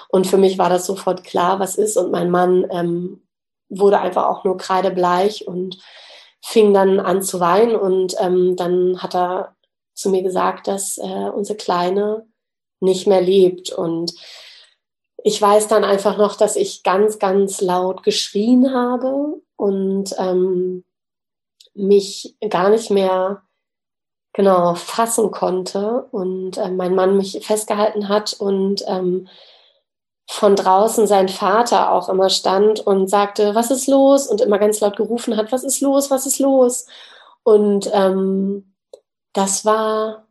und 0.09 0.27
für 0.27 0.37
mich 0.37 0.59
war 0.59 0.69
das 0.69 0.85
sofort 0.85 1.23
klar, 1.23 1.59
was 1.59 1.75
ist 1.75 1.97
und 1.97 2.11
mein 2.11 2.29
Mann 2.29 2.65
ähm, 2.69 3.23
wurde 3.69 3.99
einfach 3.99 4.25
auch 4.25 4.43
nur 4.43 4.57
kreidebleich 4.57 5.47
und 5.47 5.79
fing 6.41 6.73
dann 6.73 6.99
an 6.99 7.23
zu 7.23 7.39
weinen 7.39 7.75
und 7.75 8.15
ähm, 8.19 8.55
dann 8.55 9.01
hat 9.01 9.15
er 9.15 9.55
zu 9.93 10.09
mir 10.09 10.23
gesagt, 10.23 10.67
dass 10.67 10.97
äh, 10.97 11.29
unsere 11.33 11.57
Kleine 11.57 12.27
nicht 12.79 13.07
mehr 13.07 13.21
lebt. 13.21 13.71
Und 13.71 14.13
ich 15.23 15.41
weiß 15.41 15.67
dann 15.67 15.83
einfach 15.83 16.17
noch, 16.17 16.35
dass 16.35 16.55
ich 16.55 16.83
ganz, 16.83 17.19
ganz 17.19 17.61
laut 17.61 18.03
geschrien 18.03 18.73
habe 18.73 19.41
und 19.55 20.13
ähm, 20.17 20.83
mich 21.73 22.35
gar 22.49 22.69
nicht 22.69 22.91
mehr 22.91 23.43
genau 24.33 24.75
fassen 24.75 25.31
konnte 25.31 26.07
und 26.11 26.57
äh, 26.57 26.71
mein 26.71 26.95
Mann 26.95 27.17
mich 27.17 27.39
festgehalten 27.45 28.09
hat 28.09 28.33
und 28.33 28.83
ähm, 28.87 29.27
von 30.29 30.55
draußen 30.55 31.05
sein 31.05 31.29
Vater 31.29 31.91
auch 31.91 32.09
immer 32.09 32.29
stand 32.29 32.79
und 32.79 33.09
sagte, 33.09 33.55
was 33.55 33.69
ist 33.71 33.87
los? 33.87 34.27
Und 34.27 34.41
immer 34.41 34.57
ganz 34.57 34.79
laut 34.79 34.95
gerufen 34.95 35.37
hat, 35.37 35.51
was 35.51 35.63
ist 35.63 35.81
los, 35.81 36.09
was 36.09 36.25
ist 36.25 36.39
los? 36.39 36.87
Und 37.43 37.89
ähm, 37.93 38.72
das 39.33 39.65
war 39.65 40.27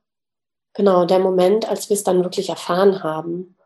genau 0.75 1.05
der 1.05 1.19
Moment, 1.19 1.69
als 1.69 1.89
wir 1.91 1.95
es 1.95 2.05
dann 2.05 2.23
wirklich 2.23 2.49
erfahren 2.49 3.03
haben. 3.03 3.57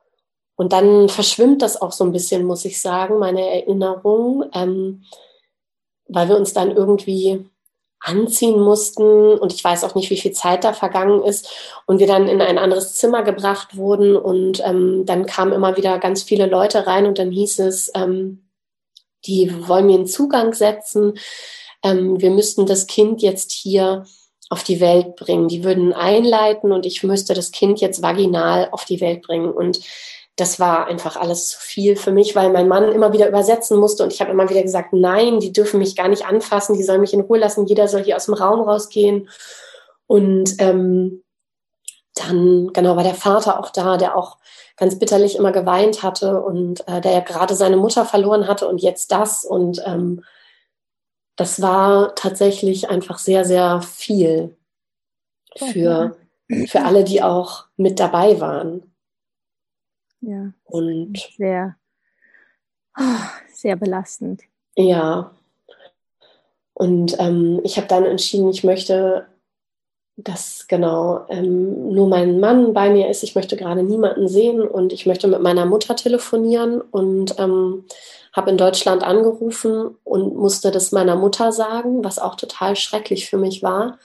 Und 0.56 0.72
dann 0.72 1.08
verschwimmt 1.08 1.62
das 1.62 1.80
auch 1.80 1.92
so 1.92 2.04
ein 2.04 2.12
bisschen, 2.12 2.44
muss 2.44 2.64
ich 2.64 2.80
sagen, 2.80 3.18
meine 3.18 3.42
Erinnerung, 3.42 4.44
ähm, 4.54 5.04
weil 6.08 6.28
wir 6.28 6.36
uns 6.36 6.54
dann 6.54 6.74
irgendwie 6.74 7.46
anziehen 8.00 8.60
mussten. 8.60 9.38
Und 9.38 9.52
ich 9.52 9.62
weiß 9.62 9.84
auch 9.84 9.94
nicht, 9.94 10.10
wie 10.10 10.16
viel 10.16 10.32
Zeit 10.32 10.64
da 10.64 10.72
vergangen 10.72 11.22
ist. 11.22 11.48
Und 11.86 11.98
wir 11.98 12.06
dann 12.06 12.28
in 12.28 12.40
ein 12.40 12.58
anderes 12.58 12.94
Zimmer 12.94 13.22
gebracht 13.22 13.76
wurden. 13.76 14.16
Und 14.16 14.64
ähm, 14.64 15.04
dann 15.04 15.26
kamen 15.26 15.52
immer 15.52 15.76
wieder 15.76 15.98
ganz 15.98 16.22
viele 16.22 16.46
Leute 16.46 16.86
rein. 16.86 17.06
Und 17.06 17.18
dann 17.18 17.30
hieß 17.30 17.58
es, 17.60 17.90
ähm, 17.94 18.46
die 19.26 19.68
wollen 19.68 19.86
mir 19.86 19.94
einen 19.94 20.06
Zugang 20.06 20.54
setzen, 20.54 21.18
ähm, 21.82 22.20
wir 22.20 22.30
müssten 22.30 22.66
das 22.66 22.86
Kind 22.86 23.22
jetzt 23.22 23.52
hier 23.52 24.04
auf 24.48 24.62
die 24.62 24.80
Welt 24.80 25.16
bringen. 25.16 25.48
Die 25.48 25.64
würden 25.64 25.92
einleiten 25.92 26.72
und 26.72 26.86
ich 26.86 27.02
müsste 27.02 27.34
das 27.34 27.50
Kind 27.50 27.80
jetzt 27.80 28.02
vaginal 28.02 28.68
auf 28.70 28.84
die 28.84 29.00
Welt 29.00 29.22
bringen 29.22 29.50
und 29.50 29.80
das 30.36 30.60
war 30.60 30.86
einfach 30.86 31.16
alles 31.16 31.48
zu 31.48 31.58
viel 31.58 31.96
für 31.96 32.12
mich, 32.12 32.36
weil 32.36 32.50
mein 32.50 32.68
Mann 32.68 32.92
immer 32.92 33.12
wieder 33.14 33.26
übersetzen 33.26 33.78
musste 33.78 34.02
und 34.02 34.12
ich 34.12 34.20
habe 34.20 34.30
immer 34.30 34.48
wieder 34.50 34.62
gesagt, 34.62 34.92
nein, 34.92 35.40
die 35.40 35.50
dürfen 35.50 35.78
mich 35.78 35.96
gar 35.96 36.08
nicht 36.08 36.26
anfassen, 36.26 36.76
die 36.76 36.82
sollen 36.82 37.00
mich 37.00 37.14
in 37.14 37.22
Ruhe 37.22 37.38
lassen, 37.38 37.66
jeder 37.66 37.88
soll 37.88 38.04
hier 38.04 38.16
aus 38.16 38.26
dem 38.26 38.34
Raum 38.34 38.60
rausgehen. 38.60 39.30
Und 40.06 40.56
ähm, 40.58 41.22
dann, 42.14 42.70
genau, 42.74 42.96
war 42.96 43.02
der 43.02 43.14
Vater 43.14 43.58
auch 43.58 43.70
da, 43.70 43.96
der 43.96 44.16
auch 44.16 44.36
ganz 44.76 44.98
bitterlich 44.98 45.36
immer 45.36 45.52
geweint 45.52 46.02
hatte 46.02 46.42
und 46.42 46.86
äh, 46.86 47.00
der 47.00 47.12
ja 47.12 47.20
gerade 47.20 47.54
seine 47.54 47.78
Mutter 47.78 48.04
verloren 48.04 48.46
hatte 48.46 48.68
und 48.68 48.82
jetzt 48.82 49.10
das. 49.10 49.42
Und 49.42 49.82
ähm, 49.86 50.22
das 51.36 51.60
war 51.60 52.14
tatsächlich 52.14 52.88
einfach 52.88 53.18
sehr, 53.18 53.44
sehr 53.44 53.82
viel 53.82 54.56
für, 55.56 56.16
für 56.66 56.82
alle, 56.82 57.04
die 57.04 57.22
auch 57.22 57.66
mit 57.76 58.00
dabei 58.00 58.40
waren. 58.40 58.90
Ja. 60.20 60.52
Und 60.64 61.18
sehr, 61.36 61.76
oh, 62.98 63.02
sehr 63.52 63.76
belastend. 63.76 64.42
Ja. 64.76 65.30
Und 66.72 67.16
ähm, 67.18 67.60
ich 67.64 67.76
habe 67.76 67.86
dann 67.86 68.04
entschieden, 68.04 68.48
ich 68.50 68.64
möchte, 68.64 69.26
dass 70.16 70.66
genau 70.66 71.26
ähm, 71.28 71.92
nur 71.92 72.08
mein 72.08 72.40
Mann 72.40 72.72
bei 72.72 72.88
mir 72.90 73.08
ist. 73.08 73.22
Ich 73.22 73.34
möchte 73.34 73.56
gerade 73.56 73.82
niemanden 73.82 74.28
sehen 74.28 74.66
und 74.66 74.92
ich 74.92 75.04
möchte 75.04 75.28
mit 75.28 75.42
meiner 75.42 75.66
Mutter 75.66 75.94
telefonieren 75.94 76.80
und 76.80 77.38
ähm, 77.38 77.84
habe 78.32 78.50
in 78.50 78.56
Deutschland 78.56 79.02
angerufen 79.02 79.96
und 80.04 80.34
musste 80.34 80.70
das 80.70 80.92
meiner 80.92 81.16
Mutter 81.16 81.52
sagen, 81.52 82.02
was 82.02 82.18
auch 82.18 82.34
total 82.36 82.76
schrecklich 82.76 83.28
für 83.28 83.36
mich 83.36 83.62
war. 83.62 83.98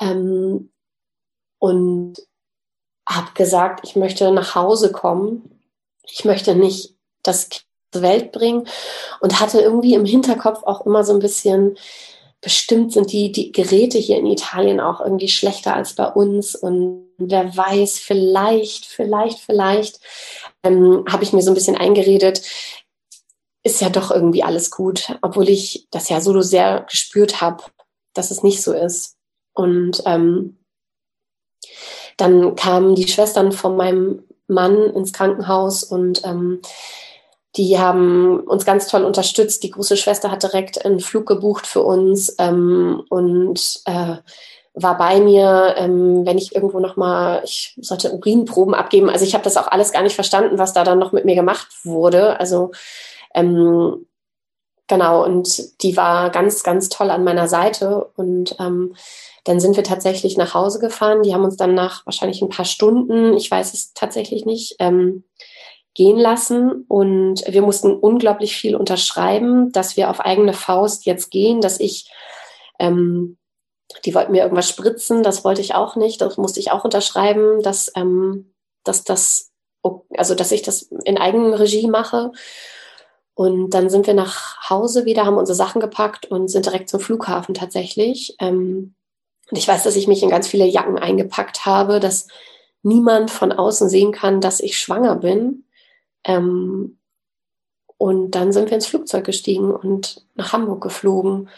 Ähm, 0.00 0.70
und 1.58 2.16
habe 3.08 3.28
gesagt, 3.34 3.80
ich 3.84 3.94
möchte 3.94 4.30
nach 4.32 4.56
Hause 4.56 4.90
kommen. 4.90 5.62
Ich 6.02 6.24
möchte 6.24 6.54
nicht 6.56 6.96
das 7.22 7.48
Kind 7.48 7.66
zur 7.92 8.02
Welt 8.02 8.32
bringen 8.32 8.66
und 9.20 9.40
hatte 9.40 9.60
irgendwie 9.60 9.94
im 9.94 10.04
Hinterkopf 10.04 10.64
auch 10.64 10.84
immer 10.86 11.04
so 11.04 11.12
ein 11.12 11.20
bisschen, 11.20 11.76
bestimmt 12.46 12.92
sind 12.92 13.10
die, 13.10 13.32
die 13.32 13.50
Geräte 13.50 13.98
hier 13.98 14.18
in 14.18 14.26
Italien 14.28 14.78
auch 14.78 15.00
irgendwie 15.00 15.26
schlechter 15.26 15.74
als 15.74 15.96
bei 15.96 16.06
uns 16.06 16.54
und 16.54 17.10
wer 17.18 17.56
weiß, 17.56 17.98
vielleicht, 17.98 18.86
vielleicht, 18.86 19.40
vielleicht 19.40 19.98
ähm, 20.62 21.04
habe 21.10 21.24
ich 21.24 21.32
mir 21.32 21.42
so 21.42 21.50
ein 21.50 21.54
bisschen 21.54 21.76
eingeredet, 21.76 22.42
ist 23.64 23.80
ja 23.80 23.88
doch 23.88 24.12
irgendwie 24.12 24.44
alles 24.44 24.70
gut, 24.70 25.18
obwohl 25.22 25.48
ich 25.48 25.88
das 25.90 26.08
ja 26.08 26.20
so 26.20 26.40
sehr 26.40 26.86
gespürt 26.88 27.40
habe, 27.40 27.64
dass 28.14 28.30
es 28.30 28.44
nicht 28.44 28.62
so 28.62 28.72
ist. 28.72 29.16
Und 29.52 30.04
ähm, 30.06 30.56
dann 32.16 32.54
kamen 32.54 32.94
die 32.94 33.08
Schwestern 33.08 33.50
von 33.50 33.76
meinem 33.76 34.22
Mann 34.46 34.76
ins 34.94 35.12
Krankenhaus 35.12 35.82
und 35.82 36.24
ähm, 36.24 36.60
die 37.56 37.78
haben 37.78 38.40
uns 38.40 38.64
ganz 38.64 38.86
toll 38.86 39.04
unterstützt. 39.04 39.62
Die 39.62 39.70
große 39.70 39.96
Schwester 39.96 40.30
hat 40.30 40.42
direkt 40.42 40.84
einen 40.84 41.00
Flug 41.00 41.26
gebucht 41.26 41.66
für 41.66 41.82
uns 41.82 42.34
ähm, 42.38 43.02
und 43.08 43.80
äh, 43.86 44.16
war 44.74 44.98
bei 44.98 45.20
mir, 45.20 45.74
ähm, 45.78 46.26
wenn 46.26 46.36
ich 46.36 46.54
irgendwo 46.54 46.80
noch 46.80 46.96
mal, 46.96 47.42
ich 47.44 47.74
sollte 47.80 48.12
Urinproben 48.12 48.74
abgeben. 48.74 49.08
Also 49.08 49.24
ich 49.24 49.32
habe 49.32 49.44
das 49.44 49.56
auch 49.56 49.68
alles 49.68 49.90
gar 49.90 50.02
nicht 50.02 50.14
verstanden, 50.14 50.58
was 50.58 50.74
da 50.74 50.84
dann 50.84 50.98
noch 50.98 51.12
mit 51.12 51.24
mir 51.24 51.34
gemacht 51.34 51.68
wurde. 51.84 52.38
Also 52.38 52.72
ähm, 53.34 54.06
genau, 54.86 55.24
und 55.24 55.82
die 55.82 55.96
war 55.96 56.28
ganz, 56.28 56.62
ganz 56.62 56.90
toll 56.90 57.10
an 57.10 57.24
meiner 57.24 57.48
Seite. 57.48 58.10
Und 58.16 58.54
ähm, 58.60 58.94
dann 59.44 59.60
sind 59.60 59.76
wir 59.76 59.84
tatsächlich 59.84 60.36
nach 60.36 60.52
Hause 60.52 60.78
gefahren. 60.78 61.22
Die 61.22 61.32
haben 61.32 61.44
uns 61.44 61.56
dann 61.56 61.74
nach 61.74 62.04
wahrscheinlich 62.04 62.42
ein 62.42 62.50
paar 62.50 62.66
Stunden, 62.66 63.34
ich 63.34 63.50
weiß 63.50 63.72
es 63.72 63.94
tatsächlich 63.94 64.44
nicht, 64.44 64.76
ähm, 64.78 65.24
gehen 65.96 66.18
lassen. 66.18 66.84
Und 66.88 67.42
wir 67.48 67.62
mussten 67.62 67.92
unglaublich 67.92 68.54
viel 68.54 68.76
unterschreiben, 68.76 69.72
dass 69.72 69.96
wir 69.96 70.10
auf 70.10 70.20
eigene 70.20 70.52
Faust 70.52 71.06
jetzt 71.06 71.30
gehen, 71.30 71.62
dass 71.62 71.80
ich, 71.80 72.12
ähm, 72.78 73.38
die 74.04 74.14
wollten 74.14 74.32
mir 74.32 74.42
irgendwas 74.42 74.68
spritzen, 74.68 75.22
das 75.22 75.42
wollte 75.42 75.62
ich 75.62 75.74
auch 75.74 75.96
nicht, 75.96 76.20
das 76.20 76.36
musste 76.36 76.60
ich 76.60 76.70
auch 76.70 76.84
unterschreiben, 76.84 77.62
dass, 77.62 77.90
ähm, 77.96 78.52
dass 78.84 79.04
das, 79.04 79.52
also 80.16 80.34
dass 80.34 80.52
ich 80.52 80.60
das 80.60 80.82
in 80.82 81.16
Eigenregie 81.16 81.86
mache. 81.86 82.30
Und 83.34 83.70
dann 83.70 83.88
sind 83.88 84.06
wir 84.06 84.14
nach 84.14 84.68
Hause 84.68 85.06
wieder, 85.06 85.24
haben 85.24 85.38
unsere 85.38 85.56
Sachen 85.56 85.80
gepackt 85.80 86.26
und 86.26 86.48
sind 86.48 86.66
direkt 86.66 86.90
zum 86.90 87.00
Flughafen 87.00 87.54
tatsächlich. 87.54 88.36
Ähm, 88.38 88.94
und 89.50 89.56
ich 89.56 89.66
weiß, 89.66 89.82
dass 89.84 89.96
ich 89.96 90.08
mich 90.08 90.22
in 90.22 90.30
ganz 90.30 90.46
viele 90.46 90.66
Jacken 90.66 90.98
eingepackt 90.98 91.64
habe, 91.64 92.00
dass 92.00 92.28
niemand 92.82 93.30
von 93.30 93.52
außen 93.52 93.88
sehen 93.88 94.12
kann, 94.12 94.42
dass 94.42 94.60
ich 94.60 94.76
schwanger 94.76 95.16
bin. 95.16 95.65
Ähm, 96.26 96.98
und 97.98 98.32
dann 98.32 98.52
sind 98.52 98.68
wir 98.68 98.74
ins 98.74 98.86
Flugzeug 98.86 99.24
gestiegen 99.24 99.74
und 99.74 100.26
nach 100.34 100.52
Hamburg 100.52 100.82
geflogen 100.82 101.48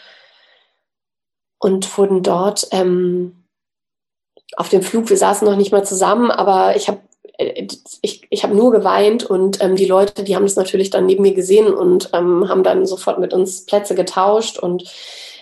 und 1.59 1.97
wurden 1.97 2.23
dort 2.23 2.67
ähm, 2.71 3.43
auf 4.55 4.69
dem 4.69 4.81
Flug, 4.81 5.09
wir 5.09 5.17
saßen 5.17 5.47
noch 5.47 5.57
nicht 5.57 5.71
mal 5.71 5.83
zusammen, 5.83 6.31
aber 6.31 6.75
ich 6.75 6.87
habe 6.87 7.01
äh, 7.37 7.67
ich, 8.01 8.25
ich 8.29 8.43
habe 8.43 8.55
nur 8.55 8.71
geweint 8.71 9.23
und 9.23 9.61
ähm, 9.61 9.75
die 9.75 9.85
Leute, 9.85 10.23
die 10.23 10.35
haben 10.35 10.43
das 10.43 10.55
natürlich 10.55 10.89
dann 10.89 11.05
neben 11.05 11.23
mir 11.23 11.33
gesehen 11.33 11.73
und 11.73 12.09
ähm, 12.13 12.47
haben 12.47 12.63
dann 12.63 12.85
sofort 12.85 13.19
mit 13.19 13.33
uns 13.33 13.65
Plätze 13.65 13.95
getauscht 13.95 14.57
und 14.57 14.85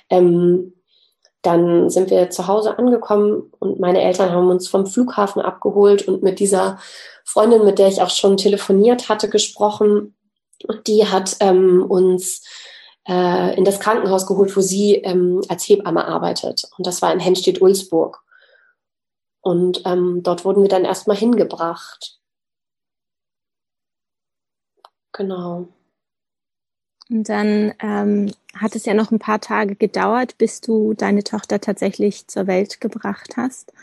ähm, 0.09 0.73
dann 1.41 1.89
sind 1.89 2.09
wir 2.09 2.29
zu 2.29 2.47
Hause 2.47 2.77
angekommen 2.77 3.51
und 3.59 3.79
meine 3.79 4.01
Eltern 4.01 4.31
haben 4.31 4.49
uns 4.49 4.67
vom 4.67 4.87
Flughafen 4.87 5.41
abgeholt 5.41 6.07
und 6.07 6.23
mit 6.23 6.39
dieser 6.39 6.79
Freundin, 7.27 7.65
mit 7.65 7.77
der 7.77 7.89
ich 7.89 8.01
auch 8.01 8.09
schon 8.09 8.37
telefoniert 8.37 9.09
hatte, 9.09 9.29
gesprochen. 9.29 10.15
Die 10.87 11.05
hat 11.05 11.35
ähm, 11.41 11.83
uns 11.83 12.41
äh, 13.05 13.53
in 13.57 13.65
das 13.65 13.81
Krankenhaus 13.81 14.25
geholt, 14.25 14.55
wo 14.55 14.61
sie 14.61 14.95
ähm, 14.95 15.41
als 15.49 15.67
Hebamme 15.67 16.05
arbeitet. 16.05 16.63
Und 16.77 16.87
das 16.87 17.01
war 17.01 17.11
in 17.11 17.19
Henstedt-Ulzburg. 17.19 18.23
Und 19.41 19.81
ähm, 19.85 20.23
dort 20.23 20.45
wurden 20.45 20.61
wir 20.61 20.69
dann 20.69 20.85
erstmal 20.85 21.17
hingebracht. 21.17 22.17
Genau. 25.11 25.67
Und 27.09 27.27
dann 27.27 27.73
ähm, 27.79 28.33
hat 28.55 28.75
es 28.75 28.85
ja 28.85 28.93
noch 28.93 29.11
ein 29.11 29.19
paar 29.19 29.41
Tage 29.41 29.75
gedauert, 29.75 30.37
bis 30.37 30.61
du 30.61 30.93
deine 30.93 31.25
Tochter 31.25 31.59
tatsächlich 31.59 32.27
zur 32.27 32.47
Welt 32.47 32.79
gebracht 32.79 33.35
hast. 33.35 33.73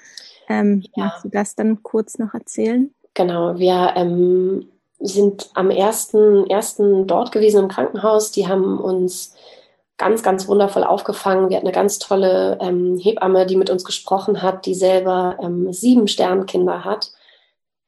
Ähm, 0.48 0.82
ja. 0.96 1.04
Magst 1.04 1.24
du 1.24 1.28
das 1.28 1.54
dann 1.54 1.82
kurz 1.82 2.18
noch 2.18 2.32
erzählen? 2.32 2.94
Genau, 3.14 3.58
wir 3.58 3.92
ähm, 3.96 4.68
sind 4.98 5.50
am 5.54 5.70
ersten, 5.70 6.48
ersten 6.48 7.06
dort 7.06 7.32
gewesen 7.32 7.64
im 7.64 7.68
Krankenhaus. 7.68 8.32
Die 8.32 8.48
haben 8.48 8.78
uns 8.80 9.34
ganz, 9.96 10.22
ganz 10.22 10.48
wundervoll 10.48 10.84
aufgefangen. 10.84 11.48
Wir 11.48 11.56
hatten 11.56 11.66
eine 11.66 11.74
ganz 11.74 11.98
tolle 11.98 12.58
ähm, 12.60 12.98
Hebamme, 12.98 13.46
die 13.46 13.56
mit 13.56 13.70
uns 13.70 13.84
gesprochen 13.84 14.42
hat, 14.42 14.66
die 14.66 14.74
selber 14.74 15.38
ähm, 15.40 15.72
sieben 15.72 16.08
Sternkinder 16.08 16.84
hat, 16.84 17.12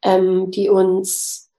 ähm, 0.04 0.50
die 0.50 0.68
uns 0.68 1.50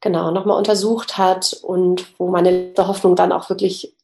genau 0.00 0.32
nochmal 0.32 0.58
untersucht 0.58 1.16
hat 1.16 1.52
und 1.62 2.18
wo 2.18 2.28
meine 2.28 2.72
Hoffnung 2.76 3.14
dann 3.14 3.30
auch 3.30 3.48
wirklich 3.48 3.96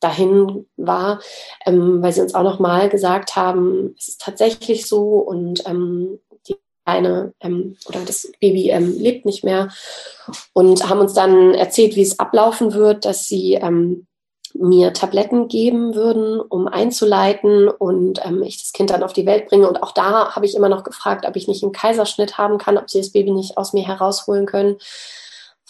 dahin 0.00 0.66
war, 0.76 1.20
ähm, 1.66 2.02
weil 2.02 2.12
sie 2.12 2.20
uns 2.20 2.34
auch 2.34 2.42
nochmal 2.42 2.88
gesagt 2.88 3.34
haben, 3.34 3.94
es 3.98 4.08
ist 4.08 4.20
tatsächlich 4.20 4.86
so 4.86 5.18
und 5.18 5.62
ähm, 6.88 6.98
die 6.98 6.98
eine 6.98 7.32
ähm, 7.40 7.76
oder 7.88 8.00
das 8.04 8.30
Baby 8.40 8.70
ähm, 8.70 8.98
lebt 8.98 9.26
nicht 9.26 9.44
mehr 9.44 9.68
und 10.52 10.88
haben 10.88 11.00
uns 11.00 11.14
dann 11.14 11.54
erzählt, 11.54 11.96
wie 11.96 12.02
es 12.02 12.18
ablaufen 12.18 12.72
wird, 12.72 13.04
dass 13.04 13.26
sie 13.26 13.54
ähm, 13.54 14.06
mir 14.54 14.92
Tabletten 14.92 15.48
geben 15.48 15.94
würden, 15.94 16.40
um 16.40 16.68
einzuleiten 16.68 17.68
und 17.68 18.24
ähm, 18.24 18.42
ich 18.42 18.58
das 18.58 18.72
Kind 18.72 18.90
dann 18.90 19.02
auf 19.02 19.12
die 19.12 19.26
Welt 19.26 19.48
bringe. 19.48 19.68
Und 19.68 19.82
auch 19.82 19.92
da 19.92 20.34
habe 20.34 20.46
ich 20.46 20.54
immer 20.54 20.68
noch 20.68 20.84
gefragt, 20.84 21.26
ob 21.26 21.36
ich 21.36 21.48
nicht 21.48 21.62
einen 21.62 21.72
Kaiserschnitt 21.72 22.38
haben 22.38 22.58
kann, 22.58 22.78
ob 22.78 22.90
sie 22.90 22.98
das 22.98 23.12
Baby 23.12 23.30
nicht 23.30 23.56
aus 23.56 23.72
mir 23.72 23.86
herausholen 23.86 24.46
können, 24.46 24.78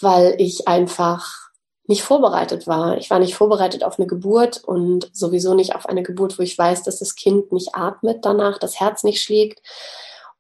weil 0.01 0.37
ich 0.39 0.69
einfach 0.69 1.49
nicht 1.89 2.03
vorbereitet 2.03 2.67
war. 2.67 2.99
Ich 2.99 3.11
war 3.11 3.19
nicht 3.19 3.35
vorbereitet 3.35 3.83
auf 3.83 3.99
eine 3.99 4.07
Geburt 4.07 4.63
und 4.63 5.11
sowieso 5.13 5.55
nicht 5.55 5.75
auf 5.75 5.89
eine 5.89 6.03
Geburt, 6.03 6.39
wo 6.39 6.43
ich 6.43 6.57
weiß, 6.57 6.83
dass 6.83 6.99
das 6.99 7.17
Kind 7.17 7.51
nicht 7.51 7.75
atmet 7.75 8.25
danach, 8.25 8.59
das 8.59 8.79
Herz 8.79 9.05
nicht 9.05 9.23
schlägt. 9.23 9.61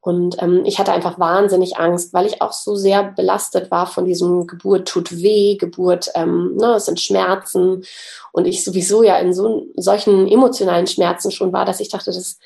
Und 0.09 0.43
ähm, 0.43 0.63
ich 0.65 0.79
hatte 0.79 0.95
einfach 0.95 1.19
wahnsinnig 1.19 1.77
Angst, 1.77 2.15
weil 2.15 2.25
ich 2.25 2.41
auch 2.41 2.55
so 2.55 2.77
sehr 2.77 3.03
belastet 3.03 3.71
war 3.71 3.87
von 3.87 4.07
diesem 4.07 4.47
Geburt 4.47 4.89
tut 4.89 5.15
weh, 5.15 5.57
Geburt, 5.57 6.09
ähm, 6.15 6.57
ne, 6.57 6.77
es 6.77 6.87
sind 6.87 6.99
Schmerzen. 6.99 7.85
Und 8.33 8.47
ich 8.47 8.65
sowieso 8.65 9.03
ja 9.03 9.19
in 9.19 9.35
so 9.35 9.67
solchen 9.77 10.27
emotionalen 10.27 10.87
Schmerzen 10.87 11.31
schon 11.31 11.53
war, 11.53 11.67
dass 11.67 11.81
ich 11.81 11.91
dachte, 11.91 12.11
das, 12.11 12.39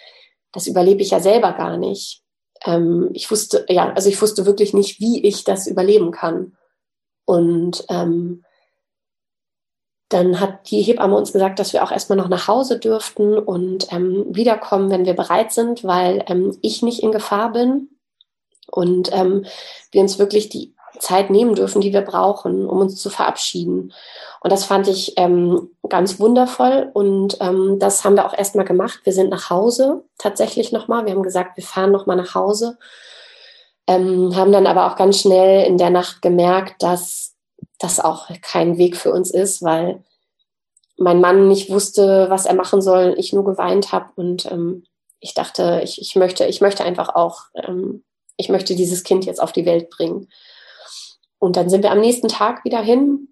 das 0.50 0.66
überlebe 0.66 1.02
ich 1.02 1.10
ja 1.10 1.20
selber 1.20 1.52
gar 1.52 1.76
nicht. 1.76 2.24
Ähm, 2.64 3.10
ich 3.12 3.30
wusste, 3.30 3.64
ja, 3.68 3.92
also 3.92 4.08
ich 4.08 4.20
wusste 4.20 4.44
wirklich 4.44 4.74
nicht, 4.74 4.98
wie 4.98 5.24
ich 5.24 5.44
das 5.44 5.68
überleben 5.68 6.10
kann. 6.10 6.56
Und 7.26 7.84
ähm, 7.88 8.42
dann 10.12 10.40
hat 10.40 10.70
die 10.70 10.82
Hebamme 10.82 11.16
uns 11.16 11.32
gesagt, 11.32 11.58
dass 11.58 11.72
wir 11.72 11.82
auch 11.82 11.92
erstmal 11.92 12.18
noch 12.18 12.28
nach 12.28 12.48
Hause 12.48 12.78
dürften 12.78 13.38
und 13.38 13.92
ähm, 13.92 14.26
wiederkommen, 14.28 14.90
wenn 14.90 15.06
wir 15.06 15.14
bereit 15.14 15.52
sind, 15.52 15.84
weil 15.84 16.24
ähm, 16.26 16.56
ich 16.62 16.82
nicht 16.82 17.02
in 17.02 17.12
Gefahr 17.12 17.52
bin 17.52 17.88
und 18.70 19.10
ähm, 19.12 19.44
wir 19.90 20.02
uns 20.02 20.18
wirklich 20.18 20.48
die 20.48 20.74
Zeit 20.98 21.30
nehmen 21.30 21.54
dürfen, 21.54 21.80
die 21.80 21.92
wir 21.92 22.02
brauchen, 22.02 22.66
um 22.66 22.78
uns 22.78 22.96
zu 22.96 23.10
verabschieden. 23.10 23.92
Und 24.40 24.52
das 24.52 24.64
fand 24.64 24.88
ich 24.88 25.14
ähm, 25.16 25.70
ganz 25.88 26.20
wundervoll 26.20 26.90
und 26.92 27.38
ähm, 27.40 27.78
das 27.78 28.04
haben 28.04 28.16
wir 28.16 28.26
auch 28.26 28.36
erstmal 28.36 28.64
gemacht. 28.64 29.00
Wir 29.04 29.12
sind 29.12 29.30
nach 29.30 29.50
Hause 29.50 30.04
tatsächlich 30.18 30.72
nochmal. 30.72 31.06
Wir 31.06 31.12
haben 31.12 31.22
gesagt, 31.22 31.56
wir 31.56 31.64
fahren 31.64 31.92
nochmal 31.92 32.16
nach 32.16 32.34
Hause. 32.34 32.78
Ähm, 33.86 34.36
haben 34.36 34.52
dann 34.52 34.66
aber 34.66 34.86
auch 34.86 34.96
ganz 34.96 35.20
schnell 35.20 35.66
in 35.66 35.78
der 35.78 35.90
Nacht 35.90 36.22
gemerkt, 36.22 36.82
dass 36.82 37.31
das 37.82 38.00
auch 38.00 38.28
kein 38.42 38.78
Weg 38.78 38.96
für 38.96 39.12
uns 39.12 39.30
ist, 39.30 39.62
weil 39.62 40.02
mein 40.96 41.20
Mann 41.20 41.48
nicht 41.48 41.70
wusste, 41.70 42.26
was 42.30 42.46
er 42.46 42.54
machen 42.54 42.80
soll, 42.80 43.14
ich 43.18 43.32
nur 43.32 43.44
geweint 43.44 43.92
habe 43.92 44.10
und 44.16 44.50
ähm, 44.50 44.84
ich 45.20 45.34
dachte, 45.34 45.80
ich, 45.84 46.00
ich 46.00 46.16
möchte, 46.16 46.46
ich 46.46 46.60
möchte 46.60 46.84
einfach 46.84 47.14
auch, 47.14 47.42
ähm, 47.54 48.04
ich 48.36 48.48
möchte 48.48 48.74
dieses 48.74 49.04
Kind 49.04 49.24
jetzt 49.24 49.40
auf 49.40 49.52
die 49.52 49.66
Welt 49.66 49.88
bringen. 49.88 50.28
Und 51.38 51.56
dann 51.56 51.70
sind 51.70 51.82
wir 51.82 51.92
am 51.92 52.00
nächsten 52.00 52.28
Tag 52.28 52.64
wieder 52.64 52.80
hin 52.80 53.28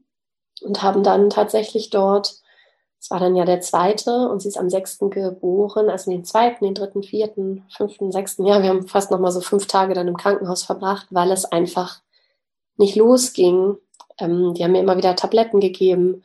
und 0.62 0.82
haben 0.82 1.02
dann 1.02 1.30
tatsächlich 1.30 1.90
dort, 1.90 2.36
es 3.00 3.10
war 3.10 3.18
dann 3.18 3.34
ja 3.34 3.44
der 3.44 3.60
zweite 3.60 4.28
und 4.28 4.40
sie 4.40 4.48
ist 4.48 4.58
am 4.58 4.70
sechsten 4.70 5.10
geboren, 5.10 5.88
also 5.88 6.10
den 6.10 6.24
zweiten, 6.24 6.64
den 6.64 6.74
dritten, 6.74 7.02
vierten, 7.02 7.64
fünften, 7.76 8.12
sechsten, 8.12 8.46
ja, 8.46 8.62
wir 8.62 8.68
haben 8.68 8.86
fast 8.86 9.10
noch 9.10 9.18
mal 9.18 9.32
so 9.32 9.40
fünf 9.40 9.66
Tage 9.66 9.94
dann 9.94 10.08
im 10.08 10.16
Krankenhaus 10.16 10.62
verbracht, 10.62 11.06
weil 11.10 11.32
es 11.32 11.44
einfach 11.44 12.00
nicht 12.76 12.96
losging 12.96 13.78
ähm, 14.20 14.54
die 14.54 14.64
haben 14.64 14.72
mir 14.72 14.80
immer 14.80 14.96
wieder 14.96 15.16
Tabletten 15.16 15.60
gegeben. 15.60 16.24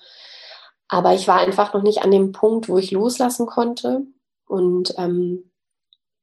Aber 0.87 1.13
ich 1.13 1.27
war 1.27 1.39
einfach 1.39 1.73
noch 1.73 1.83
nicht 1.83 2.03
an 2.03 2.11
dem 2.11 2.31
Punkt, 2.31 2.69
wo 2.69 2.77
ich 2.77 2.91
loslassen 2.91 3.45
konnte. 3.47 4.03
Und 4.47 4.93
ähm, 4.97 5.51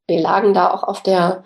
wir 0.07 0.21
lagen 0.21 0.55
da 0.55 0.71
auch 0.71 0.85
auf 0.85 1.03
der 1.03 1.45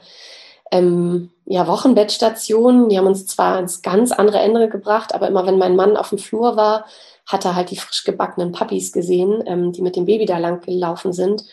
ähm, 0.71 1.31
ja, 1.45 1.67
Wochenbettstation. 1.67 2.89
Die 2.89 2.99
haben 2.99 3.07
uns 3.07 3.27
zwar 3.27 3.59
ins 3.59 3.83
ganz 3.83 4.13
andere 4.13 4.39
Ende 4.39 4.69
gebracht, 4.69 5.15
aber 5.15 5.29
immer 5.29 5.47
wenn 5.47 5.59
mein 5.59 5.77
Mann 5.77 5.97
auf 5.97 6.11
dem 6.11 6.19
Flur 6.19 6.57
war, 6.57 6.87
hat 7.25 7.45
er 7.45 7.57
halt 7.57 7.71
die 7.71 7.77
frisch 7.77 8.05
gebackenen 8.05 8.53
Puppies 8.53 8.93
gesehen, 8.93 9.43
ähm, 9.47 9.73
die 9.73 9.83
mit 9.83 9.97
dem 9.97 10.07
Baby 10.07 10.27
da 10.27 10.39
lang 10.39 10.61
gelaufen 10.61 11.13
sind. 11.13 11.45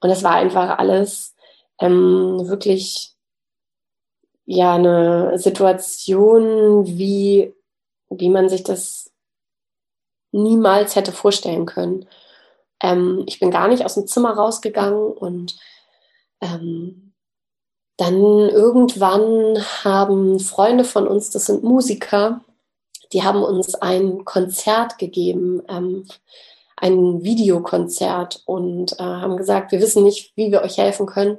Und 0.00 0.10
es 0.10 0.22
war 0.22 0.32
einfach 0.32 0.78
alles 0.78 1.34
ähm, 1.80 2.48
wirklich 2.48 3.16
ja 4.44 4.74
eine 4.74 5.38
Situation 5.38 6.86
wie 6.86 7.52
wie 8.10 8.28
man 8.28 8.48
sich 8.48 8.62
das 8.62 9.12
niemals 10.32 10.96
hätte 10.96 11.12
vorstellen 11.12 11.66
können. 11.66 12.06
Ähm, 12.82 13.24
ich 13.26 13.40
bin 13.40 13.50
gar 13.50 13.68
nicht 13.68 13.84
aus 13.84 13.94
dem 13.94 14.06
Zimmer 14.06 14.34
rausgegangen 14.34 15.12
und 15.12 15.56
ähm, 16.40 17.14
dann 17.96 18.14
irgendwann 18.14 19.64
haben 19.84 20.38
Freunde 20.38 20.84
von 20.84 21.08
uns, 21.08 21.30
das 21.30 21.46
sind 21.46 21.64
Musiker, 21.64 22.42
die 23.12 23.22
haben 23.22 23.42
uns 23.42 23.74
ein 23.74 24.24
Konzert 24.24 24.98
gegeben, 24.98 25.62
ähm, 25.68 26.06
ein 26.76 27.22
Videokonzert 27.22 28.42
und 28.44 28.92
äh, 29.00 29.02
haben 29.02 29.38
gesagt, 29.38 29.72
wir 29.72 29.80
wissen 29.80 30.04
nicht, 30.04 30.36
wie 30.36 30.52
wir 30.52 30.60
euch 30.60 30.76
helfen 30.76 31.06
können 31.06 31.38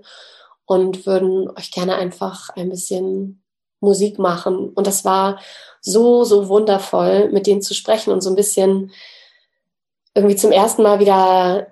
und 0.66 1.06
würden 1.06 1.50
euch 1.52 1.72
gerne 1.72 1.96
einfach 1.96 2.50
ein 2.50 2.70
bisschen 2.70 3.44
Musik 3.80 4.20
machen. 4.20 4.70
Und 4.70 4.88
das 4.88 5.06
war 5.06 5.40
so, 5.82 6.24
so 6.24 6.50
wundervoll, 6.50 7.30
mit 7.30 7.48
denen 7.48 7.62
zu 7.62 7.74
sprechen 7.74 8.12
und 8.12 8.22
so 8.22 8.30
ein 8.30 8.36
bisschen 8.36 8.92
irgendwie 10.16 10.36
zum 10.36 10.52
ersten 10.52 10.84
Mal 10.84 11.00
wieder 11.00 11.68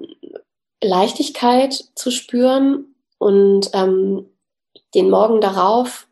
Leichtigkeit 0.82 1.86
zu 1.96 2.12
spüren. 2.12 2.96
Und 3.18 3.70
ähm, 3.74 4.30
den 4.94 5.10
Morgen 5.10 5.41
darauf 5.41 6.08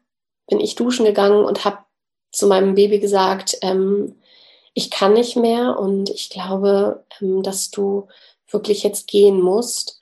bin 0.48 0.60
ich 0.60 0.76
duschen 0.76 1.06
gegangen 1.06 1.46
und 1.46 1.64
habe 1.64 1.80
zu 2.32 2.48
meinem 2.48 2.76
Baby 2.76 3.00
gesagt, 3.00 3.58
ähm, 3.62 4.16
ich 4.74 4.90
kann 4.90 5.14
nicht 5.14 5.36
mehr 5.36 5.78
und 5.80 6.10
ich 6.10 6.30
glaube, 6.30 7.04
ähm, 7.22 7.44
dass 7.44 7.70
du 7.70 8.08
wirklich 8.50 8.84
jetzt 8.84 9.08
gehen 9.08 9.40
musst. 9.40 10.00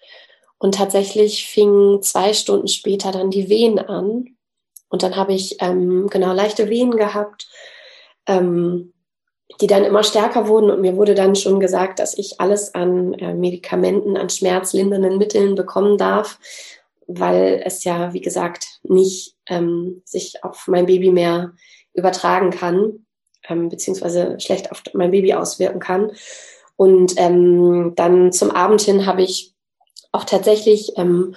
Und 0.58 0.76
tatsächlich 0.76 1.48
fingen 1.48 2.02
zwei 2.02 2.34
Stunden 2.34 2.68
später 2.68 3.12
dann 3.12 3.32
die 3.32 3.50
Wehen 3.50 3.80
an. 3.80 4.38
Und 4.92 5.04
dann 5.04 5.16
habe 5.16 5.34
ich 5.34 5.58
ähm, 5.62 6.08
genau 6.10 6.34
leichte 6.34 6.70
Wehen 6.70 6.92
gehabt, 6.92 7.48
ähm, 8.28 8.94
die 9.60 9.68
dann 9.68 9.84
immer 9.84 10.04
stärker 10.04 10.48
wurden. 10.48 10.70
Und 10.70 10.82
mir 10.82 10.96
wurde 10.98 11.16
dann 11.16 11.36
schon 11.36 11.60
gesagt, 11.60 12.00
dass 12.00 12.18
ich 12.18 12.40
alles 12.40 12.76
an 12.76 13.14
äh, 13.14 13.34
Medikamenten, 13.34 14.18
an 14.18 14.30
schmerzlindernden 14.30 15.18
Mitteln 15.18 15.56
bekommen 15.56 15.98
darf, 15.98 16.40
weil 17.08 17.62
es 17.66 17.84
ja, 17.84 18.14
wie 18.14 18.22
gesagt, 18.22 18.80
nicht 18.84 19.36
ähm, 19.48 20.02
sich 20.06 20.44
auf 20.44 20.68
mein 20.68 20.86
Baby 20.86 21.12
mehr 21.12 21.54
übertragen 21.94 22.52
kann, 22.52 23.06
ähm, 23.48 23.70
beziehungsweise 23.70 24.40
schlecht 24.40 24.72
auf 24.72 24.84
mein 24.94 25.12
Baby 25.12 25.34
auswirken 25.34 25.80
kann. 25.80 26.12
Und 26.76 27.14
ähm, 27.18 27.94
dann 27.96 28.34
zum 28.34 28.52
Abend 28.52 28.82
hin 28.82 29.06
habe 29.06 29.22
ich 29.22 29.54
auch 30.12 30.26
tatsächlich 30.26 30.94
ähm, 30.98 31.36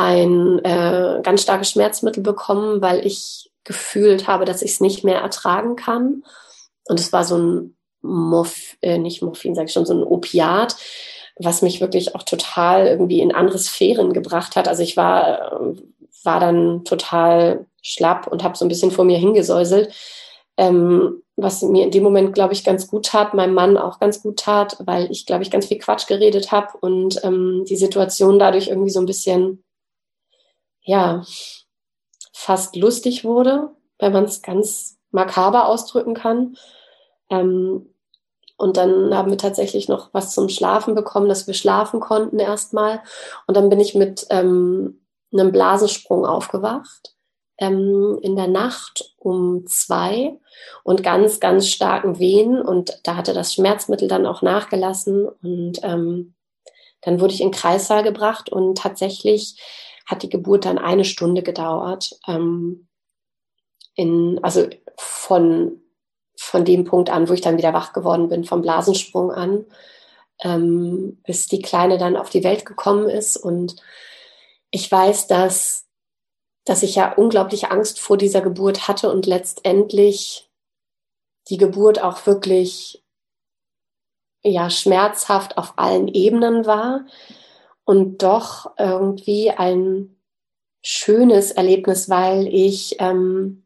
ein 0.00 0.64
äh, 0.64 1.20
ganz 1.22 1.42
starkes 1.42 1.70
Schmerzmittel 1.70 2.22
bekommen, 2.22 2.80
weil 2.80 3.06
ich 3.06 3.50
gefühlt 3.64 4.26
habe, 4.26 4.46
dass 4.46 4.62
ich 4.62 4.72
es 4.72 4.80
nicht 4.80 5.04
mehr 5.04 5.20
ertragen 5.20 5.76
kann. 5.76 6.24
Und 6.88 6.98
es 6.98 7.12
war 7.12 7.22
so 7.24 7.36
ein 7.36 7.76
Morph, 8.00 8.76
äh, 8.80 8.96
nicht 8.96 9.22
Morphin, 9.22 9.54
sage 9.54 9.66
ich 9.66 9.72
schon, 9.72 9.84
so 9.84 9.92
ein 9.92 10.02
Opiat, 10.02 10.74
was 11.36 11.60
mich 11.60 11.82
wirklich 11.82 12.14
auch 12.14 12.22
total 12.22 12.86
irgendwie 12.86 13.20
in 13.20 13.34
andere 13.34 13.58
Sphären 13.58 14.14
gebracht 14.14 14.56
hat. 14.56 14.68
Also 14.68 14.82
ich 14.82 14.96
war, 14.96 15.52
äh, 15.60 15.76
war 16.24 16.40
dann 16.40 16.84
total 16.84 17.66
schlapp 17.82 18.26
und 18.26 18.42
habe 18.42 18.56
so 18.56 18.64
ein 18.64 18.68
bisschen 18.68 18.90
vor 18.90 19.04
mir 19.04 19.18
hingesäuselt, 19.18 19.92
ähm, 20.56 21.22
was 21.36 21.60
mir 21.60 21.84
in 21.84 21.90
dem 21.90 22.02
Moment, 22.02 22.32
glaube 22.34 22.54
ich, 22.54 22.64
ganz 22.64 22.86
gut 22.86 23.06
tat, 23.06 23.34
meinem 23.34 23.54
Mann 23.54 23.76
auch 23.76 24.00
ganz 24.00 24.22
gut 24.22 24.38
tat, 24.38 24.78
weil 24.80 25.10
ich, 25.10 25.26
glaube 25.26 25.42
ich, 25.42 25.50
ganz 25.50 25.66
viel 25.66 25.78
Quatsch 25.78 26.06
geredet 26.06 26.52
habe 26.52 26.78
und 26.80 27.22
ähm, 27.22 27.64
die 27.68 27.76
Situation 27.76 28.38
dadurch 28.38 28.68
irgendwie 28.68 28.90
so 28.90 29.00
ein 29.00 29.06
bisschen, 29.06 29.62
ja, 30.82 31.24
fast 32.32 32.76
lustig 32.76 33.24
wurde, 33.24 33.70
wenn 33.98 34.12
man 34.12 34.24
es 34.24 34.42
ganz 34.42 34.98
makaber 35.10 35.66
ausdrücken 35.66 36.14
kann. 36.14 36.56
Ähm, 37.28 37.94
und 38.56 38.76
dann 38.76 39.14
haben 39.14 39.30
wir 39.30 39.38
tatsächlich 39.38 39.88
noch 39.88 40.10
was 40.12 40.34
zum 40.34 40.48
Schlafen 40.48 40.94
bekommen, 40.94 41.28
dass 41.28 41.46
wir 41.46 41.54
schlafen 41.54 42.00
konnten 42.00 42.38
erstmal. 42.38 43.02
Und 43.46 43.56
dann 43.56 43.70
bin 43.70 43.80
ich 43.80 43.94
mit 43.94 44.26
ähm, 44.30 45.00
einem 45.32 45.52
Blasensprung 45.52 46.26
aufgewacht 46.26 47.14
ähm, 47.58 48.18
in 48.22 48.36
der 48.36 48.48
Nacht 48.48 49.14
um 49.16 49.66
zwei 49.66 50.38
und 50.82 51.02
ganz, 51.02 51.40
ganz 51.40 51.68
starken 51.68 52.18
Wehen. 52.18 52.60
Und 52.60 53.00
da 53.04 53.16
hatte 53.16 53.32
das 53.32 53.54
Schmerzmittel 53.54 54.08
dann 54.08 54.26
auch 54.26 54.42
nachgelassen. 54.42 55.28
Und 55.28 55.80
ähm, 55.82 56.34
dann 57.02 57.20
wurde 57.20 57.32
ich 57.32 57.40
in 57.40 57.52
Kreissaal 57.52 58.02
gebracht 58.02 58.50
und 58.50 58.76
tatsächlich 58.76 59.58
hat 60.10 60.22
die 60.22 60.28
Geburt 60.28 60.64
dann 60.64 60.78
eine 60.78 61.04
Stunde 61.04 61.42
gedauert. 61.42 62.18
Ähm, 62.26 62.88
in, 63.94 64.40
also 64.42 64.68
von, 64.96 65.80
von 66.36 66.64
dem 66.64 66.84
Punkt 66.84 67.10
an, 67.10 67.28
wo 67.28 67.32
ich 67.32 67.40
dann 67.40 67.58
wieder 67.58 67.72
wach 67.72 67.92
geworden 67.92 68.28
bin, 68.28 68.44
vom 68.44 68.62
Blasensprung 68.62 69.30
an, 69.30 69.64
ähm, 70.42 71.20
bis 71.24 71.46
die 71.46 71.62
Kleine 71.62 71.98
dann 71.98 72.16
auf 72.16 72.30
die 72.30 72.44
Welt 72.44 72.64
gekommen 72.64 73.08
ist. 73.08 73.36
Und 73.36 73.76
ich 74.70 74.90
weiß, 74.90 75.26
dass 75.26 75.86
dass 76.64 76.82
ich 76.82 76.94
ja 76.94 77.12
unglaubliche 77.14 77.70
Angst 77.70 78.00
vor 78.00 78.16
dieser 78.16 78.42
Geburt 78.42 78.86
hatte 78.86 79.10
und 79.10 79.26
letztendlich 79.26 80.50
die 81.48 81.56
Geburt 81.56 82.02
auch 82.02 82.26
wirklich 82.26 83.04
ja 84.42 84.70
schmerzhaft 84.70 85.58
auf 85.58 85.74
allen 85.76 86.08
Ebenen 86.08 86.66
war 86.66 87.06
und 87.90 88.22
doch 88.22 88.70
irgendwie 88.78 89.50
ein 89.50 90.16
schönes 90.80 91.50
Erlebnis, 91.50 92.08
weil 92.08 92.46
ich 92.46 92.94
ähm, 93.00 93.64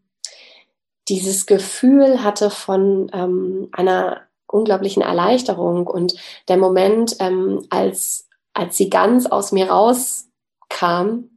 dieses 1.10 1.44
Gefühl 1.44 2.24
hatte 2.24 2.48
von 2.48 3.10
ähm, 3.12 3.68
einer 3.72 4.22
unglaublichen 4.46 5.02
Erleichterung 5.02 5.86
und 5.86 6.14
der 6.48 6.56
Moment, 6.56 7.16
ähm, 7.18 7.66
als 7.68 8.30
als 8.54 8.78
sie 8.78 8.88
ganz 8.88 9.26
aus 9.26 9.52
mir 9.52 9.68
rauskam, 9.68 11.28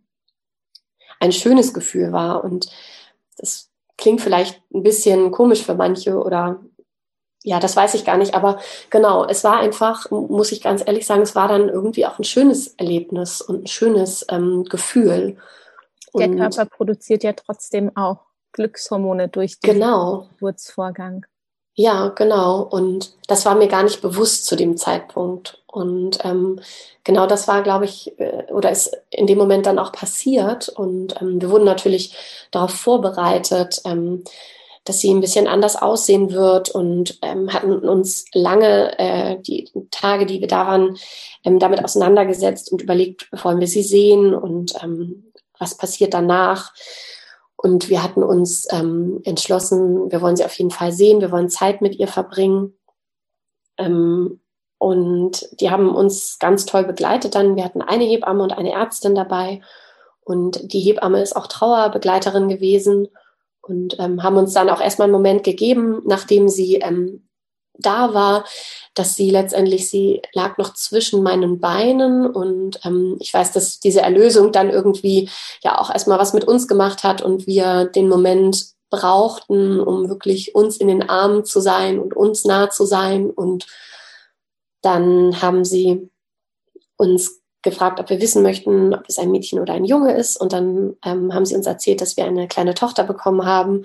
ein 1.20 1.34
schönes 1.34 1.74
Gefühl 1.74 2.14
war. 2.14 2.42
Und 2.42 2.70
das 3.36 3.70
klingt 3.98 4.22
vielleicht 4.22 4.62
ein 4.74 4.84
bisschen 4.84 5.32
komisch 5.32 5.62
für 5.62 5.76
manche 5.76 6.24
oder 6.24 6.64
ja, 7.48 7.62
das 7.62 7.78
weiß 7.78 7.94
ich 7.94 8.04
gar 8.04 8.18
nicht, 8.18 8.34
aber 8.34 8.60
genau, 8.90 9.26
es 9.26 9.46
war 9.46 9.58
einfach, 9.60 10.12
muss 10.12 10.52
ich 10.52 10.62
ganz 10.62 10.84
ehrlich 10.86 11.06
sagen, 11.06 11.22
es 11.22 11.34
war 11.34 11.48
dann 11.48 11.70
irgendwie 11.70 12.06
auch 12.06 12.20
ein 12.20 12.26
schönes 12.26 12.68
Erlebnis 12.76 13.40
und 13.40 13.64
ein 13.64 13.68
schönes 13.68 14.26
ähm, 14.30 14.66
Gefühl. 14.66 15.38
Der 16.14 16.30
Körper 16.30 16.66
produziert 16.66 17.24
ja 17.24 17.32
trotzdem 17.32 17.96
auch 17.96 18.26
Glückshormone 18.52 19.30
durch 19.30 19.62
den 19.62 19.76
genau. 19.76 20.28
Geburtsvorgang. 20.34 21.26
Ja, 21.74 22.10
genau. 22.10 22.64
Und 22.64 23.14
das 23.28 23.46
war 23.46 23.56
mir 23.56 23.70
gar 23.70 23.84
nicht 23.84 24.02
bewusst 24.02 24.46
zu 24.46 24.58
dem 24.58 24.76
Zeitpunkt. 24.76 25.64
Und 25.68 26.20
ähm, 26.26 26.60
genau 27.06 27.28
das 27.28 27.48
war, 27.48 27.62
glaube 27.62 27.86
ich, 27.86 28.20
äh, 28.20 28.52
oder 28.52 28.72
ist 28.72 28.98
in 29.10 29.28
dem 29.28 29.38
Moment 29.38 29.68
dann 29.68 29.80
auch 29.80 29.94
passiert. 29.94 30.68
Und 30.68 31.22
ähm, 31.22 31.40
wir 31.40 31.50
wurden 31.50 31.66
natürlich 31.66 32.48
darauf 32.52 32.72
vorbereitet, 32.72 33.82
ähm, 33.86 34.26
dass 34.88 35.00
sie 35.00 35.14
ein 35.14 35.22
bisschen 35.22 35.48
anders 35.48 35.76
aussehen 35.76 36.32
wird 36.32 36.70
und 36.70 37.20
ähm, 37.22 37.54
hatten 37.54 37.74
uns 37.88 38.26
lange 38.34 38.98
äh, 38.98 39.42
die 39.42 39.70
Tage, 39.92 40.26
die 40.26 40.40
wir 40.40 40.48
da 40.48 40.68
waren, 40.68 40.98
ähm, 41.44 41.60
damit 41.60 41.84
auseinandergesetzt 41.84 42.72
und 42.72 42.82
überlegt, 42.82 43.30
wollen 43.44 43.60
wir 43.60 43.68
sie 43.68 43.84
sehen 43.84 44.34
und 44.34 44.74
ähm, 44.84 45.32
was 45.60 45.76
passiert 45.76 46.14
danach. 46.14 46.74
Und 47.56 47.90
wir 47.90 48.04
hatten 48.04 48.24
uns 48.24 48.68
ähm, 48.72 49.22
entschlossen, 49.24 50.12
wir 50.12 50.22
wollen 50.22 50.36
sie 50.36 50.46
auf 50.46 50.54
jeden 50.54 50.72
Fall 50.72 50.92
sehen, 50.92 51.22
wir 51.22 51.32
wollen 51.32 51.50
Zeit 51.50 51.82
mit 51.82 51.96
ihr 51.96 52.08
verbringen. 52.08 52.78
Ähm, 53.78 54.40
und 54.78 55.48
die 55.60 55.72
haben 55.72 55.96
uns 55.96 56.38
ganz 56.40 56.66
toll 56.66 56.84
begleitet 56.84 57.34
dann. 57.34 57.56
Wir 57.56 57.64
hatten 57.64 57.82
eine 57.82 58.04
Hebamme 58.04 58.44
und 58.44 58.52
eine 58.52 58.74
Ärztin 58.74 59.16
dabei. 59.16 59.62
Und 60.24 60.72
die 60.72 60.82
Hebamme 60.82 61.22
ist 61.22 61.36
auch 61.36 61.48
Trauerbegleiterin 61.48 62.48
gewesen 62.48 63.08
und 63.68 63.98
ähm, 64.00 64.24
haben 64.24 64.38
uns 64.38 64.54
dann 64.54 64.70
auch 64.70 64.82
erstmal 64.82 65.06
einen 65.06 65.14
Moment 65.14 65.44
gegeben, 65.44 66.02
nachdem 66.06 66.50
sie 66.50 66.76
ähm, 66.76 67.28
da 67.80 68.14
war, 68.14 68.46
dass 68.94 69.16
sie 69.16 69.30
letztendlich, 69.30 69.90
sie 69.90 70.22
lag 70.34 70.58
noch 70.58 70.74
zwischen 70.74 71.22
meinen 71.22 71.60
Beinen 71.60 72.26
und 72.26 72.80
ähm, 72.84 73.18
ich 73.20 73.34
weiß, 73.34 73.52
dass 73.52 73.80
diese 73.80 74.02
Erlösung 74.02 74.52
dann 74.52 74.70
irgendwie 74.70 75.30
ja 75.64 75.80
auch 75.80 75.92
erstmal 75.92 76.20
was 76.20 76.34
mit 76.34 76.46
uns 76.46 76.68
gemacht 76.68 77.04
hat 77.04 77.22
und 77.22 77.46
wir 77.46 77.86
den 77.86 78.10
Moment 78.10 78.78
brauchten, 78.90 79.80
um 79.80 80.10
wirklich 80.10 80.56
uns 80.56 80.78
in 80.78 80.88
den 80.88 81.08
Armen 81.08 81.46
zu 81.46 81.60
sein 81.60 82.00
und 82.00 82.16
uns 82.16 82.46
nah 82.46 82.70
zu 82.70 82.86
sein. 82.86 83.30
Und 83.30 83.68
dann 84.82 85.42
haben 85.42 85.66
sie 85.66 86.10
uns 86.98 87.42
gefragt, 87.70 88.00
ob 88.00 88.10
wir 88.10 88.22
wissen 88.22 88.44
möchten, 88.44 88.94
ob 88.94 89.04
es 89.08 89.20
ein 89.20 89.32
Mädchen 89.32 89.60
oder 89.60 89.74
ein 89.74 89.86
Junge 89.86 90.14
ist. 90.14 90.40
Und 90.40 90.54
dann 90.54 90.96
ähm, 91.06 91.34
haben 91.34 91.46
sie 91.46 91.56
uns 91.56 91.68
erzählt, 91.68 92.02
dass 92.02 92.18
wir 92.18 92.26
eine 92.26 92.48
kleine 92.48 92.74
Tochter 92.74 93.04
bekommen 93.04 93.46
haben. 93.46 93.84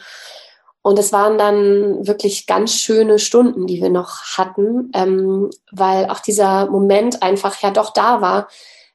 Und 0.82 0.98
es 0.98 1.12
waren 1.12 1.38
dann 1.38 2.06
wirklich 2.06 2.46
ganz 2.46 2.74
schöne 2.74 3.20
Stunden, 3.20 3.66
die 3.66 3.80
wir 3.80 3.90
noch 3.90 4.36
hatten, 4.36 4.90
ähm, 4.94 5.50
weil 5.70 6.06
auch 6.06 6.18
dieser 6.18 6.66
Moment 6.66 7.22
einfach 7.22 7.60
ja 7.62 7.70
doch 7.70 7.92
da 7.92 8.20
war, 8.20 8.48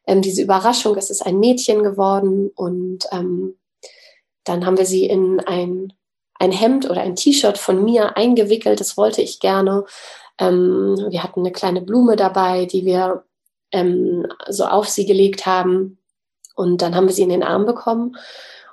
ähm, 0.06 0.22
diese 0.22 0.42
Überraschung, 0.42 0.98
es 0.98 1.10
ist 1.10 1.26
ein 1.26 1.40
Mädchen 1.40 1.84
geworden 1.84 2.50
und 2.56 3.06
ähm, 3.12 3.56
dann 4.44 4.66
haben 4.66 4.78
wir 4.78 4.86
sie 4.86 5.06
in 5.06 5.40
ein, 5.42 5.94
ein 6.36 6.52
Hemd 6.52 6.90
oder 6.90 7.02
ein 7.02 7.16
T-Shirt 7.16 7.58
von 7.58 7.84
mir 7.84 8.18
eingewickelt, 8.18 8.80
das 8.80 8.98
wollte 8.98 9.22
ich 9.22 9.40
gerne. 9.40 9.86
Ähm, 10.40 11.08
wir 11.10 11.24
hatten 11.24 11.42
eine 11.42 11.52
kleine 11.52 11.82
Blume 11.82 12.16
dabei, 12.16 12.66
die 12.66 12.86
wir 12.86 13.24
ähm, 13.72 14.28
so 14.48 14.66
auf 14.66 14.88
sie 14.88 15.06
gelegt 15.06 15.46
haben 15.46 15.98
und 16.56 16.82
dann 16.82 16.96
haben 16.96 17.08
wir 17.08 17.14
sie 17.14 17.24
in 17.24 17.30
den 17.30 17.44
Arm 17.44 17.66
bekommen 17.66 18.18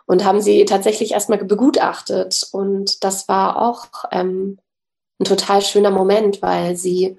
und 0.07 0.25
haben 0.25 0.41
sie 0.41 0.65
tatsächlich 0.65 1.13
erstmal 1.13 1.39
begutachtet. 1.45 2.49
Und 2.53 3.05
das 3.05 3.29
war 3.29 3.61
auch 3.61 3.87
ähm, 4.11 4.59
ein 5.19 5.25
total 5.25 5.63
schöner 5.63 5.91
Moment, 5.91 6.43
weil 6.43 6.77
sie 6.77 7.19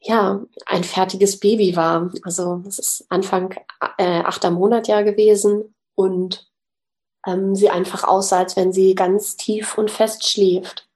ja 0.00 0.42
ein 0.66 0.84
fertiges 0.84 1.38
Baby 1.38 1.76
war. 1.76 2.10
Also 2.24 2.62
es 2.66 2.78
ist 2.78 3.06
Anfang 3.08 3.54
äh, 3.98 4.20
achter 4.20 4.50
Monatjahr 4.50 5.04
gewesen 5.04 5.74
und 5.94 6.50
ähm, 7.26 7.54
sie 7.54 7.70
einfach 7.70 8.04
aussah, 8.04 8.38
als 8.38 8.56
wenn 8.56 8.72
sie 8.72 8.94
ganz 8.94 9.36
tief 9.36 9.78
und 9.78 9.90
fest 9.90 10.28
schläft. 10.28 10.88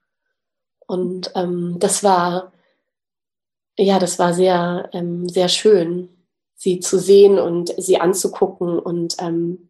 Und 0.87 1.31
ähm, 1.35 1.75
das 1.79 2.03
war 2.03 2.51
ja, 3.77 3.99
das 3.99 4.19
war 4.19 4.33
sehr, 4.33 4.89
ähm, 4.93 5.29
sehr 5.29 5.49
schön, 5.49 6.09
sie 6.55 6.79
zu 6.79 6.97
sehen 6.97 7.37
und 7.39 7.73
sie 7.77 7.99
anzugucken 7.99 8.79
und 8.79 9.15
ähm, 9.19 9.69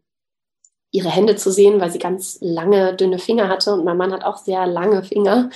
ihre 0.91 1.09
Hände 1.09 1.35
zu 1.35 1.51
sehen, 1.51 1.81
weil 1.81 1.91
sie 1.91 1.99
ganz 1.99 2.37
lange, 2.39 2.95
dünne 2.95 3.19
Finger 3.19 3.49
hatte 3.49 3.73
und 3.73 3.83
mein 3.83 3.97
Mann 3.97 4.13
hat 4.13 4.23
auch 4.23 4.37
sehr 4.37 4.65
lange 4.65 5.03
Finger 5.03 5.49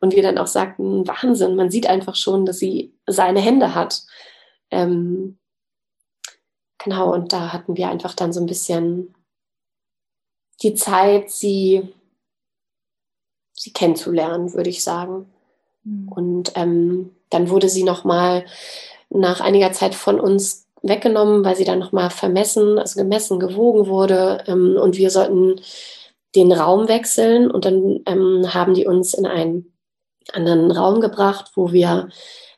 und 0.00 0.14
wir 0.14 0.22
dann 0.22 0.38
auch 0.38 0.46
sagten, 0.46 1.06
Wahnsinn, 1.06 1.56
man 1.56 1.70
sieht 1.70 1.86
einfach 1.86 2.16
schon, 2.16 2.46
dass 2.46 2.58
sie 2.58 2.94
seine 3.06 3.40
Hände 3.40 3.74
hat. 3.74 4.02
Ähm, 4.70 5.38
genau, 6.78 7.12
und 7.12 7.32
da 7.32 7.52
hatten 7.52 7.76
wir 7.76 7.88
einfach 7.88 8.14
dann 8.14 8.32
so 8.32 8.40
ein 8.40 8.46
bisschen 8.46 9.14
die 10.62 10.74
Zeit, 10.74 11.30
sie, 11.30 11.92
sie 13.52 13.72
kennenzulernen, 13.72 14.54
würde 14.54 14.70
ich 14.70 14.82
sagen. 14.82 15.30
Mhm. 15.84 16.08
Und 16.08 16.52
ähm, 16.56 17.14
dann 17.30 17.50
wurde 17.50 17.68
sie 17.68 17.84
nochmal 17.84 18.44
nach 19.10 19.40
einiger 19.40 19.72
Zeit 19.72 19.94
von 19.94 20.20
uns 20.20 20.66
weggenommen, 20.82 21.44
weil 21.44 21.56
sie 21.56 21.64
dann 21.64 21.78
nochmal 21.78 22.10
vermessen, 22.10 22.78
also 22.78 23.00
gemessen, 23.00 23.40
gewogen 23.40 23.86
wurde. 23.86 24.44
Ähm, 24.46 24.76
und 24.80 24.96
wir 24.96 25.10
sollten 25.10 25.60
den 26.34 26.52
Raum 26.52 26.88
wechseln. 26.88 27.50
Und 27.50 27.64
dann 27.64 28.00
ähm, 28.06 28.54
haben 28.54 28.74
die 28.74 28.86
uns 28.86 29.14
in 29.14 29.26
einen 29.26 29.72
anderen 30.32 30.70
Raum 30.70 31.00
gebracht, 31.00 31.52
wo 31.54 31.72
wir 31.72 32.08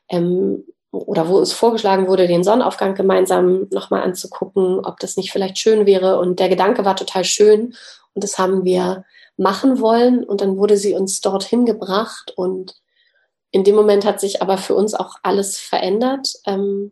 ähm, 0.09 0.65
oder 0.91 1.29
wo 1.29 1.37
uns 1.37 1.53
vorgeschlagen 1.53 2.07
wurde, 2.07 2.27
den 2.27 2.43
Sonnenaufgang 2.43 2.95
gemeinsam 2.95 3.67
nochmal 3.71 4.03
anzugucken, 4.03 4.83
ob 4.83 4.99
das 4.99 5.15
nicht 5.15 5.31
vielleicht 5.31 5.57
schön 5.57 5.85
wäre. 5.85 6.19
Und 6.19 6.39
der 6.39 6.49
Gedanke 6.49 6.83
war 6.83 6.97
total 6.97 7.23
schön 7.23 7.73
und 8.13 8.23
das 8.23 8.37
haben 8.37 8.65
wir 8.65 9.05
machen 9.37 9.79
wollen. 9.79 10.23
Und 10.25 10.41
dann 10.41 10.57
wurde 10.57 10.75
sie 10.75 10.93
uns 10.93 11.21
dorthin 11.21 11.65
gebracht 11.65 12.33
und 12.35 12.75
in 13.51 13.63
dem 13.63 13.75
Moment 13.75 14.05
hat 14.05 14.19
sich 14.19 14.41
aber 14.41 14.57
für 14.57 14.75
uns 14.75 14.93
auch 14.93 15.15
alles 15.23 15.59
verändert, 15.59 16.33
ähm, 16.45 16.91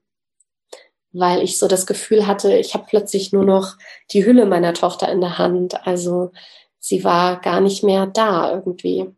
weil 1.11 1.41
ich 1.41 1.57
so 1.57 1.67
das 1.67 1.87
Gefühl 1.87 2.27
hatte, 2.27 2.55
ich 2.55 2.73
habe 2.73 2.85
plötzlich 2.87 3.31
nur 3.31 3.45
noch 3.45 3.77
die 4.11 4.25
Hülle 4.25 4.45
meiner 4.45 4.73
Tochter 4.73 5.09
in 5.09 5.21
der 5.21 5.37
Hand. 5.37 5.87
Also 5.87 6.31
sie 6.79 7.03
war 7.03 7.39
gar 7.39 7.61
nicht 7.61 7.83
mehr 7.83 8.05
da 8.05 8.51
irgendwie, 8.51 9.09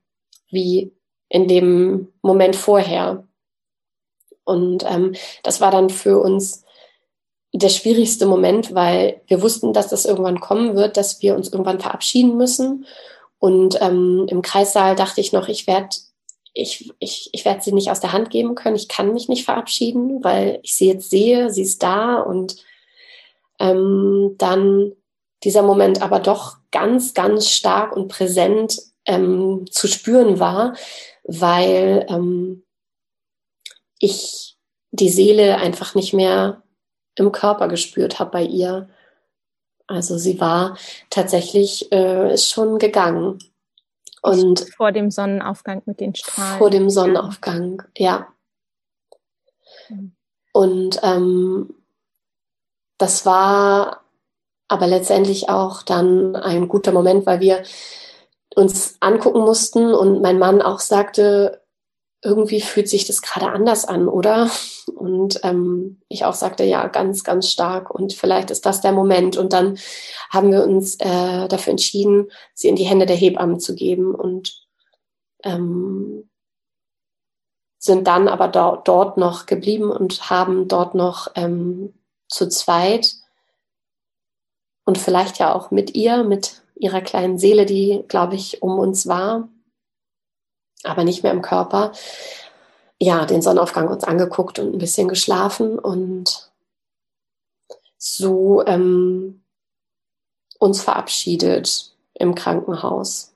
wie 0.50 0.94
in 1.30 1.48
dem 1.48 2.14
Moment 2.22 2.56
vorher. 2.56 3.28
Und 4.44 4.86
ähm, 4.88 5.16
das 5.44 5.62
war 5.62 5.72
dann 5.72 5.90
für 5.90 6.20
uns 6.20 6.64
der 7.54 7.70
schwierigste 7.70 8.26
Moment, 8.26 8.74
weil 8.74 9.22
wir 9.28 9.42
wussten, 9.42 9.74
dass 9.74 9.90
das 9.90 10.06
irgendwann 10.06 10.40
kommen 10.40 10.76
wird, 10.76 10.96
dass 10.96 11.22
wir 11.22 11.36
uns 11.36 11.52
irgendwann 11.52 11.80
verabschieden 11.80 12.38
müssen. 12.38 12.86
Und 13.40 13.82
ähm, 13.82 14.26
im 14.30 14.42
Kreissaal 14.42 14.96
dachte 14.96 15.20
ich 15.20 15.34
noch, 15.34 15.48
ich 15.48 15.68
werde 15.68 15.90
ich, 16.54 16.92
ich, 17.00 17.30
ich 17.32 17.46
werde 17.46 17.62
sie 17.62 17.72
nicht 17.72 17.92
aus 17.92 18.00
der 18.00 18.14
Hand 18.14 18.30
geben 18.30 18.56
können. 18.56 18.76
Ich 18.76 18.88
kann 18.88 19.14
mich 19.14 19.30
nicht 19.30 19.46
verabschieden, 19.46 20.24
weil 20.24 20.60
ich 20.64 20.76
sie 20.76 20.88
jetzt 20.88 21.10
sehe, 21.10 21.50
sie 21.50 21.64
ist 21.64 21.82
da 21.82 22.20
und 22.20 22.58
ähm, 23.60 24.36
dann 24.38 24.94
dieser 25.44 25.64
Moment 25.64 26.02
aber 26.02 26.20
doch 26.20 26.58
ganz, 26.72 27.14
ganz 27.14 27.50
stark 27.50 27.96
und 27.96 28.08
präsent 28.08 28.80
ähm, 29.06 29.66
zu 29.70 29.88
spüren 29.88 30.40
war, 30.40 30.76
weil 31.24 32.06
ähm, 32.10 32.64
ich 34.00 34.58
die 34.92 35.10
Seele 35.10 35.58
einfach 35.58 35.96
nicht 35.96 36.14
mehr 36.14 36.64
im 37.16 37.32
Körper 37.32 37.68
gespürt 37.68 38.20
habe 38.20 38.32
bei 38.32 38.44
ihr. 38.44 38.90
Also 39.88 40.18
sie 40.18 40.40
war 40.40 40.78
tatsächlich 41.10 41.92
äh, 41.92 42.38
schon 42.38 42.78
gegangen. 42.78 43.40
Und 44.22 44.68
vor 44.76 44.92
dem 44.92 45.10
Sonnenaufgang 45.10 45.82
mit 45.86 46.00
den 46.00 46.14
Strahlen. 46.16 46.60
Vor 46.60 46.70
dem 46.70 46.90
Sonnenaufgang, 46.90 47.84
ja. 47.98 48.28
Mhm. 49.90 50.16
Und 50.54 51.00
ähm, 51.04 51.74
das 52.98 53.26
war 53.26 54.04
aber 54.68 54.88
letztendlich 54.88 55.50
auch 55.50 55.84
dann 55.84 56.36
ein 56.36 56.68
guter 56.68 56.92
Moment, 56.92 57.26
weil 57.26 57.40
wir 57.40 57.64
uns 58.56 58.98
angucken 59.00 59.42
mussten 59.42 59.94
und 59.94 60.22
mein 60.22 60.40
Mann 60.40 60.62
auch 60.62 60.80
sagte, 60.80 61.62
irgendwie 62.24 62.62
fühlt 62.62 62.88
sich 62.88 63.06
das 63.06 63.22
gerade 63.22 63.48
anders 63.48 63.86
an, 63.86 64.08
oder? 64.08 64.50
Und 64.96 65.40
ähm, 65.44 66.02
ich 66.08 66.24
auch 66.26 66.36
sagte, 66.36 66.64
ja, 66.64 66.88
ganz, 66.88 67.24
ganz 67.24 67.50
stark. 67.50 67.90
Und 67.90 68.14
vielleicht 68.14 68.52
ist 68.52 68.66
das 68.66 68.82
der 68.82 68.92
Moment. 68.92 69.38
Und 69.38 69.54
dann 69.54 69.80
haben 70.30 70.52
wir 70.52 70.64
uns 70.64 70.96
äh, 71.00 71.48
dafür 71.48 71.72
entschieden, 71.72 72.32
sie 72.54 72.68
in 72.68 72.76
die 72.76 72.84
Hände 72.84 73.06
der 73.06 73.16
Hebammen 73.16 73.60
zu 73.60 73.74
geben 73.74 74.14
und 74.14 74.68
ähm, 75.44 76.30
sind 77.80 78.06
dann 78.08 78.28
aber 78.28 78.48
do 78.48 78.80
dort 78.84 79.18
noch 79.18 79.48
geblieben 79.48 79.90
und 79.90 80.30
haben 80.30 80.68
dort 80.68 80.94
noch 80.94 81.30
ähm, 81.34 81.96
zu 82.28 82.48
zweit 82.48 83.16
und 84.86 85.00
vielleicht 85.00 85.40
ja 85.40 85.56
auch 85.56 85.72
mit 85.72 85.96
ihr, 85.96 86.24
mit 86.24 86.62
ihrer 86.76 87.02
kleinen 87.02 87.40
Seele, 87.40 87.66
die, 87.66 88.04
glaube 88.08 88.36
ich, 88.36 88.62
um 88.62 88.78
uns 88.78 89.08
war, 89.08 89.50
aber 90.84 91.04
nicht 91.04 91.24
mehr 91.24 91.32
im 91.32 91.42
Körper. 91.42 91.92
Ja, 93.00 93.26
den 93.26 93.42
Sonnenaufgang 93.42 93.88
uns 93.88 94.04
angeguckt 94.04 94.60
und 94.60 94.74
ein 94.74 94.78
bisschen 94.78 95.08
geschlafen 95.08 95.80
und 95.80 96.52
so 97.98 98.66
ähm, 98.66 99.42
uns 100.60 100.82
verabschiedet 100.84 101.94
im 102.14 102.36
Krankenhaus. 102.36 103.32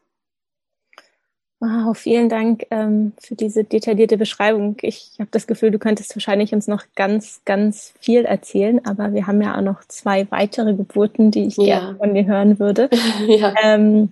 Wow, 1.59 1.97
vielen 1.97 2.29
Dank 2.29 2.65
ähm, 2.69 3.13
für 3.17 3.35
diese 3.35 3.63
detaillierte 3.63 4.17
Beschreibung. 4.17 4.77
Ich 4.81 5.13
habe 5.19 5.29
das 5.31 5.47
Gefühl, 5.47 5.71
du 5.71 5.79
könntest 5.79 6.15
wahrscheinlich 6.15 6.53
uns 6.53 6.67
noch 6.67 6.83
ganz, 6.95 7.41
ganz 7.45 7.93
viel 7.99 8.25
erzählen, 8.25 8.85
aber 8.85 9.13
wir 9.13 9.25
haben 9.25 9.41
ja 9.41 9.57
auch 9.57 9.61
noch 9.61 9.83
zwei 9.87 10.29
weitere 10.31 10.75
Geburten, 10.75 11.31
die 11.31 11.45
ich 11.45 11.57
ja. 11.57 11.79
gerne 11.79 11.97
von 11.97 12.13
dir 12.13 12.25
hören 12.25 12.59
würde. 12.59 12.89
ja. 13.27 13.53
ähm, 13.63 14.11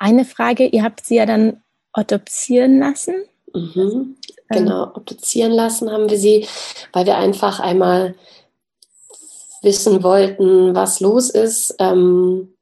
eine 0.00 0.24
Frage, 0.24 0.66
ihr 0.66 0.82
habt 0.82 1.04
sie 1.04 1.16
ja 1.16 1.26
dann 1.26 1.62
adoptieren 1.92 2.78
lassen. 2.78 3.14
Mhm, 3.52 4.16
genau, 4.48 4.84
ähm. 4.84 4.90
obduzieren 4.94 5.52
lassen 5.52 5.90
haben 5.90 6.08
wir 6.08 6.18
sie, 6.18 6.46
weil 6.92 7.06
wir 7.06 7.18
einfach 7.18 7.60
einmal 7.60 8.14
wissen 9.62 10.02
wollten, 10.02 10.74
was 10.74 11.00
los 11.00 11.28
ist, 11.28 11.74
ähm, 11.78 12.54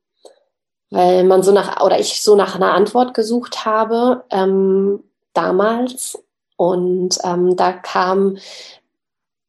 weil 0.91 1.22
man 1.24 1.43
so 1.43 1.53
nach, 1.53 1.80
oder 1.80 2.01
ich 2.01 2.22
so 2.22 2.34
nach 2.34 2.57
einer 2.57 2.72
Antwort 2.72 3.14
gesucht 3.14 3.64
habe 3.64 4.24
ähm, 4.30 5.05
damals. 5.32 6.18
Und 6.57 7.18
ähm, 7.22 7.55
da 7.55 7.72
kam 7.72 8.39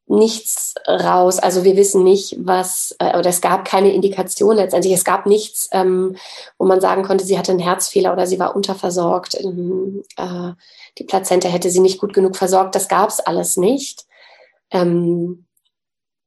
nichts 0.09 0.73
raus. 0.87 1.37
Also 1.37 1.63
wir 1.63 1.77
wissen 1.77 2.03
nicht, 2.03 2.35
was, 2.39 2.95
äh, 2.99 3.17
oder 3.17 3.29
es 3.29 3.41
gab 3.41 3.63
keine 3.63 3.93
Indikation 3.93 4.55
letztendlich. 4.55 4.93
Es 4.93 5.05
gab 5.05 5.27
nichts, 5.27 5.69
ähm, 5.71 6.15
wo 6.57 6.65
man 6.65 6.81
sagen 6.81 7.03
konnte, 7.03 7.25
sie 7.25 7.37
hatte 7.37 7.51
einen 7.51 7.59
Herzfehler 7.59 8.11
oder 8.11 8.25
sie 8.25 8.39
war 8.39 8.55
unterversorgt. 8.55 9.39
Ähm, 9.39 10.03
äh, 10.17 10.53
die 10.97 11.03
Plazenta 11.03 11.47
hätte 11.47 11.69
sie 11.69 11.79
nicht 11.79 11.99
gut 11.99 12.13
genug 12.13 12.35
versorgt. 12.35 12.73
Das 12.73 12.87
gab 12.87 13.09
es 13.09 13.19
alles 13.19 13.55
nicht. 13.55 14.07
Ähm, 14.71 15.45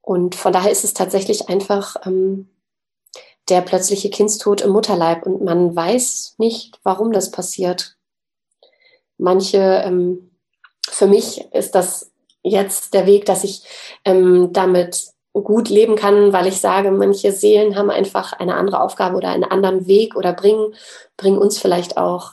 und 0.01 0.37
von 0.37 0.53
daher 0.53 0.71
ist 0.71 0.85
es 0.85 0.95
tatsächlich 0.95 1.49
einfach 1.49 1.97
ähm, 2.07 2.49
der 3.49 3.63
plötzliche 3.63 4.11
Kindstod 4.11 4.61
im 4.61 4.71
Mutterleib 4.71 5.27
und 5.27 5.43
man 5.43 5.75
weiß 5.75 6.37
nicht, 6.39 6.79
warum 6.85 7.13
das 7.13 7.33
passiert. 7.33 7.97
Manche, 9.19 9.59
ähm, 9.85 10.31
für 10.89 11.09
mich 11.09 11.53
ist 11.53 11.75
das 11.75 12.12
jetzt 12.43 12.95
der 12.95 13.07
Weg, 13.07 13.27
dass 13.27 13.45
ich 13.45 13.63
ähm, 14.05 14.53
damit 14.53 15.13
gut 15.33 15.69
leben 15.71 15.97
kann, 15.97 16.33
weil 16.33 16.47
ich 16.47 16.61
sage, 16.61 16.91
manche 16.91 17.33
Seelen 17.33 17.77
haben 17.77 17.91
einfach 17.91 18.33
eine 18.35 18.55
andere 18.55 18.81
Aufgabe 18.81 19.17
oder 19.17 19.31
einen 19.31 19.45
anderen 19.45 19.87
Weg 19.87 20.15
oder 20.15 20.33
bringen, 20.33 20.75
bringen 21.17 21.39
uns 21.39 21.59
vielleicht 21.59 21.97
auch 21.97 22.33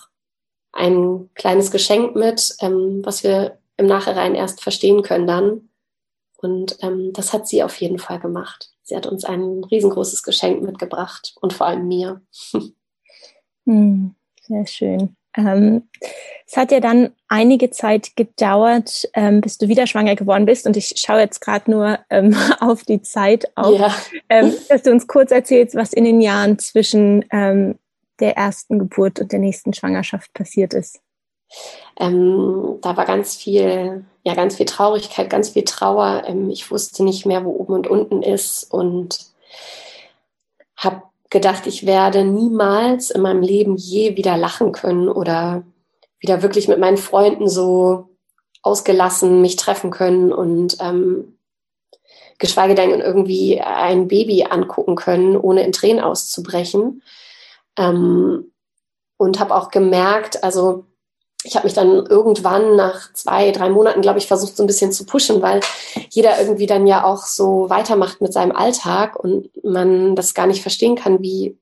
ein 0.74 1.30
kleines 1.36 1.72
Geschenk 1.72 2.16
mit, 2.16 2.56
ähm, 2.60 3.02
was 3.04 3.24
wir 3.24 3.58
im 3.78 3.88
Nachhinein 3.88 4.36
erst 4.36 4.62
verstehen 4.62 5.02
können 5.02 5.28
dann. 5.28 5.70
Und 6.42 6.78
ähm, 6.82 7.12
das 7.14 7.34
hat 7.34 7.48
sie 7.48 7.64
auf 7.64 7.76
jeden 7.80 8.00
Fall 8.00 8.20
gemacht. 8.20 8.72
Sie 8.84 8.96
hat 8.96 9.08
uns 9.08 9.24
ein 9.24 9.64
riesengroßes 9.64 10.24
Geschenk 10.24 10.62
mitgebracht 10.62 11.36
und 11.42 11.54
vor 11.54 11.68
allem 11.68 11.88
mir. 11.88 12.22
Hm, 13.66 14.16
sehr 14.42 14.66
schön. 14.66 15.16
Ähm, 15.48 15.90
es 16.46 16.58
hat 16.58 16.72
ja 16.72 16.80
dann 16.80 17.12
einige 17.28 17.70
Zeit 17.70 18.16
gedauert, 18.16 19.08
ähm, 19.14 19.42
bis 19.42 19.58
du 19.58 19.68
wieder 19.68 19.86
schwanger 19.86 20.16
geworden 20.16 20.46
bist. 20.46 20.66
Und 20.66 20.76
ich 20.78 20.94
schaue 20.96 21.20
jetzt 21.20 21.42
gerade 21.42 21.70
nur 21.70 22.00
ähm, 22.10 22.36
auf 22.60 22.84
die 22.84 23.02
Zeit 23.02 23.56
auf, 23.56 23.80
ja. 23.80 23.96
ähm, 24.30 24.54
dass 24.68 24.84
du 24.84 24.92
uns 24.92 25.08
kurz 25.08 25.32
erzählst, 25.32 25.76
was 25.76 25.94
in 25.94 26.06
den 26.06 26.22
Jahren 26.22 26.58
zwischen 26.58 27.26
ähm, 27.32 27.78
der 28.20 28.36
ersten 28.36 28.80
Geburt 28.80 29.20
und 29.20 29.32
der 29.32 29.40
nächsten 29.40 29.74
Schwangerschaft 29.74 30.34
passiert 30.34 30.74
ist. 30.74 31.00
Ähm, 32.00 32.78
da 32.82 32.98
war 32.98 33.06
ganz 33.06 33.36
viel, 33.36 34.06
ja, 34.24 34.36
ganz 34.36 34.58
viel 34.58 34.66
Traurigkeit, 34.66 35.30
ganz 35.30 35.50
viel 35.50 35.64
Trauer. 35.64 36.24
Ich 36.50 36.70
wusste 36.70 37.04
nicht 37.04 37.26
mehr, 37.26 37.44
wo 37.46 37.52
oben 37.52 37.74
und 37.74 37.88
unten 37.88 38.22
ist 38.22 38.72
und 38.72 39.28
habe 40.76 41.04
gedacht, 41.30 41.68
ich 41.68 41.86
werde 41.86 42.24
niemals 42.24 43.12
in 43.12 43.22
meinem 43.22 43.42
Leben 43.42 43.76
je 43.76 44.18
wieder 44.18 44.38
lachen 44.38 44.72
können 44.72 45.10
oder 45.10 45.64
wieder 46.20 46.42
wirklich 46.42 46.68
mit 46.68 46.80
meinen 46.80 46.98
Freunden 46.98 47.48
so 47.48 48.10
ausgelassen 48.62 49.42
mich 49.42 49.56
treffen 49.56 49.92
können 49.92 50.34
und 50.34 50.78
ähm, 50.82 51.38
geschweige 52.40 52.76
denn 52.76 52.90
irgendwie 53.00 53.62
ein 53.62 54.08
Baby 54.08 54.44
angucken 54.50 54.96
können, 54.96 55.38
ohne 55.38 55.64
in 55.64 55.72
Tränen 55.72 56.04
auszubrechen. 56.04 57.04
Ähm, 57.78 58.52
und 59.18 59.40
habe 59.40 59.54
auch 59.56 59.70
gemerkt, 59.70 60.44
also 60.44 60.86
ich 61.44 61.56
habe 61.56 61.66
mich 61.66 61.74
dann 61.74 62.06
irgendwann 62.06 62.76
nach 62.76 63.14
zwei, 63.14 63.52
drei 63.52 63.70
Monaten, 63.70 64.02
glaube 64.02 64.20
ich, 64.20 64.28
versucht, 64.28 64.58
so 64.58 64.64
ein 64.64 64.68
bisschen 64.68 64.92
zu 64.92 65.06
pushen, 65.06 65.42
weil 65.42 65.62
jeder 66.10 66.40
irgendwie 66.40 66.66
dann 66.66 66.86
ja 66.86 67.06
auch 67.06 67.26
so 67.26 67.70
weitermacht 67.70 68.20
mit 68.20 68.34
seinem 68.34 68.52
Alltag 68.52 69.18
und 69.18 69.50
man 69.64 70.16
das 70.16 70.34
gar 70.34 70.48
nicht 70.48 70.62
verstehen 70.62 70.96
kann, 70.96 71.22
wie 71.22 71.58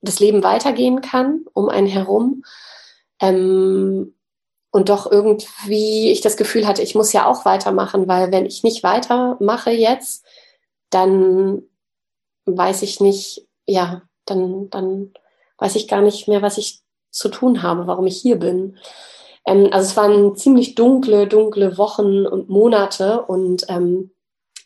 das 0.00 0.20
Leben 0.20 0.44
weitergehen 0.44 1.00
kann 1.00 1.44
um 1.52 1.68
einen 1.68 1.88
herum. 1.88 2.44
Ähm, 3.20 4.14
und 4.70 4.88
doch 4.88 5.10
irgendwie 5.10 6.12
ich 6.12 6.20
das 6.20 6.36
Gefühl 6.36 6.66
hatte, 6.66 6.82
ich 6.82 6.94
muss 6.94 7.12
ja 7.12 7.26
auch 7.26 7.44
weitermachen, 7.44 8.06
weil 8.06 8.30
wenn 8.30 8.46
ich 8.46 8.62
nicht 8.62 8.84
weitermache 8.84 9.72
jetzt, 9.72 10.24
dann 10.90 11.62
weiß 12.46 12.82
ich 12.82 13.00
nicht, 13.00 13.48
ja, 13.66 14.02
dann, 14.26 14.70
dann 14.70 15.12
weiß 15.58 15.74
ich 15.74 15.88
gar 15.88 16.00
nicht 16.00 16.28
mehr, 16.28 16.42
was 16.42 16.58
ich 16.58 16.82
zu 17.10 17.28
tun 17.28 17.62
habe, 17.62 17.86
warum 17.86 18.06
ich 18.06 18.18
hier 18.18 18.38
bin. 18.38 18.78
Ähm, 19.46 19.68
also 19.72 19.88
es 19.88 19.96
waren 19.96 20.36
ziemlich 20.36 20.74
dunkle, 20.74 21.26
dunkle 21.26 21.78
Wochen 21.78 22.26
und 22.26 22.48
Monate 22.48 23.22
und 23.22 23.64
ähm, 23.68 24.10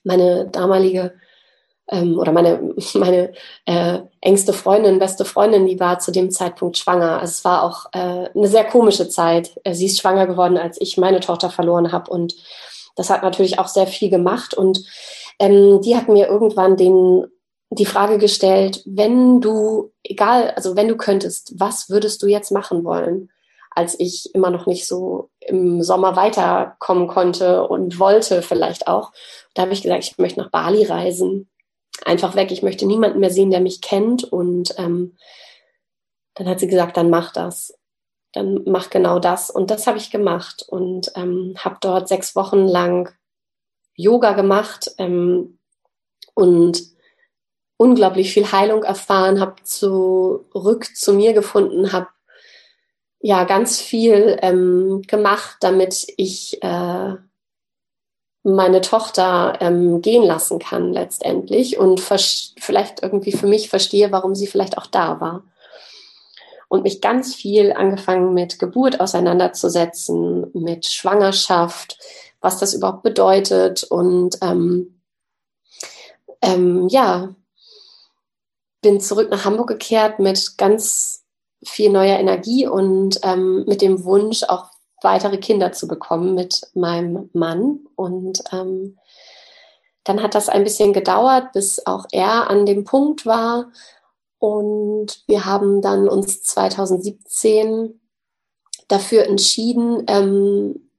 meine 0.05 0.49
damalige 0.49 1.14
ähm, 1.88 2.18
oder 2.18 2.32
meine, 2.32 2.74
meine 2.95 3.32
äh, 3.66 4.01
engste 4.20 4.53
Freundin, 4.53 4.99
beste 4.99 5.24
Freundin, 5.24 5.66
die 5.66 5.80
war 5.80 5.99
zu 5.99 6.12
dem 6.12 6.30
Zeitpunkt 6.30 6.78
schwanger. 6.78 7.20
Also 7.20 7.32
es 7.32 7.45
war 7.45 7.62
auch 7.62 7.86
äh, 7.92 8.28
eine 8.34 8.49
sehr 8.49 8.64
komische 8.64 9.09
Zeit. 9.09 9.59
Äh, 9.64 9.74
sie 9.74 9.86
ist 9.86 10.01
schwanger 10.01 10.26
geworden, 10.26 10.59
als 10.59 10.80
ich 10.80 10.97
meine 10.97 11.20
Tochter 11.20 11.51
verloren 11.51 11.92
habe 11.92 12.11
und 12.11 12.34
das 12.97 13.11
hat 13.11 13.22
natürlich 13.22 13.59
auch 13.59 13.66
sehr 13.66 13.88
viel 13.88 14.09
gemacht 14.09 14.55
und 14.55 14.84
ähm, 15.40 15.80
die 15.82 15.97
hat 15.97 16.09
mir 16.09 16.28
irgendwann 16.28 16.76
den 16.76 17.26
die 17.74 17.86
Frage 17.86 18.18
gestellt, 18.18 18.82
wenn 18.86 19.40
du, 19.40 19.92
egal, 20.02 20.50
also 20.52 20.76
wenn 20.76 20.88
du 20.88 20.96
könntest, 20.96 21.54
was 21.58 21.88
würdest 21.90 22.22
du 22.22 22.26
jetzt 22.26 22.50
machen 22.50 22.84
wollen? 22.84 23.30
Als 23.70 23.98
ich 23.98 24.32
immer 24.34 24.50
noch 24.50 24.66
nicht 24.66 24.86
so 24.86 25.30
im 25.40 25.82
Sommer 25.82 26.14
weiterkommen 26.14 27.08
konnte 27.08 27.66
und 27.66 27.98
wollte 27.98 28.42
vielleicht 28.42 28.86
auch. 28.86 29.12
Da 29.54 29.62
habe 29.62 29.72
ich 29.72 29.82
gesagt, 29.82 30.04
ich 30.04 30.18
möchte 30.18 30.40
nach 30.40 30.50
Bali 30.50 30.84
reisen 30.84 31.48
einfach 32.04 32.36
weg. 32.36 32.52
Ich 32.52 32.62
möchte 32.62 32.86
niemanden 32.86 33.20
mehr 33.20 33.30
sehen, 33.30 33.50
der 33.50 33.60
mich 33.60 33.80
kennt. 33.80 34.24
Und 34.24 34.74
ähm, 34.78 35.16
dann 36.34 36.48
hat 36.48 36.60
sie 36.60 36.68
gesagt, 36.68 36.96
dann 36.96 37.10
mach 37.10 37.32
das. 37.32 37.76
Dann 38.32 38.62
mach 38.66 38.90
genau 38.90 39.18
das. 39.18 39.50
Und 39.50 39.70
das 39.70 39.86
habe 39.86 39.98
ich 39.98 40.10
gemacht 40.10 40.64
und 40.68 41.12
ähm, 41.16 41.54
habe 41.58 41.78
dort 41.80 42.08
sechs 42.08 42.36
Wochen 42.36 42.66
lang 42.66 43.12
Yoga 43.96 44.32
gemacht 44.32 44.92
ähm, 44.98 45.58
und 46.34 46.93
unglaublich 47.76 48.32
viel 48.32 48.50
Heilung 48.52 48.84
erfahren, 48.84 49.40
habe 49.40 49.56
zurück 49.64 50.86
zu 50.94 51.14
mir 51.14 51.32
gefunden, 51.32 51.92
habe 51.92 52.08
ja 53.20 53.44
ganz 53.44 53.80
viel 53.80 54.38
ähm, 54.42 55.02
gemacht, 55.06 55.56
damit 55.60 56.06
ich 56.16 56.62
äh, 56.62 57.14
meine 58.42 58.82
Tochter 58.82 59.56
ähm, 59.60 60.02
gehen 60.02 60.22
lassen 60.22 60.58
kann 60.58 60.92
letztendlich 60.92 61.78
und 61.78 62.00
vielleicht 62.00 63.02
irgendwie 63.02 63.32
für 63.32 63.46
mich 63.46 63.70
verstehe, 63.70 64.12
warum 64.12 64.34
sie 64.34 64.46
vielleicht 64.46 64.76
auch 64.76 64.86
da 64.86 65.20
war. 65.20 65.44
Und 66.68 66.82
mich 66.82 67.00
ganz 67.00 67.34
viel 67.34 67.72
angefangen 67.72 68.34
mit 68.34 68.58
Geburt 68.58 69.00
auseinanderzusetzen, 69.00 70.50
mit 70.52 70.86
Schwangerschaft, 70.86 71.98
was 72.40 72.58
das 72.58 72.74
überhaupt 72.74 73.02
bedeutet 73.02 73.84
und 73.84 74.36
ähm, 74.42 75.00
ähm, 76.42 76.88
ja, 76.88 77.34
bin 78.85 79.01
zurück 79.01 79.30
nach 79.30 79.47
Hamburg 79.47 79.68
gekehrt 79.68 80.18
mit 80.18 80.59
ganz 80.59 81.24
viel 81.64 81.91
neuer 81.91 82.18
Energie 82.18 82.66
und 82.66 83.18
ähm, 83.22 83.64
mit 83.66 83.80
dem 83.80 84.05
Wunsch, 84.05 84.43
auch 84.45 84.66
weitere 85.03 85.39
Kinder 85.39 85.72
zu 85.72 85.89
bekommen 85.89 86.35
mit 86.35 86.61
meinem 86.74 87.30
Mann. 87.32 87.80
Und 87.97 88.45
ähm, 88.53 88.99
dann 90.05 90.22
hat 90.22 90.35
das 90.35 90.51
ein 90.51 90.64
bisschen 90.64 90.93
gedauert, 90.93 91.53
bis 91.53 91.85
auch 91.87 92.05
er 92.12 92.51
an 92.51 92.66
dem 92.66 92.85
Punkt 92.85 93.24
war. 93.24 93.72
Und 94.39 95.24
wir 95.26 95.47
haben 95.47 95.80
dann 95.80 96.07
uns 96.07 96.43
2017 96.43 97.99
dafür 98.89 99.24
entschieden, 99.24 100.05
ähm, 100.09 100.91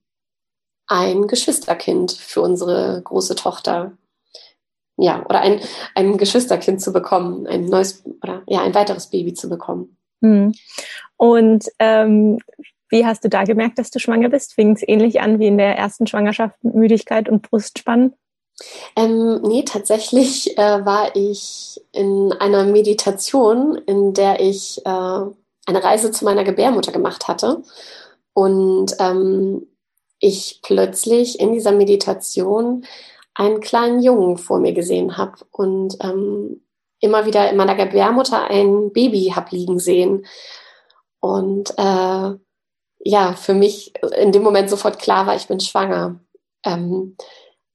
ein 0.87 1.27
Geschwisterkind 1.27 2.13
für 2.13 2.41
unsere 2.41 2.99
große 3.03 3.35
Tochter, 3.35 3.95
ja, 4.97 5.25
oder 5.25 5.41
ein, 5.41 5.59
ein 5.93 6.17
Geschwisterkind 6.17 6.81
zu 6.81 6.93
bekommen, 6.93 7.47
ein 7.47 7.65
neues 7.65 8.03
oder 8.21 8.43
ja, 8.47 8.61
ein 8.61 8.73
weiteres 8.75 9.09
Baby 9.09 9.33
zu 9.33 9.49
bekommen. 9.49 9.97
Hm. 10.21 10.53
Und 11.17 11.65
ähm, 11.79 12.39
wie 12.89 13.05
hast 13.05 13.23
du 13.23 13.29
da 13.29 13.43
gemerkt, 13.43 13.79
dass 13.79 13.91
du 13.91 13.99
schwanger 13.99 14.29
bist? 14.29 14.53
Fing 14.53 14.71
es 14.71 14.87
ähnlich 14.87 15.21
an 15.21 15.39
wie 15.39 15.47
in 15.47 15.57
der 15.57 15.77
ersten 15.77 16.07
Schwangerschaft 16.07 16.55
mit 16.63 16.75
Müdigkeit 16.75 17.29
und 17.29 17.41
Brustspannen? 17.49 18.13
Ähm, 18.95 19.41
nee, 19.41 19.63
tatsächlich 19.63 20.57
äh, 20.57 20.85
war 20.85 21.15
ich 21.15 21.81
in 21.91 22.31
einer 22.39 22.63
Meditation, 22.63 23.75
in 23.85 24.13
der 24.13 24.39
ich 24.39 24.79
äh, 24.85 24.89
eine 24.89 25.83
Reise 25.83 26.11
zu 26.11 26.23
meiner 26.23 26.43
Gebärmutter 26.43 26.91
gemacht 26.91 27.27
hatte. 27.27 27.63
Und 28.33 28.95
ähm, 28.99 29.67
ich 30.19 30.59
plötzlich 30.63 31.39
in 31.39 31.53
dieser 31.53 31.71
Meditation 31.71 32.85
einen 33.35 33.59
kleinen 33.59 34.01
Jungen 34.01 34.37
vor 34.37 34.59
mir 34.59 34.73
gesehen 34.73 35.17
habe 35.17 35.37
und 35.51 35.97
ähm, 36.01 36.61
immer 36.99 37.25
wieder 37.25 37.49
in 37.49 37.57
meiner 37.57 37.75
Gebärmutter 37.75 38.49
ein 38.49 38.91
Baby 38.91 39.33
hab 39.35 39.51
liegen 39.51 39.79
sehen. 39.79 40.25
Und 41.19 41.71
äh, 41.77 42.31
ja, 42.99 43.33
für 43.33 43.53
mich 43.53 43.93
in 44.17 44.31
dem 44.31 44.41
Moment 44.41 44.69
sofort 44.69 44.99
klar 44.99 45.27
war, 45.27 45.35
ich 45.35 45.47
bin 45.47 45.59
schwanger. 45.59 46.19
Ähm, 46.65 47.17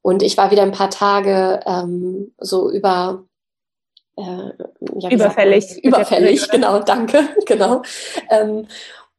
und 0.02 0.22
ich 0.22 0.36
war 0.36 0.50
wieder 0.50 0.62
ein 0.62 0.72
paar 0.72 0.90
Tage 0.90 1.60
ähm, 1.66 2.34
so 2.38 2.70
über 2.70 3.24
äh, 4.16 4.50
ja, 4.98 5.10
überfällig. 5.10 5.84
überfällig, 5.84 6.48
genau, 6.50 6.80
danke, 6.80 7.28
genau. 7.46 7.82
Ähm, 8.30 8.66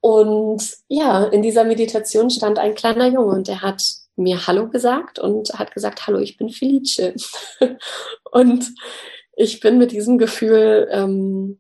und 0.02 0.64
ja, 0.88 1.26
in 1.26 1.44
dieser 1.44 1.64
Meditation 1.64 2.30
stand 2.30 2.58
ein 2.58 2.74
kleiner 2.74 3.08
Junge 3.08 3.36
und 3.36 3.48
der 3.48 3.62
hat 3.62 3.84
mir 4.16 4.48
Hallo 4.48 4.70
gesagt 4.70 5.20
und 5.20 5.50
hat 5.54 5.74
gesagt, 5.74 6.08
Hallo, 6.08 6.20
ich 6.20 6.38
bin 6.38 6.50
Felice. 6.50 7.14
und 8.32 8.66
ich 9.36 9.60
bin 9.60 9.78
mit 9.78 9.92
diesem 9.92 10.18
Gefühl 10.18 10.88
ähm, 10.92 11.60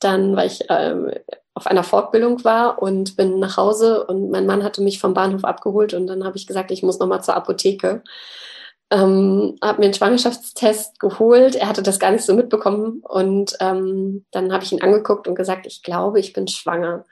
dann, 0.00 0.34
weil 0.36 0.48
ich 0.48 0.64
ähm, 0.68 1.12
auf 1.54 1.66
einer 1.66 1.84
Fortbildung 1.84 2.44
war 2.44 2.80
und 2.80 3.16
bin 3.16 3.38
nach 3.38 3.56
Hause 3.56 4.06
und 4.06 4.30
mein 4.30 4.46
Mann 4.46 4.64
hatte 4.64 4.82
mich 4.82 4.98
vom 4.98 5.14
Bahnhof 5.14 5.44
abgeholt 5.44 5.94
und 5.94 6.06
dann 6.06 6.24
habe 6.24 6.36
ich 6.36 6.46
gesagt, 6.46 6.70
ich 6.70 6.82
muss 6.82 6.98
nochmal 6.98 7.22
zur 7.22 7.36
Apotheke. 7.36 8.02
Ähm, 8.90 9.56
habe 9.62 9.78
mir 9.78 9.86
einen 9.86 9.94
Schwangerschaftstest 9.94 11.00
geholt. 11.00 11.54
Er 11.54 11.68
hatte 11.68 11.82
das 11.82 11.98
gar 11.98 12.10
nicht 12.10 12.24
so 12.24 12.34
mitbekommen 12.34 13.02
und 13.02 13.56
ähm, 13.60 14.26
dann 14.32 14.52
habe 14.52 14.64
ich 14.64 14.72
ihn 14.72 14.82
angeguckt 14.82 15.28
und 15.28 15.34
gesagt, 15.34 15.66
ich 15.66 15.82
glaube, 15.82 16.20
ich 16.20 16.32
bin 16.32 16.48
schwanger. 16.48 17.04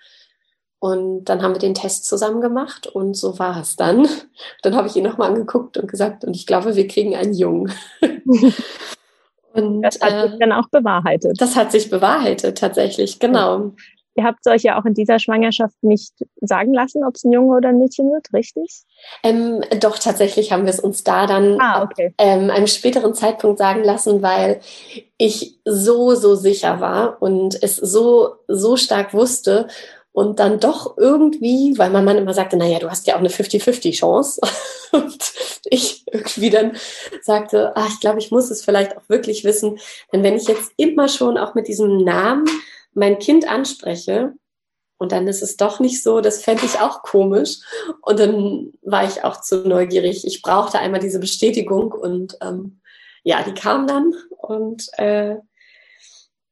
Und 0.81 1.27
dann 1.27 1.43
haben 1.43 1.55
wir 1.55 1.59
den 1.59 1.75
Test 1.75 2.07
zusammen 2.07 2.41
gemacht 2.41 2.87
und 2.87 3.15
so 3.15 3.39
war 3.39 3.61
es 3.61 3.77
dann. 3.77 4.09
Dann 4.63 4.75
habe 4.75 4.89
ich 4.89 4.97
ihn 4.97 5.05
nochmal 5.05 5.29
angeguckt 5.29 5.77
und 5.77 5.91
gesagt, 5.91 6.25
und 6.25 6.35
ich 6.35 6.47
glaube, 6.47 6.75
wir 6.75 6.89
kriegen 6.89 7.15
einen 7.15 7.35
Jungen. 7.35 7.71
und, 9.53 9.83
das 9.83 10.01
hat 10.01 10.13
äh, 10.13 10.31
sich 10.31 10.39
dann 10.39 10.53
auch 10.53 10.69
bewahrheitet. 10.71 11.39
Das 11.39 11.55
hat 11.55 11.71
sich 11.71 11.91
bewahrheitet, 11.91 12.57
tatsächlich, 12.57 13.19
genau. 13.19 13.73
Ihr 14.17 14.25
habt 14.25 14.47
euch 14.49 14.63
ja 14.63 14.81
auch 14.81 14.85
in 14.87 14.95
dieser 14.95 15.19
Schwangerschaft 15.19 15.77
nicht 15.83 16.13
sagen 16.41 16.75
lassen, 16.75 17.05
ob 17.05 17.15
es 17.15 17.25
ein 17.25 17.33
Junge 17.33 17.57
oder 17.57 17.69
ein 17.69 17.79
Mädchen 17.79 18.11
wird, 18.11 18.33
richtig? 18.33 18.83
Ähm, 19.23 19.63
doch, 19.81 19.99
tatsächlich 19.99 20.51
haben 20.51 20.65
wir 20.65 20.71
es 20.71 20.81
uns 20.81 21.05
da 21.05 21.27
dann 21.27 21.61
ah, 21.61 21.83
okay. 21.83 22.15
ähm, 22.19 22.51
einem 22.51 22.67
späteren 22.67 23.15
Zeitpunkt 23.15 23.59
sagen 23.59 23.85
lassen, 23.85 24.21
weil 24.23 24.61
ich 25.17 25.61
so, 25.65 26.15
so 26.15 26.35
sicher 26.35 26.81
war 26.81 27.23
und 27.23 27.63
es 27.63 27.77
so, 27.77 28.37
so 28.49 28.77
stark 28.77 29.15
wusste 29.15 29.69
und 30.13 30.41
dann 30.41 30.59
doch 30.59 30.97
irgendwie, 30.99 31.75
weil 31.79 31.91
mein 31.91 32.05
Mann 32.05 32.19
immer 32.19 32.35
sagte, 32.35 32.57
naja, 32.57 32.79
du 32.79 32.91
hast 32.91 33.07
ja 33.07 33.15
auch 33.15 33.21
eine 33.21 33.29
50-50 33.29 33.93
Chance. 33.93 34.41
und 34.93 35.33
ich 35.65 36.05
irgendwie 36.11 36.51
dann 36.51 36.77
sagte, 37.23 37.73
ach, 37.77 37.89
ich 37.89 38.01
glaube, 38.01 38.19
ich 38.19 38.31
muss 38.31 38.51
es 38.51 38.65
vielleicht 38.65 38.97
auch 38.97 39.09
wirklich 39.09 39.45
wissen. 39.45 39.79
Denn 40.13 40.23
wenn 40.23 40.37
ich 40.37 40.49
jetzt 40.49 40.73
immer 40.77 41.09
schon 41.09 41.39
auch 41.39 41.55
mit 41.55 41.69
diesem 41.69 41.99
Namen 41.99 42.47
mein 42.93 43.19
Kind 43.21 43.49
anspreche 43.49 44.33
und 44.99 45.13
dann 45.13 45.29
ist 45.29 45.43
es 45.43 45.57
doch 45.57 45.79
nicht 45.79 46.03
so, 46.03 46.21
das 46.21 46.43
fände 46.43 46.67
ich 46.67 46.81
auch 46.81 47.03
komisch. 47.03 47.59
Und 48.03 48.19
dann 48.19 48.73
war 48.83 49.05
ich 49.05 49.23
auch 49.23 49.41
zu 49.41 49.67
neugierig. 49.67 50.27
Ich 50.27 50.43
brauchte 50.43 50.81
einmal 50.81 51.01
diese 51.01 51.21
Bestätigung 51.21 51.93
und 51.93 52.37
ähm, 52.43 52.81
ja, 53.23 53.45
die 53.45 53.55
kam 53.55 53.87
dann 53.87 54.13
und 54.39 54.89
äh, 54.99 55.37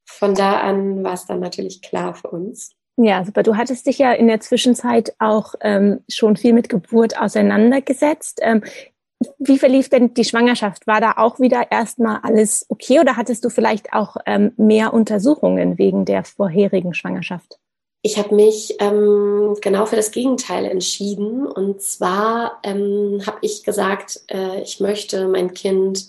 von 0.07 0.35
da 0.35 0.61
an 0.61 1.03
war 1.03 1.15
es 1.15 1.27
dann 1.27 1.41
natürlich 1.41 1.83
klar 1.83 2.15
für 2.15 2.29
uns. 2.29 2.78
Ja, 3.01 3.25
super. 3.25 3.45
Du 3.45 3.57
hattest 3.57 3.87
dich 3.87 3.99
ja 3.99 4.13
in 4.13 4.27
der 4.27 4.41
Zwischenzeit 4.41 5.15
auch 5.21 5.55
ähm, 5.61 6.01
schon 6.11 6.37
viel 6.37 6.53
mit 6.53 6.69
Geburt 6.69 7.17
auseinandergesetzt. 7.19 8.41
Ähm, 8.43 8.65
wie 9.39 9.59
verlief 9.59 9.89
denn 9.89 10.15
die 10.15 10.25
Schwangerschaft? 10.25 10.87
War 10.89 11.01
da 11.01 11.15
auch 11.17 11.39
wieder 11.39 11.71
erstmal 11.71 12.19
alles 12.25 12.67
okay 12.69 12.99
oder 12.99 13.17
hattest 13.17 13.45
du 13.45 13.51
vielleicht 13.51 13.93
auch 13.93 14.17
ähm, 14.27 14.53
mehr 14.57 14.93
Untersuchungen 14.93 15.79
wegen 15.79 16.07
der 16.07 16.25
vorherigen 16.25 16.93
Schwangerschaft? 16.93 17.59
Ich 18.03 18.19
habe 18.19 18.35
mich 18.35 18.77
ähm, 18.81 19.57
genau 19.61 19.87
für 19.87 19.97
das 19.97 20.11
Gegenteil 20.11 20.65
entschieden. 20.65 21.47
Und 21.47 21.81
zwar 21.81 22.59
ähm, 22.65 23.23
habe 23.27 23.39
ich 23.43 23.63
gesagt, 23.63 24.23
äh, 24.29 24.61
ich 24.63 24.81
möchte 24.81 25.29
mein 25.29 25.55
Kind 25.55 26.09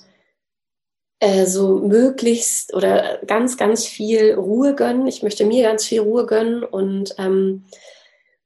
äh, 1.19 1.45
so 1.45 1.79
möglichst 1.79 2.73
oder 2.73 3.19
ganz, 3.25 3.57
ganz 3.57 3.85
viel 3.85 4.35
Ruhe 4.35 4.75
gönnen. 4.75 5.07
Ich 5.07 5.21
möchte 5.21 5.45
mir 5.45 5.63
ganz 5.63 5.85
viel 5.85 6.01
Ruhe 6.01 6.25
gönnen. 6.25 6.63
Und 6.63 7.13
ähm, 7.17 7.65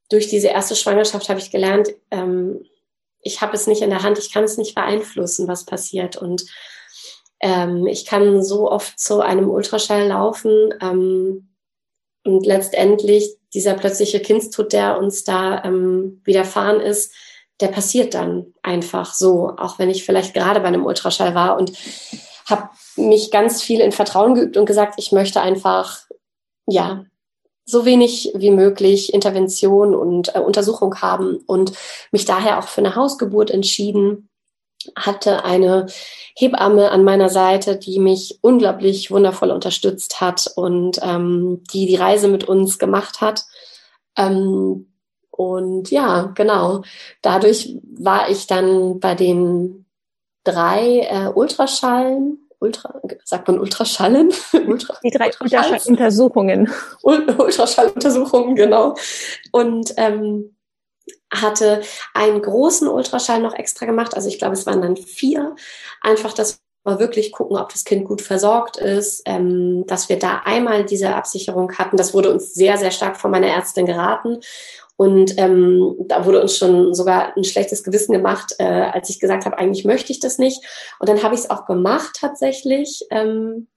durch 0.09 0.27
diese 0.27 0.47
erste 0.47 0.75
Schwangerschaft 0.75 1.29
habe 1.29 1.39
ich 1.39 1.51
gelernt, 1.51 1.89
ähm, 2.11 2.65
ich 3.21 3.41
habe 3.41 3.55
es 3.55 3.67
nicht 3.67 3.81
in 3.81 3.89
der 3.89 4.03
Hand, 4.03 4.19
ich 4.19 4.33
kann 4.33 4.43
es 4.43 4.57
nicht 4.57 4.75
beeinflussen, 4.75 5.47
was 5.47 5.65
passiert. 5.65 6.17
Und 6.17 6.45
ähm, 7.39 7.87
ich 7.87 8.05
kann 8.05 8.43
so 8.43 8.69
oft 8.69 8.99
zu 8.99 9.21
einem 9.21 9.49
Ultraschall 9.49 10.07
laufen. 10.07 10.73
Ähm, 10.81 11.49
und 12.25 12.45
letztendlich 12.45 13.35
dieser 13.53 13.75
plötzliche 13.75 14.19
Kindstod, 14.19 14.73
der 14.73 14.97
uns 14.97 15.23
da 15.23 15.63
ähm, 15.63 16.21
widerfahren 16.23 16.81
ist, 16.81 17.13
der 17.59 17.67
passiert 17.67 18.13
dann 18.13 18.53
einfach 18.63 19.13
so, 19.13 19.53
auch 19.57 19.77
wenn 19.77 19.89
ich 19.89 20.05
vielleicht 20.05 20.33
gerade 20.33 20.59
bei 20.59 20.67
einem 20.67 20.85
Ultraschall 20.85 21.35
war 21.35 21.57
und 21.57 21.71
habe 22.45 22.69
mich 22.95 23.31
ganz 23.31 23.61
viel 23.61 23.79
in 23.79 23.91
Vertrauen 23.91 24.35
geübt 24.35 24.57
und 24.57 24.65
gesagt, 24.65 24.95
ich 24.97 25.11
möchte 25.11 25.41
einfach, 25.41 26.01
ja, 26.67 27.05
so 27.65 27.85
wenig 27.85 28.31
wie 28.35 28.51
möglich 28.51 29.13
Intervention 29.13 29.95
und 29.95 30.35
äh, 30.35 30.39
Untersuchung 30.39 31.01
haben 31.01 31.37
und 31.47 31.73
mich 32.11 32.25
daher 32.25 32.59
auch 32.59 32.67
für 32.67 32.81
eine 32.81 32.95
Hausgeburt 32.95 33.51
entschieden, 33.51 34.29
hatte 34.97 35.45
eine 35.45 35.87
Hebamme 36.35 36.91
an 36.91 37.05
meiner 37.05 37.29
Seite, 37.29 37.77
die 37.77 37.99
mich 37.99 38.39
unglaublich 38.41 39.11
wundervoll 39.11 39.51
unterstützt 39.51 40.19
hat 40.19 40.51
und 40.55 40.99
ähm, 41.01 41.63
die 41.71 41.85
die 41.85 41.95
Reise 41.95 42.27
mit 42.27 42.43
uns 42.43 42.79
gemacht 42.79 43.21
hat. 43.21 43.45
Ähm, 44.17 44.93
und 45.31 45.89
ja, 45.89 46.31
genau. 46.35 46.83
Dadurch 47.21 47.77
war 47.97 48.29
ich 48.29 48.45
dann 48.45 48.99
bei 48.99 49.15
den 49.15 49.82
drei 50.43 51.07
äh, 51.09 51.27
Ultraschallen, 51.33 52.49
Ultra, 52.59 53.01
sagt 53.23 53.47
man 53.47 53.59
Ultraschallen? 53.59 54.33
Ultra, 54.67 54.97
die 55.03 55.11
drei 55.11 55.31
Ultraschalluntersuchungen. 55.39 56.71
Ultraschalluntersuchungen, 57.01 58.55
genau. 58.55 58.95
Und 59.51 59.93
ähm, 59.97 60.55
hatte 61.33 61.81
einen 62.13 62.41
großen 62.41 62.87
Ultraschall 62.87 63.41
noch 63.41 63.53
extra 63.53 63.85
gemacht. 63.85 64.15
Also 64.15 64.29
ich 64.29 64.37
glaube, 64.37 64.53
es 64.53 64.65
waren 64.65 64.81
dann 64.81 64.97
vier. 64.97 65.55
Einfach, 66.01 66.33
dass 66.33 66.59
wir 66.85 66.99
wirklich 66.99 67.31
gucken, 67.31 67.57
ob 67.57 67.69
das 67.69 67.85
Kind 67.85 68.05
gut 68.05 68.21
versorgt 68.21 68.77
ist, 68.77 69.23
ähm, 69.25 69.85
dass 69.87 70.09
wir 70.09 70.19
da 70.19 70.41
einmal 70.45 70.85
diese 70.85 71.15
Absicherung 71.15 71.77
hatten. 71.77 71.97
Das 71.97 72.13
wurde 72.13 72.31
uns 72.31 72.53
sehr, 72.53 72.77
sehr 72.77 72.91
stark 72.91 73.17
von 73.17 73.31
meiner 73.31 73.47
Ärztin 73.47 73.85
geraten. 73.85 74.39
Und 74.95 75.37
ähm, 75.37 75.95
da 76.07 76.25
wurde 76.25 76.41
uns 76.41 76.57
schon 76.57 76.93
sogar 76.93 77.35
ein 77.35 77.43
schlechtes 77.43 77.83
Gewissen 77.83 78.13
gemacht, 78.13 78.55
äh, 78.59 78.63
als 78.63 79.09
ich 79.09 79.19
gesagt 79.19 79.45
habe, 79.45 79.57
eigentlich 79.57 79.85
möchte 79.85 80.11
ich 80.11 80.19
das 80.19 80.37
nicht. 80.37 80.63
Und 80.99 81.09
dann 81.09 81.23
habe 81.23 81.35
ich 81.35 81.41
es 81.41 81.49
auch 81.49 81.65
gemacht 81.65 82.17
tatsächlich. 82.19 83.03
Ähm, 83.09 83.67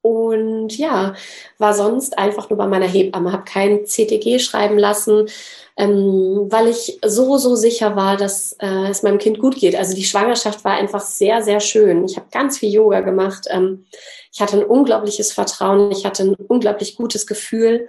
und 0.00 0.78
ja, 0.78 1.14
war 1.58 1.74
sonst 1.74 2.18
einfach 2.18 2.48
nur 2.48 2.56
bei 2.56 2.66
meiner 2.66 2.86
Hebamme, 2.86 3.32
habe 3.32 3.44
kein 3.44 3.84
CTG 3.84 4.38
schreiben 4.38 4.78
lassen, 4.78 5.28
ähm, 5.76 6.46
weil 6.48 6.68
ich 6.68 6.98
so, 7.04 7.36
so 7.36 7.56
sicher 7.56 7.96
war, 7.96 8.16
dass 8.16 8.52
äh, 8.60 8.88
es 8.88 9.02
meinem 9.02 9.18
Kind 9.18 9.38
gut 9.38 9.56
geht. 9.56 9.76
Also 9.76 9.94
die 9.94 10.04
Schwangerschaft 10.04 10.64
war 10.64 10.72
einfach 10.72 11.00
sehr, 11.00 11.42
sehr 11.42 11.60
schön. 11.60 12.04
Ich 12.04 12.16
habe 12.16 12.28
ganz 12.30 12.58
viel 12.58 12.72
Yoga 12.72 13.00
gemacht. 13.00 13.46
Ähm, 13.50 13.86
ich 14.32 14.40
hatte 14.40 14.58
ein 14.58 14.64
unglaubliches 14.64 15.32
Vertrauen. 15.32 15.90
Ich 15.90 16.04
hatte 16.04 16.22
ein 16.22 16.34
unglaublich 16.34 16.96
gutes 16.96 17.26
Gefühl, 17.26 17.88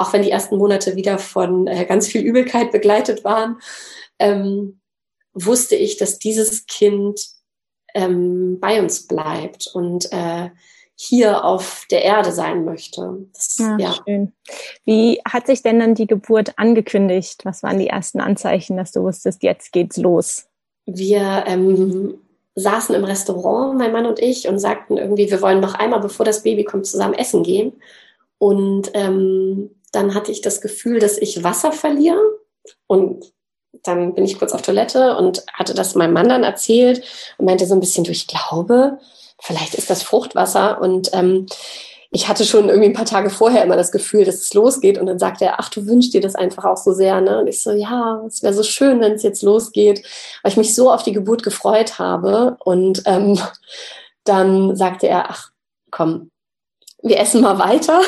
auch 0.00 0.12
wenn 0.12 0.22
die 0.22 0.30
ersten 0.30 0.56
Monate 0.56 0.96
wieder 0.96 1.18
von 1.18 1.66
äh, 1.66 1.84
ganz 1.84 2.08
viel 2.08 2.22
Übelkeit 2.22 2.72
begleitet 2.72 3.24
waren. 3.24 3.58
Ähm, 4.18 4.80
wusste 5.32 5.76
ich, 5.76 5.96
dass 5.96 6.18
dieses 6.18 6.66
Kind 6.66 7.20
ähm, 7.94 8.58
bei 8.60 8.80
uns 8.80 9.06
bleibt 9.06 9.68
und 9.72 10.12
äh, 10.12 10.50
hier 10.96 11.44
auf 11.44 11.86
der 11.90 12.02
Erde 12.02 12.30
sein 12.30 12.64
möchte. 12.64 13.26
Das, 13.32 13.56
ja, 13.58 13.78
ja. 13.78 13.94
Schön. 14.06 14.32
Wie 14.84 15.20
hat 15.26 15.46
sich 15.46 15.62
denn 15.62 15.80
dann 15.80 15.94
die 15.94 16.06
Geburt 16.06 16.58
angekündigt? 16.58 17.44
Was 17.44 17.62
waren 17.62 17.78
die 17.78 17.88
ersten 17.88 18.20
Anzeichen, 18.20 18.76
dass 18.76 18.92
du 18.92 19.02
wusstest, 19.02 19.42
jetzt 19.42 19.72
geht's 19.72 19.96
los? 19.96 20.46
Wir 20.84 21.44
ähm, 21.46 22.18
saßen 22.54 22.94
im 22.94 23.04
Restaurant, 23.04 23.78
mein 23.78 23.92
Mann 23.92 24.06
und 24.06 24.18
ich, 24.18 24.46
und 24.46 24.58
sagten 24.58 24.98
irgendwie, 24.98 25.30
wir 25.30 25.40
wollen 25.40 25.60
noch 25.60 25.74
einmal, 25.74 26.00
bevor 26.00 26.26
das 26.26 26.42
Baby 26.42 26.64
kommt, 26.64 26.86
zusammen 26.86 27.14
essen 27.14 27.42
gehen. 27.42 27.72
Und 28.36 28.90
ähm, 28.94 29.70
dann 29.92 30.14
hatte 30.14 30.32
ich 30.32 30.40
das 30.40 30.60
Gefühl, 30.60 30.98
dass 30.98 31.18
ich 31.18 31.42
Wasser 31.42 31.72
verliere. 31.72 32.20
Und 32.86 33.32
dann 33.82 34.14
bin 34.14 34.24
ich 34.24 34.38
kurz 34.38 34.52
auf 34.52 34.62
Toilette 34.62 35.16
und 35.16 35.44
hatte 35.52 35.74
das 35.74 35.94
meinem 35.94 36.12
Mann 36.12 36.28
dann 36.28 36.44
erzählt 36.44 37.02
und 37.38 37.46
meinte 37.46 37.66
so 37.66 37.74
ein 37.74 37.80
bisschen, 37.80 38.04
du, 38.04 38.10
ich 38.10 38.26
glaube, 38.26 38.98
vielleicht 39.40 39.74
ist 39.74 39.90
das 39.90 40.02
Fruchtwasser. 40.02 40.80
Und 40.80 41.10
ähm, 41.12 41.46
ich 42.10 42.28
hatte 42.28 42.44
schon 42.44 42.68
irgendwie 42.68 42.88
ein 42.88 42.94
paar 42.94 43.06
Tage 43.06 43.30
vorher 43.30 43.62
immer 43.62 43.76
das 43.76 43.92
Gefühl, 43.92 44.24
dass 44.24 44.36
es 44.36 44.54
losgeht. 44.54 44.98
Und 44.98 45.06
dann 45.06 45.18
sagte 45.18 45.44
er, 45.44 45.60
ach, 45.60 45.68
du 45.68 45.86
wünschst 45.86 46.12
dir 46.12 46.20
das 46.20 46.34
einfach 46.34 46.64
auch 46.64 46.76
so 46.76 46.92
sehr. 46.92 47.20
Ne? 47.20 47.40
Und 47.40 47.46
ich 47.46 47.62
so, 47.62 47.70
ja, 47.70 48.22
es 48.26 48.42
wäre 48.42 48.54
so 48.54 48.62
schön, 48.62 49.00
wenn 49.00 49.12
es 49.12 49.22
jetzt 49.22 49.42
losgeht, 49.42 50.04
weil 50.42 50.52
ich 50.52 50.58
mich 50.58 50.74
so 50.74 50.90
auf 50.90 51.02
die 51.02 51.12
Geburt 51.12 51.42
gefreut 51.42 51.98
habe. 51.98 52.56
Und 52.64 53.02
ähm, 53.06 53.38
dann 54.24 54.76
sagte 54.76 55.06
er, 55.08 55.30
ach, 55.30 55.50
komm, 55.90 56.30
wir 57.02 57.18
essen 57.18 57.40
mal 57.40 57.58
weiter. 57.58 58.02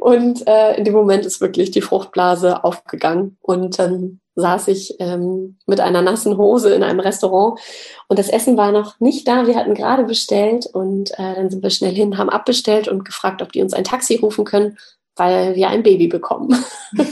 Und 0.00 0.46
äh, 0.46 0.76
in 0.76 0.84
dem 0.84 0.94
Moment 0.94 1.26
ist 1.26 1.40
wirklich 1.40 1.70
die 1.70 1.82
Fruchtblase 1.82 2.64
aufgegangen. 2.64 3.36
Und 3.40 3.78
dann 3.78 4.20
saß 4.36 4.68
ich 4.68 4.96
ähm, 5.00 5.58
mit 5.66 5.80
einer 5.80 6.02
nassen 6.02 6.36
Hose 6.36 6.74
in 6.74 6.82
einem 6.82 7.00
Restaurant 7.00 7.60
und 8.08 8.18
das 8.18 8.28
Essen 8.28 8.56
war 8.56 8.72
noch 8.72 8.98
nicht 9.00 9.28
da. 9.28 9.46
Wir 9.46 9.56
hatten 9.56 9.74
gerade 9.74 10.04
bestellt 10.04 10.66
und 10.66 11.12
äh, 11.12 11.34
dann 11.34 11.50
sind 11.50 11.62
wir 11.62 11.70
schnell 11.70 11.94
hin, 11.94 12.18
haben 12.18 12.30
abbestellt 12.30 12.88
und 12.88 13.04
gefragt, 13.04 13.42
ob 13.42 13.52
die 13.52 13.62
uns 13.62 13.74
ein 13.74 13.84
Taxi 13.84 14.16
rufen 14.16 14.44
können, 14.44 14.76
weil 15.14 15.54
wir 15.54 15.68
ein 15.68 15.84
Baby 15.84 16.08
bekommen. 16.08 16.64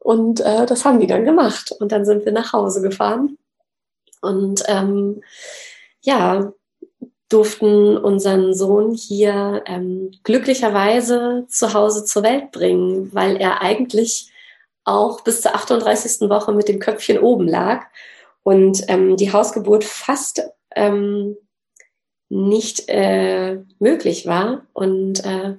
und 0.00 0.40
äh, 0.40 0.66
das 0.66 0.84
haben 0.84 0.98
die 0.98 1.06
dann 1.06 1.24
gemacht 1.24 1.72
und 1.78 1.92
dann 1.92 2.04
sind 2.04 2.24
wir 2.24 2.32
nach 2.32 2.52
Hause 2.52 2.82
gefahren 2.82 3.38
und 4.22 4.62
ähm, 4.66 5.20
ja, 6.00 6.52
durften 7.32 7.96
unseren 7.96 8.54
Sohn 8.54 8.92
hier 8.92 9.62
ähm, 9.66 10.12
glücklicherweise 10.22 11.46
zu 11.48 11.74
Hause 11.74 12.04
zur 12.04 12.22
Welt 12.22 12.50
bringen, 12.52 13.12
weil 13.14 13.36
er 13.36 13.62
eigentlich 13.62 14.30
auch 14.84 15.22
bis 15.22 15.42
zur 15.42 15.54
38. 15.54 16.28
Woche 16.28 16.52
mit 16.52 16.68
dem 16.68 16.78
Köpfchen 16.78 17.18
oben 17.18 17.48
lag 17.48 17.86
und 18.42 18.82
ähm, 18.88 19.16
die 19.16 19.32
Hausgeburt 19.32 19.84
fast 19.84 20.42
ähm, 20.74 21.36
nicht 22.28 22.88
äh, 22.88 23.58
möglich 23.78 24.26
war 24.26 24.66
und 24.72 25.24
äh, 25.24 25.56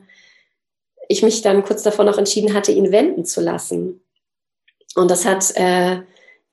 ich 1.07 1.23
mich 1.23 1.41
dann 1.41 1.63
kurz 1.63 1.83
davor 1.83 2.05
noch 2.05 2.17
entschieden 2.17 2.53
hatte, 2.53 2.71
ihn 2.71 2.91
wenden 2.91 3.25
zu 3.25 3.41
lassen. 3.41 4.01
Und 4.95 5.11
das 5.11 5.25
hat 5.25 5.55
äh, 5.55 6.01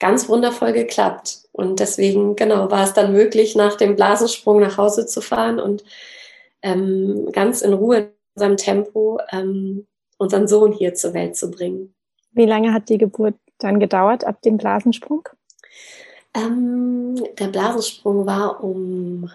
ganz 0.01 0.28
wundervoll 0.28 0.72
geklappt. 0.72 1.42
Und 1.53 1.78
deswegen, 1.78 2.34
genau, 2.34 2.70
war 2.70 2.82
es 2.82 2.94
dann 2.94 3.12
möglich, 3.12 3.55
nach 3.55 3.76
dem 3.76 3.94
Blasensprung 3.94 4.61
nach 4.61 4.78
Hause 4.78 5.07
zu 5.07 5.20
fahren 5.20 5.61
und 5.61 5.84
ähm, 6.62 7.28
ganz 7.32 7.62
in 7.62 7.72
Ruhe 7.72 7.98
in 7.98 8.09
unserem 8.34 8.57
Tempo 8.57 9.20
ähm, 9.30 9.86
unseren 10.18 10.48
Sohn 10.48 10.72
hier 10.72 10.94
zur 10.94 11.14
Welt 11.14 11.36
zu 11.36 11.51
bringen. 11.51 11.94
Wie 12.32 12.46
lange 12.46 12.72
hat 12.72 12.88
die 12.88 12.98
Geburt 12.98 13.34
dann 13.59 13.78
gedauert 13.78 14.24
ab 14.24 14.42
dem 14.42 14.57
Blasensprung? 14.57 15.28
Ähm, 16.34 17.22
der 17.38 17.48
Blasensprung 17.48 18.26
war 18.26 18.62
um 18.62 19.30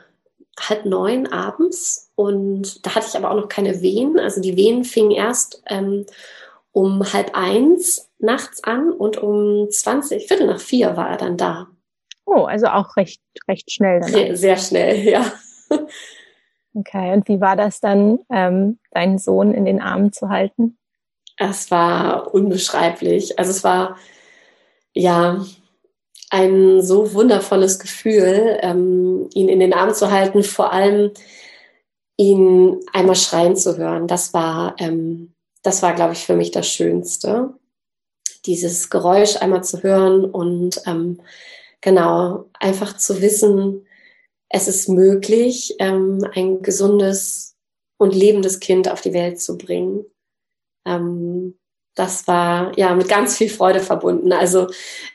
halb 0.59 0.85
neun 0.85 1.27
abends 1.27 2.11
und 2.15 2.85
da 2.85 2.95
hatte 2.95 3.07
ich 3.09 3.17
aber 3.17 3.31
auch 3.31 3.35
noch 3.35 3.49
keine 3.49 3.81
Wehen. 3.81 4.17
Also 4.17 4.41
die 4.41 4.55
Wehen 4.55 4.85
fingen 4.85 5.11
erst 5.11 5.61
ähm, 5.67 6.05
um 6.71 7.11
halb 7.11 7.31
eins 7.33 8.09
nachts 8.25 8.63
an 8.63 8.91
und 8.91 9.17
um 9.17 9.69
20, 9.69 10.27
Viertel 10.27 10.47
nach 10.47 10.59
vier 10.59 10.97
war 10.97 11.09
er 11.09 11.17
dann 11.17 11.37
da. 11.37 11.67
Oh, 12.25 12.43
also 12.43 12.67
auch 12.67 12.97
recht, 12.97 13.21
recht 13.47 13.71
schnell 13.71 14.01
dann. 14.01 14.11
Sehr, 14.11 14.35
sehr 14.35 14.57
schnell, 14.57 15.07
ja. 15.07 15.31
Okay, 16.77 17.13
und 17.13 17.29
wie 17.29 17.39
war 17.39 17.55
das 17.55 17.79
dann, 17.79 18.19
ähm, 18.29 18.79
deinen 18.91 19.17
Sohn 19.17 19.53
in 19.53 19.63
den 19.63 19.81
Armen 19.81 20.11
zu 20.11 20.27
halten? 20.27 20.77
Es 21.37 21.71
war 21.71 22.33
unbeschreiblich. 22.33 23.39
Also 23.39 23.51
es 23.51 23.63
war 23.63 23.97
ja 24.93 25.45
ein 26.29 26.81
so 26.81 27.13
wundervolles 27.13 27.79
Gefühl, 27.79 28.57
ähm, 28.61 29.29
ihn 29.33 29.47
in 29.47 29.61
den 29.61 29.73
Arm 29.73 29.93
zu 29.93 30.11
halten, 30.11 30.43
vor 30.43 30.73
allem 30.73 31.11
ihn 32.17 32.81
einmal 32.91 33.15
schreien 33.15 33.55
zu 33.55 33.77
hören. 33.77 34.07
Das 34.07 34.33
war, 34.33 34.75
ähm, 34.77 35.33
das 35.63 35.81
war, 35.81 35.93
glaube 35.93 36.13
ich, 36.13 36.25
für 36.25 36.35
mich 36.35 36.51
das 36.51 36.67
Schönste, 36.67 37.53
dieses 38.45 38.89
Geräusch 38.89 39.37
einmal 39.37 39.63
zu 39.63 39.83
hören 39.83 40.25
und 40.25 40.81
ähm, 40.85 41.21
genau 41.81 42.45
einfach 42.59 42.97
zu 42.97 43.21
wissen, 43.21 43.85
es 44.49 44.67
ist 44.67 44.89
möglich, 44.89 45.75
ähm, 45.79 46.25
ein 46.33 46.61
gesundes 46.61 47.55
und 47.97 48.13
lebendes 48.13 48.59
Kind 48.59 48.89
auf 48.89 49.01
die 49.01 49.13
Welt 49.13 49.41
zu 49.41 49.57
bringen. 49.57 50.05
Ähm, 50.85 51.57
das 51.95 52.27
war 52.27 52.77
ja 52.77 52.93
mit 52.93 53.07
ganz 53.07 53.37
viel 53.37 53.49
Freude 53.49 53.79
verbunden. 53.79 54.33
Also 54.33 54.67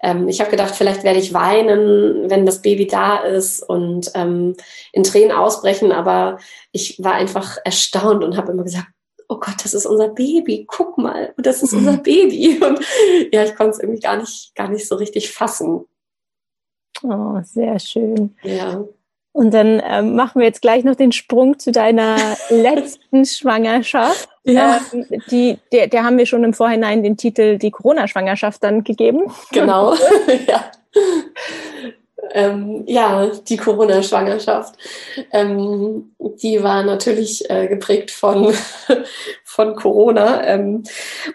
ähm, 0.02 0.28
ich 0.28 0.40
habe 0.40 0.50
gedacht, 0.50 0.74
vielleicht 0.74 1.04
werde 1.04 1.20
ich 1.20 1.34
weinen, 1.34 2.30
wenn 2.30 2.46
das 2.46 2.62
Baby 2.62 2.86
da 2.86 3.18
ist 3.18 3.62
und 3.62 4.10
ähm, 4.14 4.56
in 4.92 5.04
Tränen 5.04 5.32
ausbrechen, 5.32 5.92
aber 5.92 6.38
ich 6.72 7.02
war 7.02 7.12
einfach 7.12 7.58
erstaunt 7.64 8.24
und 8.24 8.36
habe 8.36 8.52
immer 8.52 8.64
gesagt, 8.64 8.88
oh 9.30 9.38
Gott, 9.38 9.64
das 9.64 9.74
ist 9.74 9.86
unser 9.86 10.08
Baby, 10.08 10.66
guck 10.68 10.98
mal, 10.98 11.32
das 11.38 11.62
ist 11.62 11.72
unser 11.72 11.96
Baby. 11.96 12.60
Und 12.64 12.80
ja, 13.32 13.44
ich 13.44 13.54
konnte 13.54 13.70
es 13.70 13.78
irgendwie 13.78 14.00
gar 14.00 14.16
nicht, 14.16 14.54
gar 14.54 14.68
nicht 14.68 14.86
so 14.86 14.96
richtig 14.96 15.30
fassen. 15.30 15.84
Oh, 17.02 17.40
sehr 17.44 17.78
schön. 17.78 18.36
Ja. 18.42 18.84
Und 19.32 19.54
dann 19.54 19.80
ähm, 19.84 20.16
machen 20.16 20.40
wir 20.40 20.46
jetzt 20.46 20.60
gleich 20.60 20.82
noch 20.82 20.96
den 20.96 21.12
Sprung 21.12 21.58
zu 21.60 21.70
deiner 21.70 22.16
letzten 22.50 23.24
Schwangerschaft. 23.24 24.28
Ja. 24.42 24.80
Ähm, 24.92 25.06
die, 25.30 25.58
der, 25.72 25.86
der 25.86 26.02
haben 26.02 26.18
wir 26.18 26.26
schon 26.26 26.42
im 26.42 26.52
Vorhinein 26.52 27.04
den 27.04 27.16
Titel 27.16 27.56
die 27.56 27.70
Corona-Schwangerschaft 27.70 28.62
dann 28.64 28.82
gegeben. 28.82 29.32
Genau. 29.52 29.94
ja 30.48 30.72
ähm, 32.32 32.84
ja, 32.86 33.26
die 33.48 33.56
Corona-Schwangerschaft, 33.56 34.76
ähm, 35.32 36.14
die 36.18 36.62
war 36.62 36.82
natürlich 36.82 37.48
äh, 37.50 37.66
geprägt 37.66 38.10
von, 38.10 38.52
von 39.44 39.74
Corona. 39.74 40.44
Ähm, 40.44 40.84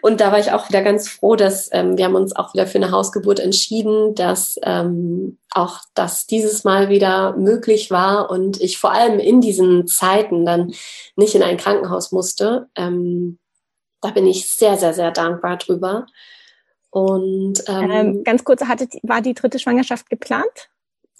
und 0.01 0.21
da 0.21 0.31
war 0.31 0.39
ich 0.39 0.51
auch 0.51 0.69
wieder 0.69 0.81
ganz 0.81 1.09
froh, 1.09 1.35
dass 1.35 1.69
ähm, 1.73 1.97
wir 1.97 2.05
haben 2.05 2.15
uns 2.15 2.35
auch 2.35 2.53
wieder 2.53 2.67
für 2.67 2.77
eine 2.77 2.91
Hausgeburt 2.91 3.39
entschieden, 3.39 4.15
dass 4.15 4.59
ähm, 4.63 5.37
auch 5.51 5.79
das 5.93 6.27
dieses 6.27 6.63
Mal 6.63 6.89
wieder 6.89 7.35
möglich 7.35 7.91
war 7.91 8.29
und 8.29 8.61
ich 8.61 8.77
vor 8.77 8.91
allem 8.91 9.19
in 9.19 9.41
diesen 9.41 9.87
Zeiten 9.87 10.45
dann 10.45 10.73
nicht 11.15 11.35
in 11.35 11.43
ein 11.43 11.57
Krankenhaus 11.57 12.11
musste. 12.11 12.67
Ähm, 12.75 13.39
da 14.01 14.11
bin 14.11 14.27
ich 14.27 14.53
sehr, 14.53 14.77
sehr, 14.77 14.93
sehr 14.93 15.11
dankbar 15.11 15.57
drüber. 15.57 16.05
Und 16.91 17.65
ganz 18.23 18.45
kurz, 18.45 18.61
hatte, 18.61 18.87
war 19.03 19.21
die 19.21 19.33
dritte 19.33 19.59
Schwangerschaft 19.59 20.09
geplant? 20.09 20.69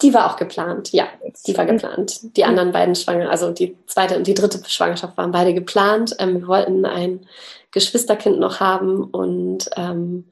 Die 0.02 0.12
war 0.12 0.30
auch 0.30 0.36
geplant, 0.36 0.92
ja, 0.92 1.06
die 1.46 1.56
war 1.56 1.64
geplant. 1.64 2.36
Die 2.36 2.44
anderen 2.44 2.72
beiden 2.72 2.94
Schwanger, 2.94 3.30
also 3.30 3.50
die 3.50 3.78
zweite 3.86 4.16
und 4.16 4.26
die 4.26 4.34
dritte 4.34 4.60
Schwangerschaft 4.68 5.16
waren 5.16 5.30
beide 5.30 5.54
geplant. 5.54 6.14
Ähm, 6.18 6.40
wir 6.40 6.48
wollten 6.48 6.84
ein 6.84 7.26
Geschwisterkind 7.70 8.38
noch 8.38 8.60
haben 8.60 9.04
und 9.04 9.70
ähm, 9.76 10.30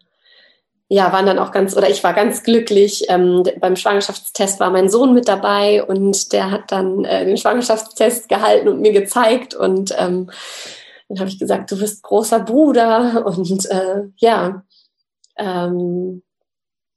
ja, 0.89 1.13
waren 1.13 1.27
dann 1.27 1.39
auch 1.39 1.51
ganz, 1.51 1.77
oder 1.77 1.89
ich 1.89 2.05
war 2.05 2.13
ganz 2.13 2.43
glücklich. 2.43 3.07
Ähm, 3.09 3.43
beim 3.59 3.77
Schwangerschaftstest 3.77 4.61
war 4.61 4.71
mein 4.71 4.91
Sohn 4.91 5.15
mit 5.15 5.29
dabei 5.29 5.83
und 5.83 6.33
der 6.33 6.51
hat 6.51 6.71
dann 6.71 7.05
äh, 7.05 7.25
den 7.25 7.39
Schwangerschaftstest 7.39 8.29
gehalten 8.29 8.69
und 8.69 8.81
mir 8.81 8.93
gezeigt 8.93 9.55
und 9.55 9.95
ähm, 9.99 10.31
dann 11.09 11.21
habe 11.21 11.29
ich 11.31 11.39
gesagt, 11.39 11.71
du 11.71 11.79
bist 11.79 12.03
großer 12.03 12.41
Bruder 12.41 13.25
und 13.27 13.65
äh, 13.71 14.03
ja, 14.17 14.63
ähm, 15.37 16.23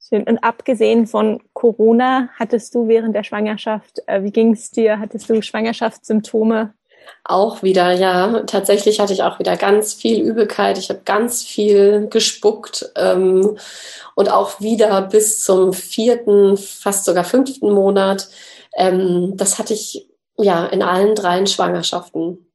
Schön. 0.08 0.22
Und 0.22 0.38
abgesehen 0.38 1.06
von 1.06 1.42
Corona, 1.52 2.30
hattest 2.38 2.74
du 2.74 2.88
während 2.88 3.14
der 3.14 3.24
Schwangerschaft, 3.24 4.00
äh, 4.06 4.22
wie 4.22 4.32
ging 4.32 4.54
es 4.54 4.70
dir? 4.70 4.98
Hattest 4.98 5.28
du 5.28 5.42
Schwangerschaftssymptome? 5.42 6.72
Auch 7.24 7.62
wieder, 7.62 7.92
ja. 7.92 8.42
Tatsächlich 8.46 9.00
hatte 9.00 9.12
ich 9.12 9.22
auch 9.22 9.38
wieder 9.38 9.56
ganz 9.56 9.92
viel 9.92 10.20
Übelkeit. 10.22 10.78
Ich 10.78 10.88
habe 10.88 11.00
ganz 11.04 11.42
viel 11.42 12.06
gespuckt 12.08 12.90
ähm, 12.96 13.58
und 14.14 14.30
auch 14.30 14.60
wieder 14.60 15.02
bis 15.02 15.42
zum 15.42 15.72
vierten, 15.74 16.56
fast 16.56 17.04
sogar 17.04 17.24
fünften 17.24 17.70
Monat. 17.70 18.28
Ähm, 18.76 19.34
das 19.36 19.58
hatte 19.58 19.74
ich 19.74 20.08
ja 20.38 20.66
in 20.66 20.82
allen 20.82 21.14
dreien 21.14 21.46
Schwangerschaften. 21.46 22.47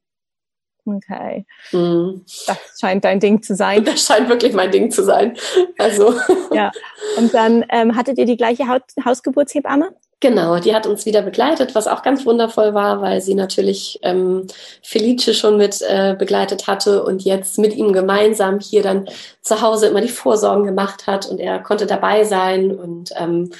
Okay. 0.85 1.45
Mhm. 1.71 2.25
Das 2.45 2.57
scheint 2.79 3.05
dein 3.05 3.19
Ding 3.19 3.41
zu 3.41 3.55
sein. 3.55 3.85
Das 3.85 4.05
scheint 4.05 4.27
wirklich 4.27 4.53
mein 4.53 4.71
Ding 4.71 4.91
zu 4.91 5.03
sein. 5.03 5.37
Also. 5.77 6.13
ja. 6.51 6.71
Und 7.17 7.33
dann 7.33 7.65
ähm, 7.69 7.95
hattet 7.95 8.17
ihr 8.17 8.25
die 8.25 8.37
gleiche 8.37 8.67
Haut 8.67 8.83
Hausgeburtshebamme? 9.05 9.95
Genau, 10.19 10.57
die 10.57 10.73
hat 10.73 10.87
uns 10.87 11.05
wieder 11.05 11.21
begleitet, 11.21 11.75
was 11.75 11.85
auch 11.85 12.01
ganz 12.01 12.25
wundervoll 12.25 12.73
war, 12.73 13.01
weil 13.01 13.19
sie 13.19 13.35
natürlich 13.35 13.99
ähm, 14.03 14.47
Felice 14.81 15.33
schon 15.33 15.57
mit 15.57 15.81
äh, 15.81 16.15
begleitet 16.17 16.65
hatte 16.67 17.03
und 17.03 17.25
jetzt 17.25 17.59
mit 17.59 17.75
ihm 17.75 17.91
gemeinsam 17.91 18.61
hier 18.61 18.83
dann 18.83 19.09
zu 19.41 19.59
Hause 19.59 19.87
immer 19.87 19.99
die 19.99 20.07
Vorsorgen 20.07 20.63
gemacht 20.63 21.07
hat 21.07 21.25
und 21.25 21.41
er 21.41 21.59
konnte 21.59 21.87
dabei 21.87 22.23
sein 22.23 22.71
und 22.71 23.11
ähm, 23.17 23.51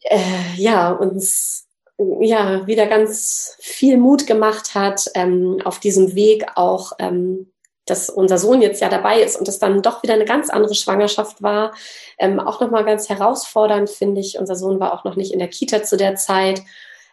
äh, 0.00 0.18
ja, 0.56 0.92
uns 0.92 1.67
ja 1.98 2.66
wieder 2.66 2.86
ganz 2.86 3.56
viel 3.60 3.96
Mut 3.96 4.26
gemacht 4.26 4.74
hat 4.74 5.10
ähm, 5.14 5.60
auf 5.64 5.80
diesem 5.80 6.14
Weg 6.14 6.46
auch, 6.54 6.92
ähm, 6.98 7.50
dass 7.86 8.10
unser 8.10 8.38
Sohn 8.38 8.62
jetzt 8.62 8.80
ja 8.80 8.88
dabei 8.88 9.22
ist 9.22 9.36
und 9.36 9.48
das 9.48 9.58
dann 9.58 9.82
doch 9.82 10.02
wieder 10.02 10.14
eine 10.14 10.24
ganz 10.24 10.50
andere 10.50 10.74
Schwangerschaft 10.74 11.42
war. 11.42 11.74
Ähm, 12.18 12.38
auch 12.38 12.60
nochmal 12.60 12.84
ganz 12.84 13.08
herausfordernd, 13.08 13.90
finde 13.90 14.20
ich. 14.20 14.38
Unser 14.38 14.56
Sohn 14.56 14.78
war 14.78 14.92
auch 14.92 15.04
noch 15.04 15.16
nicht 15.16 15.32
in 15.32 15.38
der 15.38 15.48
Kita 15.48 15.82
zu 15.82 15.96
der 15.96 16.14
Zeit. 16.16 16.62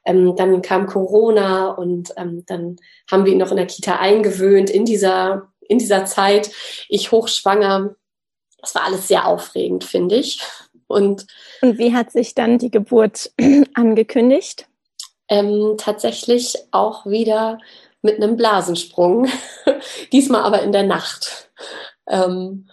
Ähm, 0.06 0.36
dann 0.36 0.62
kam 0.62 0.86
Corona 0.86 1.70
und 1.70 2.14
ähm, 2.18 2.44
dann 2.46 2.76
haben 3.10 3.26
wir 3.26 3.32
ihn 3.32 3.40
noch 3.40 3.52
in 3.52 3.58
der 3.58 3.68
Kita 3.68 3.96
eingewöhnt 3.98 4.70
in 4.70 4.86
dieser, 4.86 5.52
in 5.62 5.80
dieser 5.80 6.06
Zeit. 6.06 6.52
Ich 6.90 7.12
hochschwanger. 7.12 7.96
Das 8.60 8.76
war 8.76 8.84
alles 8.84 9.08
sehr 9.08 9.28
aufregend, 9.28 9.84
finde 9.84 10.16
ich. 10.16 10.42
Und, 10.88 11.26
und 11.62 11.78
wie 11.80 11.94
hat 11.94 12.12
sich 12.12 12.36
dann 12.36 12.60
die 12.60 12.70
Geburt 12.70 13.32
angekündigt? 13.74 14.68
Ähm, 15.28 15.76
tatsächlich 15.78 16.56
auch 16.72 17.06
wieder 17.06 17.60
mit 18.02 18.22
einem 18.22 18.38
Blasensprung, 18.38 19.28
diesmal 20.12 20.44
aber 20.44 20.62
in 20.62 20.72
der 20.72 20.84
Nacht. 20.84 21.50
Ähm, 22.08 22.68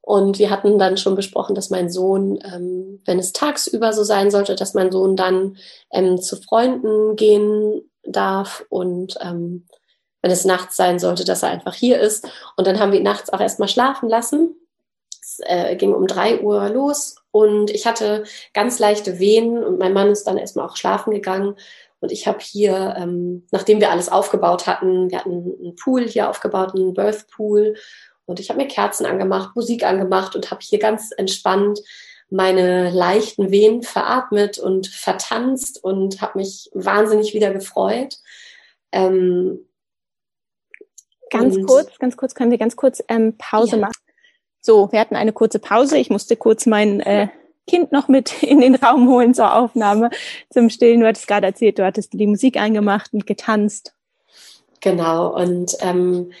und 0.00 0.38
wir 0.38 0.50
hatten 0.50 0.78
dann 0.78 0.98
schon 0.98 1.14
besprochen, 1.14 1.54
dass 1.54 1.70
mein 1.70 1.90
Sohn, 1.90 2.38
ähm, 2.44 3.00
wenn 3.06 3.18
es 3.18 3.32
tagsüber 3.32 3.94
so 3.94 4.04
sein 4.04 4.30
sollte, 4.30 4.54
dass 4.54 4.74
mein 4.74 4.92
Sohn 4.92 5.16
dann 5.16 5.56
ähm, 5.90 6.20
zu 6.20 6.36
Freunden 6.36 7.16
gehen 7.16 7.90
darf 8.02 8.66
und 8.68 9.16
ähm, 9.22 9.66
wenn 10.20 10.30
es 10.30 10.44
nachts 10.44 10.76
sein 10.76 10.98
sollte, 10.98 11.24
dass 11.24 11.42
er 11.42 11.50
einfach 11.50 11.74
hier 11.74 12.00
ist. 12.00 12.28
Und 12.56 12.66
dann 12.66 12.80
haben 12.80 12.92
wir 12.92 12.98
ihn 12.98 13.04
nachts 13.04 13.30
auch 13.30 13.40
erstmal 13.40 13.68
schlafen 13.68 14.10
lassen. 14.10 14.54
Es 15.22 15.40
äh, 15.44 15.74
ging 15.76 15.94
um 15.94 16.06
drei 16.06 16.40
Uhr 16.40 16.68
los 16.68 17.16
und 17.30 17.70
ich 17.70 17.86
hatte 17.86 18.24
ganz 18.52 18.78
leichte 18.78 19.18
Wehen 19.18 19.62
und 19.64 19.78
mein 19.78 19.92
Mann 19.94 20.10
ist 20.10 20.24
dann 20.24 20.38
erstmal 20.38 20.66
auch 20.66 20.76
schlafen 20.76 21.12
gegangen. 21.12 21.56
Und 22.04 22.12
ich 22.12 22.26
habe 22.26 22.38
hier, 22.38 22.96
ähm, 22.98 23.46
nachdem 23.50 23.80
wir 23.80 23.90
alles 23.90 24.10
aufgebaut 24.10 24.66
hatten, 24.66 25.10
wir 25.10 25.20
hatten 25.20 25.56
einen 25.58 25.74
Pool 25.74 26.06
hier 26.06 26.28
aufgebaut, 26.28 26.74
einen 26.74 26.92
Birth 26.92 27.28
Pool. 27.28 27.76
Und 28.26 28.40
ich 28.40 28.50
habe 28.50 28.60
mir 28.60 28.68
Kerzen 28.68 29.06
angemacht, 29.06 29.56
Musik 29.56 29.84
angemacht 29.84 30.36
und 30.36 30.50
habe 30.50 30.60
hier 30.62 30.78
ganz 30.78 31.12
entspannt 31.16 31.80
meine 32.28 32.90
leichten 32.90 33.50
Wehen 33.50 33.82
veratmet 33.82 34.58
und 34.58 34.86
vertanzt 34.86 35.82
und 35.82 36.20
habe 36.20 36.40
mich 36.40 36.68
wahnsinnig 36.74 37.32
wieder 37.32 37.54
gefreut. 37.54 38.18
Ähm, 38.92 39.66
ganz 41.30 41.56
kurz, 41.66 41.98
ganz 41.98 42.18
kurz, 42.18 42.34
können 42.34 42.50
wir 42.50 42.58
ganz 42.58 42.76
kurz 42.76 43.02
ähm, 43.08 43.38
Pause 43.38 43.76
ja. 43.76 43.82
machen? 43.82 43.94
So, 44.60 44.92
wir 44.92 45.00
hatten 45.00 45.16
eine 45.16 45.32
kurze 45.32 45.58
Pause. 45.58 45.96
Ich 45.96 46.10
musste 46.10 46.36
kurz 46.36 46.66
mein 46.66 47.00
äh, 47.00 47.28
Kind 47.66 47.92
noch 47.92 48.08
mit 48.08 48.42
in 48.42 48.60
den 48.60 48.74
Raum 48.74 49.08
holen 49.08 49.34
zur 49.34 49.54
Aufnahme, 49.54 50.10
zum 50.50 50.70
Stillen. 50.70 51.00
Du 51.00 51.06
hattest 51.06 51.26
gerade 51.26 51.46
erzählt, 51.46 51.78
du 51.78 51.84
hattest 51.84 52.12
die 52.12 52.26
Musik 52.26 52.56
angemacht 52.56 53.12
und 53.12 53.26
getanzt. 53.26 53.94
Genau, 54.80 55.34
und 55.34 55.76
ähm, 55.80 56.32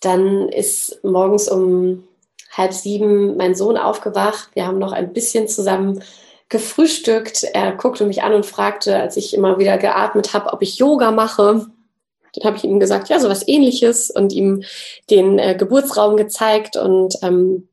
dann 0.00 0.48
ist 0.48 1.02
morgens 1.02 1.48
um 1.48 2.04
halb 2.52 2.72
sieben 2.72 3.36
mein 3.36 3.54
Sohn 3.54 3.76
aufgewacht. 3.76 4.50
Wir 4.54 4.66
haben 4.66 4.78
noch 4.78 4.92
ein 4.92 5.12
bisschen 5.12 5.48
zusammen 5.48 6.02
gefrühstückt. 6.48 7.44
Er 7.54 7.72
guckte 7.72 8.06
mich 8.06 8.22
an 8.22 8.32
und 8.32 8.46
fragte, 8.46 8.96
als 8.96 9.16
ich 9.16 9.34
immer 9.34 9.58
wieder 9.58 9.78
geatmet 9.78 10.32
habe, 10.32 10.52
ob 10.52 10.62
ich 10.62 10.76
Yoga 10.76 11.10
mache. 11.10 11.66
Dann 12.34 12.44
habe 12.44 12.56
ich 12.56 12.64
ihm 12.64 12.80
gesagt, 12.80 13.08
ja, 13.08 13.18
sowas 13.18 13.46
ähnliches 13.48 14.10
und 14.10 14.32
ihm 14.32 14.62
den 15.10 15.38
äh, 15.38 15.56
Geburtsraum 15.58 16.16
gezeigt 16.16 16.76
und 16.76 17.14
ähm, 17.22 17.68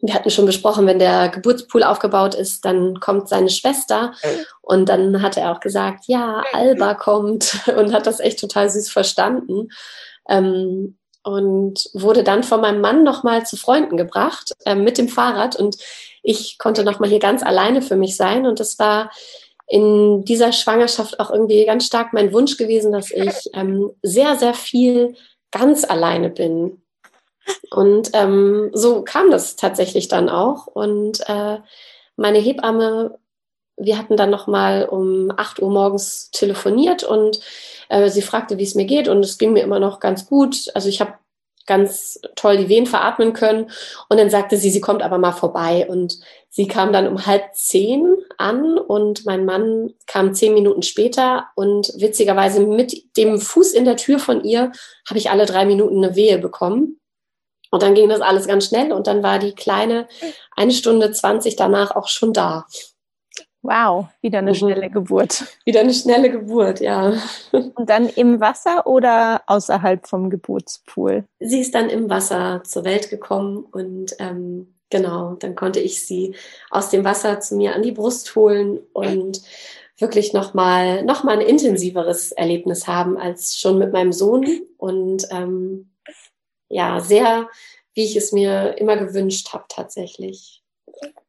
wir 0.00 0.14
hatten 0.14 0.30
schon 0.30 0.46
besprochen, 0.46 0.86
wenn 0.86 0.98
der 0.98 1.28
Geburtspool 1.28 1.82
aufgebaut 1.82 2.34
ist, 2.34 2.64
dann 2.64 3.00
kommt 3.00 3.28
seine 3.28 3.50
Schwester. 3.50 4.12
Und 4.60 4.88
dann 4.88 5.22
hat 5.22 5.36
er 5.36 5.52
auch 5.52 5.60
gesagt, 5.60 6.04
ja, 6.06 6.44
Alba 6.52 6.94
kommt 6.94 7.60
und 7.76 7.92
hat 7.92 8.06
das 8.06 8.20
echt 8.20 8.38
total 8.38 8.70
süß 8.70 8.90
verstanden. 8.90 9.68
Ähm, 10.28 10.96
und 11.24 11.90
wurde 11.94 12.22
dann 12.22 12.42
von 12.44 12.60
meinem 12.60 12.80
Mann 12.80 13.02
nochmal 13.02 13.44
zu 13.44 13.56
Freunden 13.56 13.96
gebracht 13.96 14.52
äh, 14.64 14.74
mit 14.74 14.98
dem 14.98 15.08
Fahrrad. 15.08 15.56
Und 15.56 15.76
ich 16.22 16.58
konnte 16.58 16.84
nochmal 16.84 17.10
hier 17.10 17.18
ganz 17.18 17.42
alleine 17.42 17.82
für 17.82 17.96
mich 17.96 18.16
sein. 18.16 18.46
Und 18.46 18.60
das 18.60 18.78
war 18.78 19.10
in 19.66 20.24
dieser 20.24 20.52
Schwangerschaft 20.52 21.18
auch 21.20 21.30
irgendwie 21.30 21.66
ganz 21.66 21.84
stark 21.84 22.12
mein 22.12 22.32
Wunsch 22.32 22.56
gewesen, 22.56 22.92
dass 22.92 23.10
ich 23.10 23.50
ähm, 23.52 23.90
sehr, 24.02 24.36
sehr 24.36 24.54
viel 24.54 25.16
ganz 25.50 25.84
alleine 25.84 26.30
bin 26.30 26.82
Und 27.70 28.10
ähm, 28.14 28.70
so 28.72 29.02
kam 29.02 29.30
das 29.30 29.56
tatsächlich 29.56 30.08
dann 30.08 30.28
auch. 30.28 30.66
Und 30.66 31.20
äh, 31.28 31.58
meine 32.16 32.38
Hebamme, 32.38 33.18
wir 33.76 33.98
hatten 33.98 34.16
dann 34.16 34.30
nochmal 34.30 34.86
um 34.86 35.32
8 35.36 35.62
Uhr 35.62 35.70
morgens 35.70 36.30
telefoniert 36.30 37.04
und 37.04 37.40
äh, 37.88 38.08
sie 38.08 38.22
fragte, 38.22 38.58
wie 38.58 38.64
es 38.64 38.74
mir 38.74 38.86
geht. 38.86 39.08
Und 39.08 39.24
es 39.24 39.38
ging 39.38 39.52
mir 39.52 39.62
immer 39.62 39.78
noch 39.78 40.00
ganz 40.00 40.26
gut. 40.26 40.70
Also 40.74 40.88
ich 40.88 41.00
habe 41.00 41.14
ganz 41.68 42.18
toll 42.34 42.56
die 42.56 42.68
Wehen 42.68 42.86
veratmen 42.86 43.32
können. 43.34 43.70
Und 44.08 44.18
dann 44.18 44.30
sagte 44.30 44.56
sie, 44.56 44.70
sie 44.70 44.80
kommt 44.80 45.02
aber 45.02 45.18
mal 45.18 45.32
vorbei. 45.32 45.86
Und 45.88 46.18
sie 46.48 46.66
kam 46.66 46.92
dann 46.92 47.06
um 47.06 47.26
halb 47.26 47.54
zehn 47.54 48.16
an 48.38 48.78
und 48.78 49.24
mein 49.26 49.44
Mann 49.44 49.94
kam 50.06 50.34
zehn 50.34 50.54
Minuten 50.54 50.82
später. 50.82 51.46
Und 51.54 51.92
witzigerweise 51.96 52.60
mit 52.66 53.16
dem 53.16 53.38
Fuß 53.38 53.72
in 53.74 53.84
der 53.84 53.96
Tür 53.96 54.18
von 54.18 54.42
ihr 54.42 54.72
habe 55.08 55.18
ich 55.18 55.30
alle 55.30 55.46
drei 55.46 55.66
Minuten 55.66 56.02
eine 56.02 56.16
Wehe 56.16 56.38
bekommen. 56.38 56.98
Und 57.70 57.82
dann 57.82 57.94
ging 57.94 58.08
das 58.08 58.20
alles 58.20 58.46
ganz 58.46 58.66
schnell 58.66 58.92
und 58.92 59.06
dann 59.06 59.22
war 59.22 59.38
die 59.38 59.54
Kleine 59.54 60.08
eine 60.56 60.72
Stunde 60.72 61.12
zwanzig 61.12 61.56
danach 61.56 61.94
auch 61.94 62.08
schon 62.08 62.32
da. 62.32 62.66
Wow, 63.62 64.06
wieder 64.22 64.38
eine 64.38 64.52
mhm. 64.52 64.56
schnelle 64.56 64.88
Geburt. 64.88 65.44
Wieder 65.64 65.80
eine 65.80 65.92
schnelle 65.92 66.30
Geburt, 66.30 66.80
ja. 66.80 67.14
Und 67.52 67.90
dann 67.90 68.08
im 68.08 68.40
Wasser 68.40 68.86
oder 68.86 69.42
außerhalb 69.46 70.06
vom 70.06 70.30
Geburtspool? 70.30 71.24
Sie 71.40 71.60
ist 71.60 71.74
dann 71.74 71.90
im 71.90 72.08
Wasser 72.08 72.62
zur 72.64 72.84
Welt 72.84 73.10
gekommen 73.10 73.66
und 73.70 74.14
ähm, 74.20 74.76
genau, 74.90 75.34
dann 75.34 75.56
konnte 75.56 75.80
ich 75.80 76.06
sie 76.06 76.36
aus 76.70 76.88
dem 76.88 77.04
Wasser 77.04 77.40
zu 77.40 77.56
mir 77.56 77.74
an 77.74 77.82
die 77.82 77.92
Brust 77.92 78.34
holen 78.36 78.78
und 78.92 79.42
wirklich 79.98 80.32
nochmal 80.32 81.02
noch 81.04 81.24
mal 81.24 81.32
ein 81.32 81.46
intensiveres 81.46 82.30
Erlebnis 82.30 82.86
haben 82.86 83.18
als 83.18 83.58
schon 83.58 83.78
mit 83.78 83.92
meinem 83.92 84.12
Sohn 84.12 84.46
und 84.76 85.26
ähm, 85.30 85.90
ja, 86.68 87.00
sehr, 87.00 87.48
wie 87.94 88.04
ich 88.04 88.16
es 88.16 88.32
mir 88.32 88.76
immer 88.78 88.96
gewünscht 88.96 89.52
habe 89.52 89.64
tatsächlich. 89.68 90.62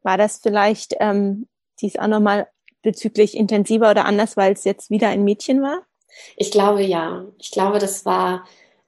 War 0.04 0.18
das 0.18 0.40
vielleicht 0.42 0.96
ähm, 1.00 1.48
dies 1.82 1.98
auch 1.98 2.08
nochmal 2.08 2.48
bezüglich 2.82 3.36
intensiver 3.36 3.92
oder 3.92 4.06
anders, 4.06 4.38
weil 4.38 4.54
es 4.54 4.64
jetzt 4.64 4.90
wieder 4.90 5.10
ein 5.10 5.24
Mädchen 5.24 5.62
war? 5.62 5.82
Ich 6.38 6.52
glaube 6.52 6.84
ja. 6.84 7.26
Ich 7.38 7.52
glaube, 7.52 7.80
das 7.80 8.06
war 8.06 8.46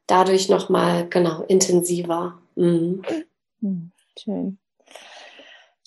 dadurch 0.07 0.49
nochmal, 0.49 1.07
genau, 1.09 1.43
intensiver. 1.43 2.39
Mhm. 2.55 3.03
Hm, 3.61 3.91
schön. 4.17 4.57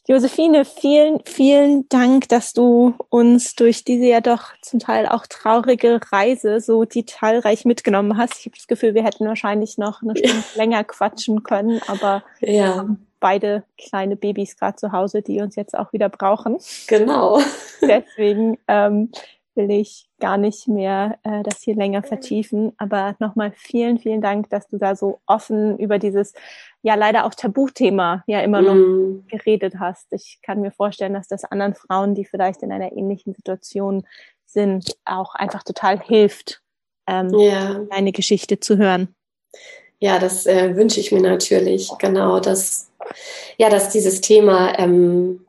Josephine, 0.07 0.65
vielen, 0.65 1.21
vielen 1.25 1.89
Dank, 1.89 2.29
dass 2.29 2.53
du 2.53 2.95
uns 3.09 3.55
durch 3.55 3.85
diese 3.85 4.05
ja 4.05 4.21
doch 4.21 4.53
zum 4.61 4.79
Teil 4.79 5.07
auch 5.07 5.27
traurige 5.27 6.01
Reise 6.13 6.61
so 6.61 6.85
detailreich 6.85 7.65
mitgenommen 7.65 8.19
hast. 8.19 8.39
Ich 8.39 8.47
habe 8.47 8.57
das 8.57 8.67
Gefühl, 8.67 8.95
wir 8.95 9.05
hätten 9.05 9.27
wahrscheinlich 9.27 9.79
noch 9.79 10.03
eine 10.03 10.17
Stunde 10.17 10.37
ja. 10.37 10.57
länger 10.57 10.85
quatschen 10.85 11.43
können, 11.43 11.81
aber 11.87 12.23
ja 12.41 12.87
beide 13.25 13.65
kleine 13.79 14.17
Babys 14.17 14.55
gerade 14.55 14.77
zu 14.77 14.93
Hause, 14.93 15.23
die 15.23 15.41
uns 15.41 15.57
jetzt 15.57 15.75
auch 15.75 15.95
wieder 15.95 16.11
brauchen. 16.11 16.59
Genau. 16.89 17.41
Deswegen 17.81 18.59
ähm, 18.69 19.13
will 19.57 19.71
ich 19.71 20.09
gar 20.21 20.39
nicht 20.39 20.69
mehr 20.69 21.19
äh, 21.23 21.43
das 21.43 21.63
hier 21.63 21.75
länger 21.75 22.03
vertiefen. 22.03 22.73
Aber 22.77 23.17
nochmal 23.19 23.53
vielen, 23.57 23.99
vielen 23.99 24.21
Dank, 24.21 24.51
dass 24.51 24.69
du 24.69 24.79
da 24.79 24.97
so 24.97 25.21
offen 25.27 25.79
über 25.79 25.99
dieses 25.99 26.33
ja 26.83 26.95
leider 26.95 27.25
auch 27.25 27.35
Tabuthema 27.35 28.23
ja 28.27 28.41
immer 28.41 28.63
noch 28.63 28.75
mm. 28.75 29.27
geredet 29.29 29.75
hast. 29.79 30.13
Ich 30.13 30.41
kann 30.43 30.61
mir 30.61 30.71
vorstellen, 30.71 31.15
dass 31.15 31.29
das 31.29 31.45
anderen 31.45 31.75
Frauen, 31.75 32.15
die 32.15 32.25
vielleicht 32.25 32.63
in 32.63 32.73
einer 32.73 32.93
ähnlichen 32.93 33.35
Situation 33.35 34.07
sind, 34.45 34.97
auch 35.05 35.35
einfach 35.35 35.63
total 35.63 36.01
hilft, 36.01 36.63
ähm, 37.07 37.31
ja. 37.39 37.81
deine 37.91 38.13
Geschichte 38.13 38.61
zu 38.61 38.77
hören. 38.77 39.15
Ja, 39.99 40.19
das 40.19 40.47
äh, 40.47 40.77
wünsche 40.77 41.01
ich 41.01 41.13
mir 41.13 41.23
natürlich, 41.23 41.91
genau, 41.99 42.41
dass 42.41 42.91
ja, 43.59 43.69
dass 43.71 43.91
dieses 43.91 44.21
Thema 44.21 44.79
ähm, 44.79 45.44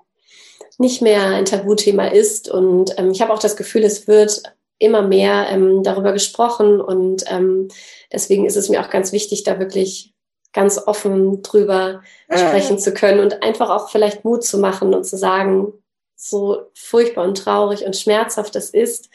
nicht 0.77 1.01
mehr 1.01 1.27
ein 1.27 1.45
Tabuthema 1.45 2.07
ist. 2.07 2.49
Und 2.49 2.97
ähm, 2.97 3.11
ich 3.11 3.21
habe 3.21 3.33
auch 3.33 3.39
das 3.39 3.55
Gefühl, 3.55 3.83
es 3.83 4.07
wird 4.07 4.43
immer 4.77 5.01
mehr 5.01 5.47
ähm, 5.49 5.83
darüber 5.83 6.13
gesprochen. 6.13 6.81
Und 6.81 7.23
ähm, 7.27 7.69
deswegen 8.11 8.45
ist 8.45 8.57
es 8.57 8.69
mir 8.69 8.81
auch 8.81 8.89
ganz 8.89 9.11
wichtig, 9.11 9.43
da 9.43 9.59
wirklich 9.59 10.13
ganz 10.53 10.81
offen 10.87 11.41
drüber 11.41 12.01
sprechen 12.31 12.79
zu 12.79 12.93
können 12.93 13.19
und 13.19 13.43
einfach 13.43 13.69
auch 13.69 13.89
vielleicht 13.89 14.23
Mut 14.23 14.43
zu 14.45 14.57
machen 14.57 14.93
und 14.93 15.03
zu 15.03 15.17
sagen, 15.17 15.73
so 16.15 16.71
furchtbar 16.73 17.25
und 17.25 17.37
traurig 17.37 17.85
und 17.85 17.97
schmerzhaft 17.97 18.55
es 18.55 18.69
ist, 18.69 19.09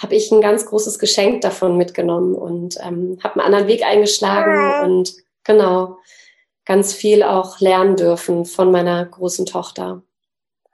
habe 0.00 0.14
ich 0.14 0.30
ein 0.30 0.42
ganz 0.42 0.66
großes 0.66 0.98
Geschenk 0.98 1.40
davon 1.40 1.78
mitgenommen 1.78 2.34
und 2.34 2.76
ähm, 2.82 3.18
habe 3.24 3.36
einen 3.36 3.46
anderen 3.46 3.66
Weg 3.66 3.82
eingeschlagen 3.82 4.84
und 4.84 5.14
genau 5.42 5.96
ganz 6.66 6.92
viel 6.92 7.22
auch 7.22 7.60
lernen 7.60 7.96
dürfen 7.96 8.44
von 8.44 8.70
meiner 8.70 9.04
großen 9.06 9.46
Tochter. 9.46 10.02